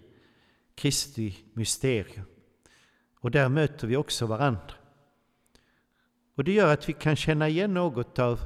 Kristi 0.76 1.38
mysterium. 1.54 2.26
Och 3.20 3.32
där 3.32 3.50
möter 3.50 3.88
vi 3.88 3.98
också 3.98 4.26
varandra. 4.26 4.74
Och 6.36 6.44
det 6.44 6.52
gör 6.52 6.74
att 6.74 6.90
vi 6.90 6.94
kan 6.94 7.16
känna 7.16 7.50
igen 7.50 7.74
något 7.74 8.20
av 8.20 8.40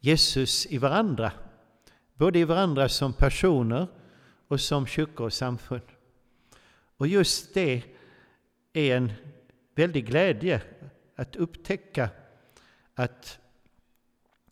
Jesus 0.00 0.66
i 0.66 0.78
varandra. 0.78 1.32
Både 2.18 2.38
i 2.38 2.44
varandra 2.44 2.88
som 2.88 3.12
personer 3.12 3.86
och 4.48 4.60
som 4.60 4.86
kyrkor 4.86 5.26
och 5.26 5.32
samfund. 5.32 5.82
Och 6.96 7.06
just 7.06 7.54
det 7.54 7.82
är 8.72 8.96
en 8.96 9.12
väldig 9.74 10.06
glädje 10.06 10.62
att 11.16 11.36
upptäcka 11.36 12.10
att 12.94 13.38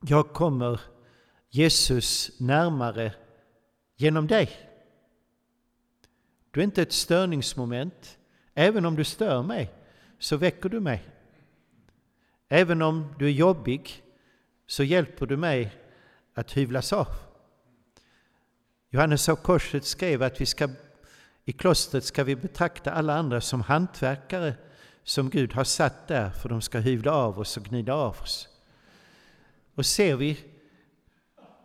jag 0.01 0.33
kommer 0.33 0.81
Jesus 1.51 2.41
närmare 2.41 3.13
genom 3.97 4.27
dig. 4.27 4.51
Du 6.51 6.61
är 6.61 6.65
inte 6.65 6.83
ett 6.83 6.93
störningsmoment. 6.93 8.19
Även 8.55 8.87
om 8.87 8.97
du 8.97 9.05
stör 9.05 9.43
mig 9.43 9.73
så 10.19 10.37
väcker 10.37 10.69
du 10.69 10.81
mig. 10.81 11.09
Även 12.49 12.83
om 12.83 13.15
du 13.19 13.27
är 13.27 13.31
jobbig 13.31 14.03
så 14.67 14.83
hjälper 14.83 15.27
du 15.27 15.37
mig 15.37 15.75
att 16.35 16.53
hyvlas 16.53 16.93
av. 16.93 17.26
Johannes 18.97 19.29
av 19.29 19.37
Korset 19.37 19.85
skrev 19.85 20.23
att 20.23 20.41
vi 20.41 20.47
ska, 20.47 20.69
i 21.45 21.53
klostret 21.53 22.05
ska 22.05 22.25
vi 22.25 22.37
betrakta 22.37 22.93
alla 22.93 23.15
andra 23.15 23.41
som 23.41 23.61
hantverkare 23.61 24.55
som 25.05 25.31
Gud 25.31 25.53
har 25.53 25.65
satt 25.65 26.09
där 26.09 26.31
för 26.31 26.49
de 26.49 26.61
ska 26.61 26.79
hyvla 26.79 27.13
av 27.13 27.39
oss 27.39 27.57
och 27.57 27.65
gnida 27.65 27.95
av 27.95 28.17
oss. 28.23 28.49
Och 29.75 29.87
ser 29.87 30.17
vi 30.17 30.45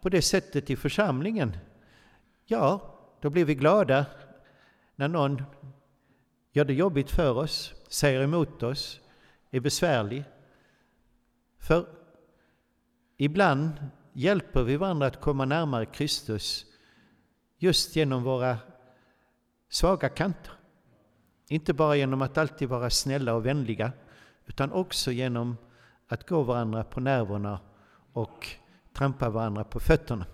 på 0.02 0.10
det 0.10 0.22
sättet 0.22 0.70
i 0.70 0.76
församlingen, 0.76 1.58
ja, 2.46 2.96
då 3.22 3.30
blir 3.30 3.46
vi 3.46 3.56
glada 3.56 4.06
när 4.96 5.08
någon 5.08 5.44
gör 6.52 6.66
det 6.66 6.74
jobbigt 6.74 7.12
för 7.12 7.38
oss, 7.38 7.74
säger 7.88 8.22
emot 8.22 8.64
oss, 8.64 9.00
är 9.52 9.60
besvärlig. 9.60 10.24
För 11.60 11.88
ibland 13.18 13.72
hjälper 14.14 14.64
vi 14.64 14.78
varandra 14.78 15.08
att 15.08 15.22
komma 15.22 15.46
närmare 15.46 15.86
Kristus 15.86 16.66
just 17.64 17.96
genom 17.96 18.24
våra 18.24 18.58
svaga 19.70 20.10
kanter. 20.10 20.54
Inte 21.48 21.74
bara 21.74 21.96
genom 21.96 22.22
att 22.22 22.38
alltid 22.38 22.70
vara 22.70 22.90
snälla 22.90 23.34
och 23.34 23.46
vänliga, 23.46 23.92
utan 24.46 24.72
också 24.72 25.12
genom 25.12 25.58
att 26.08 26.30
gå 26.30 26.42
varandra 26.42 26.84
på 26.84 27.00
nerverna 27.00 27.60
och 28.14 28.48
trampa 28.94 29.30
varandra 29.30 29.64
på 29.64 29.80
fötterna. 29.80 30.26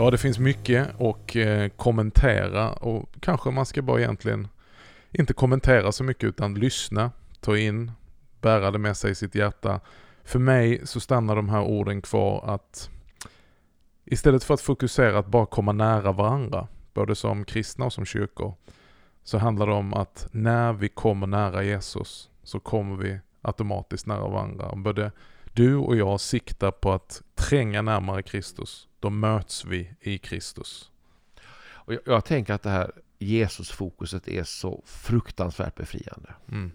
Ja, 0.00 0.10
det 0.10 0.18
finns 0.18 0.38
mycket 0.38 1.00
att 1.00 1.36
eh, 1.36 1.68
kommentera 1.68 2.72
och 2.72 3.08
kanske 3.20 3.50
man 3.50 3.66
ska 3.66 3.82
bara 3.82 4.00
egentligen 4.00 4.48
inte 5.10 5.32
kommentera 5.32 5.92
så 5.92 6.04
mycket 6.04 6.24
utan 6.24 6.54
lyssna, 6.54 7.10
ta 7.40 7.56
in, 7.56 7.92
bära 8.40 8.70
det 8.70 8.78
med 8.78 8.96
sig 8.96 9.10
i 9.10 9.14
sitt 9.14 9.34
hjärta. 9.34 9.80
För 10.24 10.38
mig 10.38 10.86
så 10.86 11.00
stannar 11.00 11.36
de 11.36 11.48
här 11.48 11.62
orden 11.62 12.02
kvar 12.02 12.44
att 12.54 12.90
istället 14.04 14.44
för 14.44 14.54
att 14.54 14.60
fokusera 14.60 15.18
att 15.18 15.26
bara 15.26 15.46
komma 15.46 15.72
nära 15.72 16.12
varandra, 16.12 16.68
både 16.94 17.14
som 17.14 17.44
kristna 17.44 17.84
och 17.84 17.92
som 17.92 18.04
kyrkor, 18.04 18.54
så 19.24 19.38
handlar 19.38 19.66
det 19.66 19.72
om 19.74 19.94
att 19.94 20.28
när 20.32 20.72
vi 20.72 20.88
kommer 20.88 21.26
nära 21.26 21.62
Jesus 21.62 22.30
så 22.42 22.60
kommer 22.60 22.96
vi 22.96 23.18
automatiskt 23.42 24.06
nära 24.06 24.28
varandra. 24.28 24.72
Både 24.76 25.12
du 25.52 25.76
och 25.76 25.96
jag 25.96 26.20
siktar 26.20 26.70
på 26.70 26.92
att 26.92 27.22
tränga 27.34 27.82
närmare 27.82 28.22
Kristus. 28.22 28.86
Då 29.00 29.10
möts 29.10 29.64
vi 29.64 29.90
i 30.00 30.18
Kristus. 30.18 30.90
Och 31.68 31.94
jag, 31.94 32.00
jag 32.04 32.24
tänker 32.24 32.54
att 32.54 32.62
det 32.62 32.70
här 32.70 32.90
Jesusfokuset 33.18 34.28
är 34.28 34.44
så 34.44 34.82
fruktansvärt 34.86 35.74
befriande. 35.74 36.34
Mm. 36.52 36.72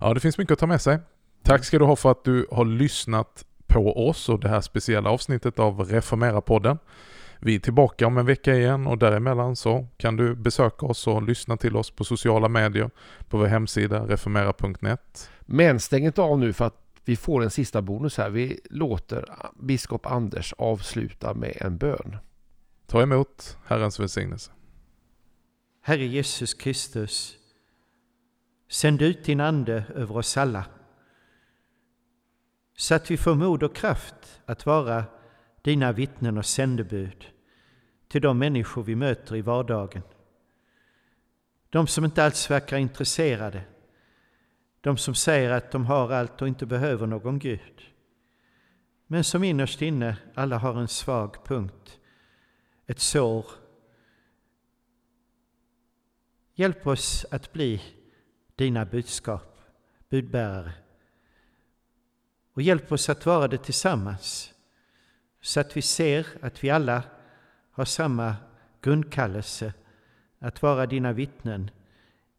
Ja, 0.00 0.14
det 0.14 0.20
finns 0.20 0.38
mycket 0.38 0.52
att 0.52 0.58
ta 0.58 0.66
med 0.66 0.80
sig. 0.80 0.98
Tack 1.42 1.64
ska 1.64 1.78
du 1.78 1.84
ha 1.84 1.96
för 1.96 2.10
att 2.10 2.24
du 2.24 2.46
har 2.50 2.64
lyssnat 2.64 3.44
på 3.66 4.08
oss 4.08 4.28
och 4.28 4.40
det 4.40 4.48
här 4.48 4.60
speciella 4.60 5.10
avsnittet 5.10 5.58
av 5.58 5.80
Reformera-podden. 5.80 6.78
Vi 7.40 7.54
är 7.54 7.58
tillbaka 7.58 8.06
om 8.06 8.18
en 8.18 8.26
vecka 8.26 8.54
igen 8.54 8.86
och 8.86 8.98
däremellan 8.98 9.56
så 9.56 9.86
kan 9.96 10.16
du 10.16 10.34
besöka 10.34 10.86
oss 10.86 11.06
och 11.06 11.22
lyssna 11.22 11.56
till 11.56 11.76
oss 11.76 11.90
på 11.90 12.04
sociala 12.04 12.48
medier, 12.48 12.90
på 13.28 13.38
vår 13.38 13.46
hemsida 13.46 14.06
reformera.net. 14.06 15.30
Men 15.40 15.80
stäng 15.80 16.06
inte 16.06 16.22
av 16.22 16.38
nu 16.38 16.52
för 16.52 16.64
att 16.64 16.85
vi 17.08 17.16
får 17.16 17.42
en 17.42 17.50
sista 17.50 17.82
bonus 17.82 18.16
här. 18.16 18.30
Vi 18.30 18.60
låter 18.70 19.24
biskop 19.60 20.06
Anders 20.06 20.52
avsluta 20.58 21.34
med 21.34 21.56
en 21.60 21.78
bön. 21.78 22.16
Ta 22.86 23.02
emot 23.02 23.58
Herrens 23.66 24.00
välsignelse. 24.00 24.52
Herre 25.82 26.06
Jesus 26.06 26.54
Kristus, 26.54 27.36
sänd 28.70 29.02
ut 29.02 29.24
din 29.24 29.40
Ande 29.40 29.84
över 29.94 30.16
oss 30.16 30.36
alla 30.36 30.64
så 32.76 32.94
att 32.94 33.10
vi 33.10 33.16
får 33.16 33.34
mod 33.34 33.62
och 33.62 33.76
kraft 33.76 34.40
att 34.46 34.66
vara 34.66 35.04
dina 35.62 35.92
vittnen 35.92 36.38
och 36.38 36.46
sändebud 36.46 37.26
till 38.08 38.22
de 38.22 38.38
människor 38.38 38.82
vi 38.82 38.94
möter 38.94 39.36
i 39.36 39.42
vardagen. 39.42 40.02
De 41.70 41.86
som 41.86 42.04
inte 42.04 42.24
alls 42.24 42.50
verkar 42.50 42.76
intresserade, 42.76 43.62
de 44.86 44.96
som 44.96 45.14
säger 45.14 45.50
att 45.50 45.70
de 45.70 45.86
har 45.86 46.12
allt 46.12 46.42
och 46.42 46.48
inte 46.48 46.66
behöver 46.66 47.06
någon 47.06 47.38
Gud. 47.38 47.82
Men 49.06 49.24
som 49.24 49.44
innerst 49.44 49.82
inne 49.82 50.16
alla 50.34 50.58
har 50.58 50.74
en 50.74 50.88
svag 50.88 51.44
punkt, 51.44 51.98
ett 52.86 53.00
sår. 53.00 53.46
Hjälp 56.54 56.86
oss 56.86 57.26
att 57.30 57.52
bli 57.52 57.82
dina 58.56 58.84
budskap, 58.84 59.58
budbärare. 60.08 60.72
Och 62.52 62.62
hjälp 62.62 62.92
oss 62.92 63.08
att 63.08 63.26
vara 63.26 63.48
det 63.48 63.58
tillsammans 63.58 64.54
så 65.40 65.60
att 65.60 65.76
vi 65.76 65.82
ser 65.82 66.26
att 66.42 66.64
vi 66.64 66.70
alla 66.70 67.02
har 67.70 67.84
samma 67.84 68.36
grundkallelse 68.80 69.72
att 70.38 70.62
vara 70.62 70.86
dina 70.86 71.12
vittnen 71.12 71.70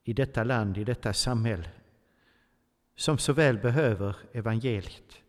i 0.03 0.13
detta 0.13 0.43
land, 0.43 0.77
i 0.77 0.83
detta 0.83 1.13
samhälle 1.13 1.69
som 2.97 3.17
så 3.17 3.33
väl 3.33 3.57
behöver 3.57 4.15
evangeliet. 4.33 5.21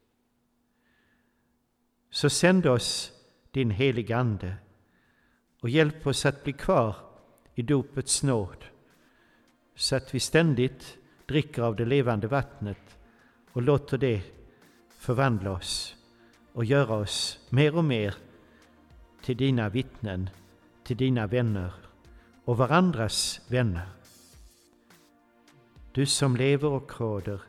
Så 2.10 2.30
sänd 2.30 2.66
oss 2.66 3.12
din 3.50 3.70
heliga 3.70 4.16
Ande 4.16 4.54
och 5.60 5.68
hjälp 5.68 6.06
oss 6.06 6.26
att 6.26 6.44
bli 6.44 6.52
kvar 6.52 6.96
i 7.54 7.62
dopets 7.62 8.22
nåd 8.22 8.64
så 9.74 9.96
att 9.96 10.14
vi 10.14 10.20
ständigt 10.20 10.98
dricker 11.26 11.62
av 11.62 11.76
det 11.76 11.84
levande 11.84 12.26
vattnet 12.26 12.98
och 13.52 13.62
låter 13.62 13.98
det 13.98 14.22
förvandla 14.98 15.50
oss 15.50 15.96
och 16.52 16.64
göra 16.64 16.94
oss 16.94 17.46
mer 17.50 17.76
och 17.76 17.84
mer 17.84 18.14
till 19.22 19.36
dina 19.36 19.68
vittnen, 19.68 20.30
till 20.84 20.96
dina 20.96 21.26
vänner 21.26 21.72
och 22.44 22.56
varandras 22.56 23.40
vänner. 23.48 23.88
Du 25.92 26.06
som 26.06 26.36
lever 26.36 26.68
och 26.68 27.00
råder 27.00 27.42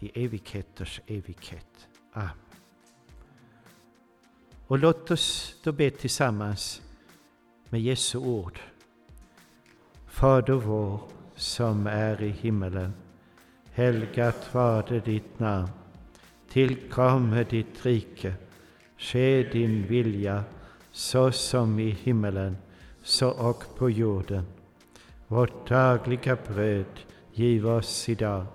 i 0.00 0.24
evigheters 0.24 1.00
evighet. 1.06 1.88
Amen. 2.12 2.30
Och 4.66 4.78
låt 4.78 5.10
oss 5.10 5.56
då 5.62 5.72
be 5.72 5.90
tillsammans 5.90 6.82
med 7.68 7.80
Jesu 7.80 8.18
ord. 8.18 8.58
Fader 10.06 10.54
vår 10.54 11.00
som 11.34 11.86
är 11.86 12.22
i 12.22 12.28
himmelen. 12.28 12.92
Helgat 13.72 14.54
varde 14.54 15.00
ditt 15.00 15.38
namn. 15.38 15.68
Tillkomme 16.48 17.44
ditt 17.44 17.86
rike. 17.86 18.34
Ske 18.96 19.42
din 19.42 19.86
vilja 19.86 20.44
så 20.92 21.32
som 21.32 21.78
i 21.78 21.90
himmelen 21.90 22.56
så 23.02 23.30
och 23.30 23.64
på 23.76 23.90
jorden. 23.90 24.46
Vårt 25.26 25.68
dagliga 25.68 26.36
bröd 26.48 27.00
giv 27.32 27.66
oss 27.66 28.08
idag 28.08 28.46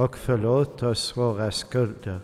och 0.00 0.18
förlåt 0.18 0.82
oss 0.82 1.16
våra 1.16 1.50
skulder 1.50 2.20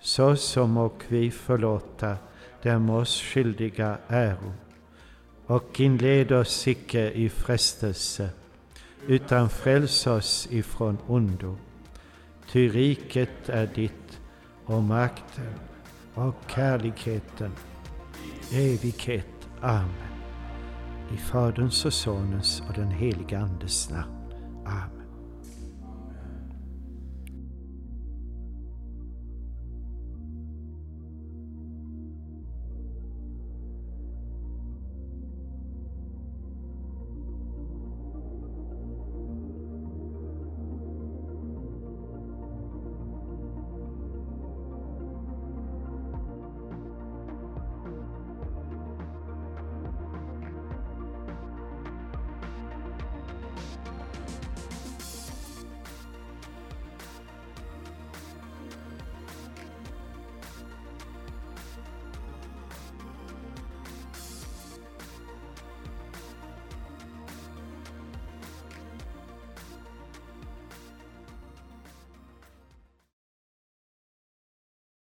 så 0.00 0.36
som 0.36 0.76
och 0.76 1.04
vi 1.08 1.30
förlåta 1.30 2.16
dem 2.62 2.90
oss 2.90 3.22
skyldiga 3.22 3.98
äro. 4.08 4.52
Och 5.46 5.80
inled 5.80 6.32
oss 6.32 6.68
icke 6.68 7.10
i 7.10 7.28
frestelse 7.28 8.30
utan 9.06 9.48
fräls 9.48 10.06
oss 10.06 10.48
ifrån 10.50 10.98
ondo. 11.06 11.56
Ty 12.52 12.68
riket 12.68 13.48
är 13.48 13.66
ditt 13.74 14.20
och 14.64 14.82
makten 14.82 15.54
och 16.14 16.34
kärligheten 16.54 17.52
evighet. 18.52 19.48
Amen. 19.60 20.12
I 21.14 21.16
Faderns 21.16 21.84
och 21.84 21.92
Sonens 21.92 22.62
och 22.68 22.74
den 22.74 22.90
helige 22.90 23.38
Andes 23.38 23.90
namn. 23.90 24.32
Amen. 24.66 24.99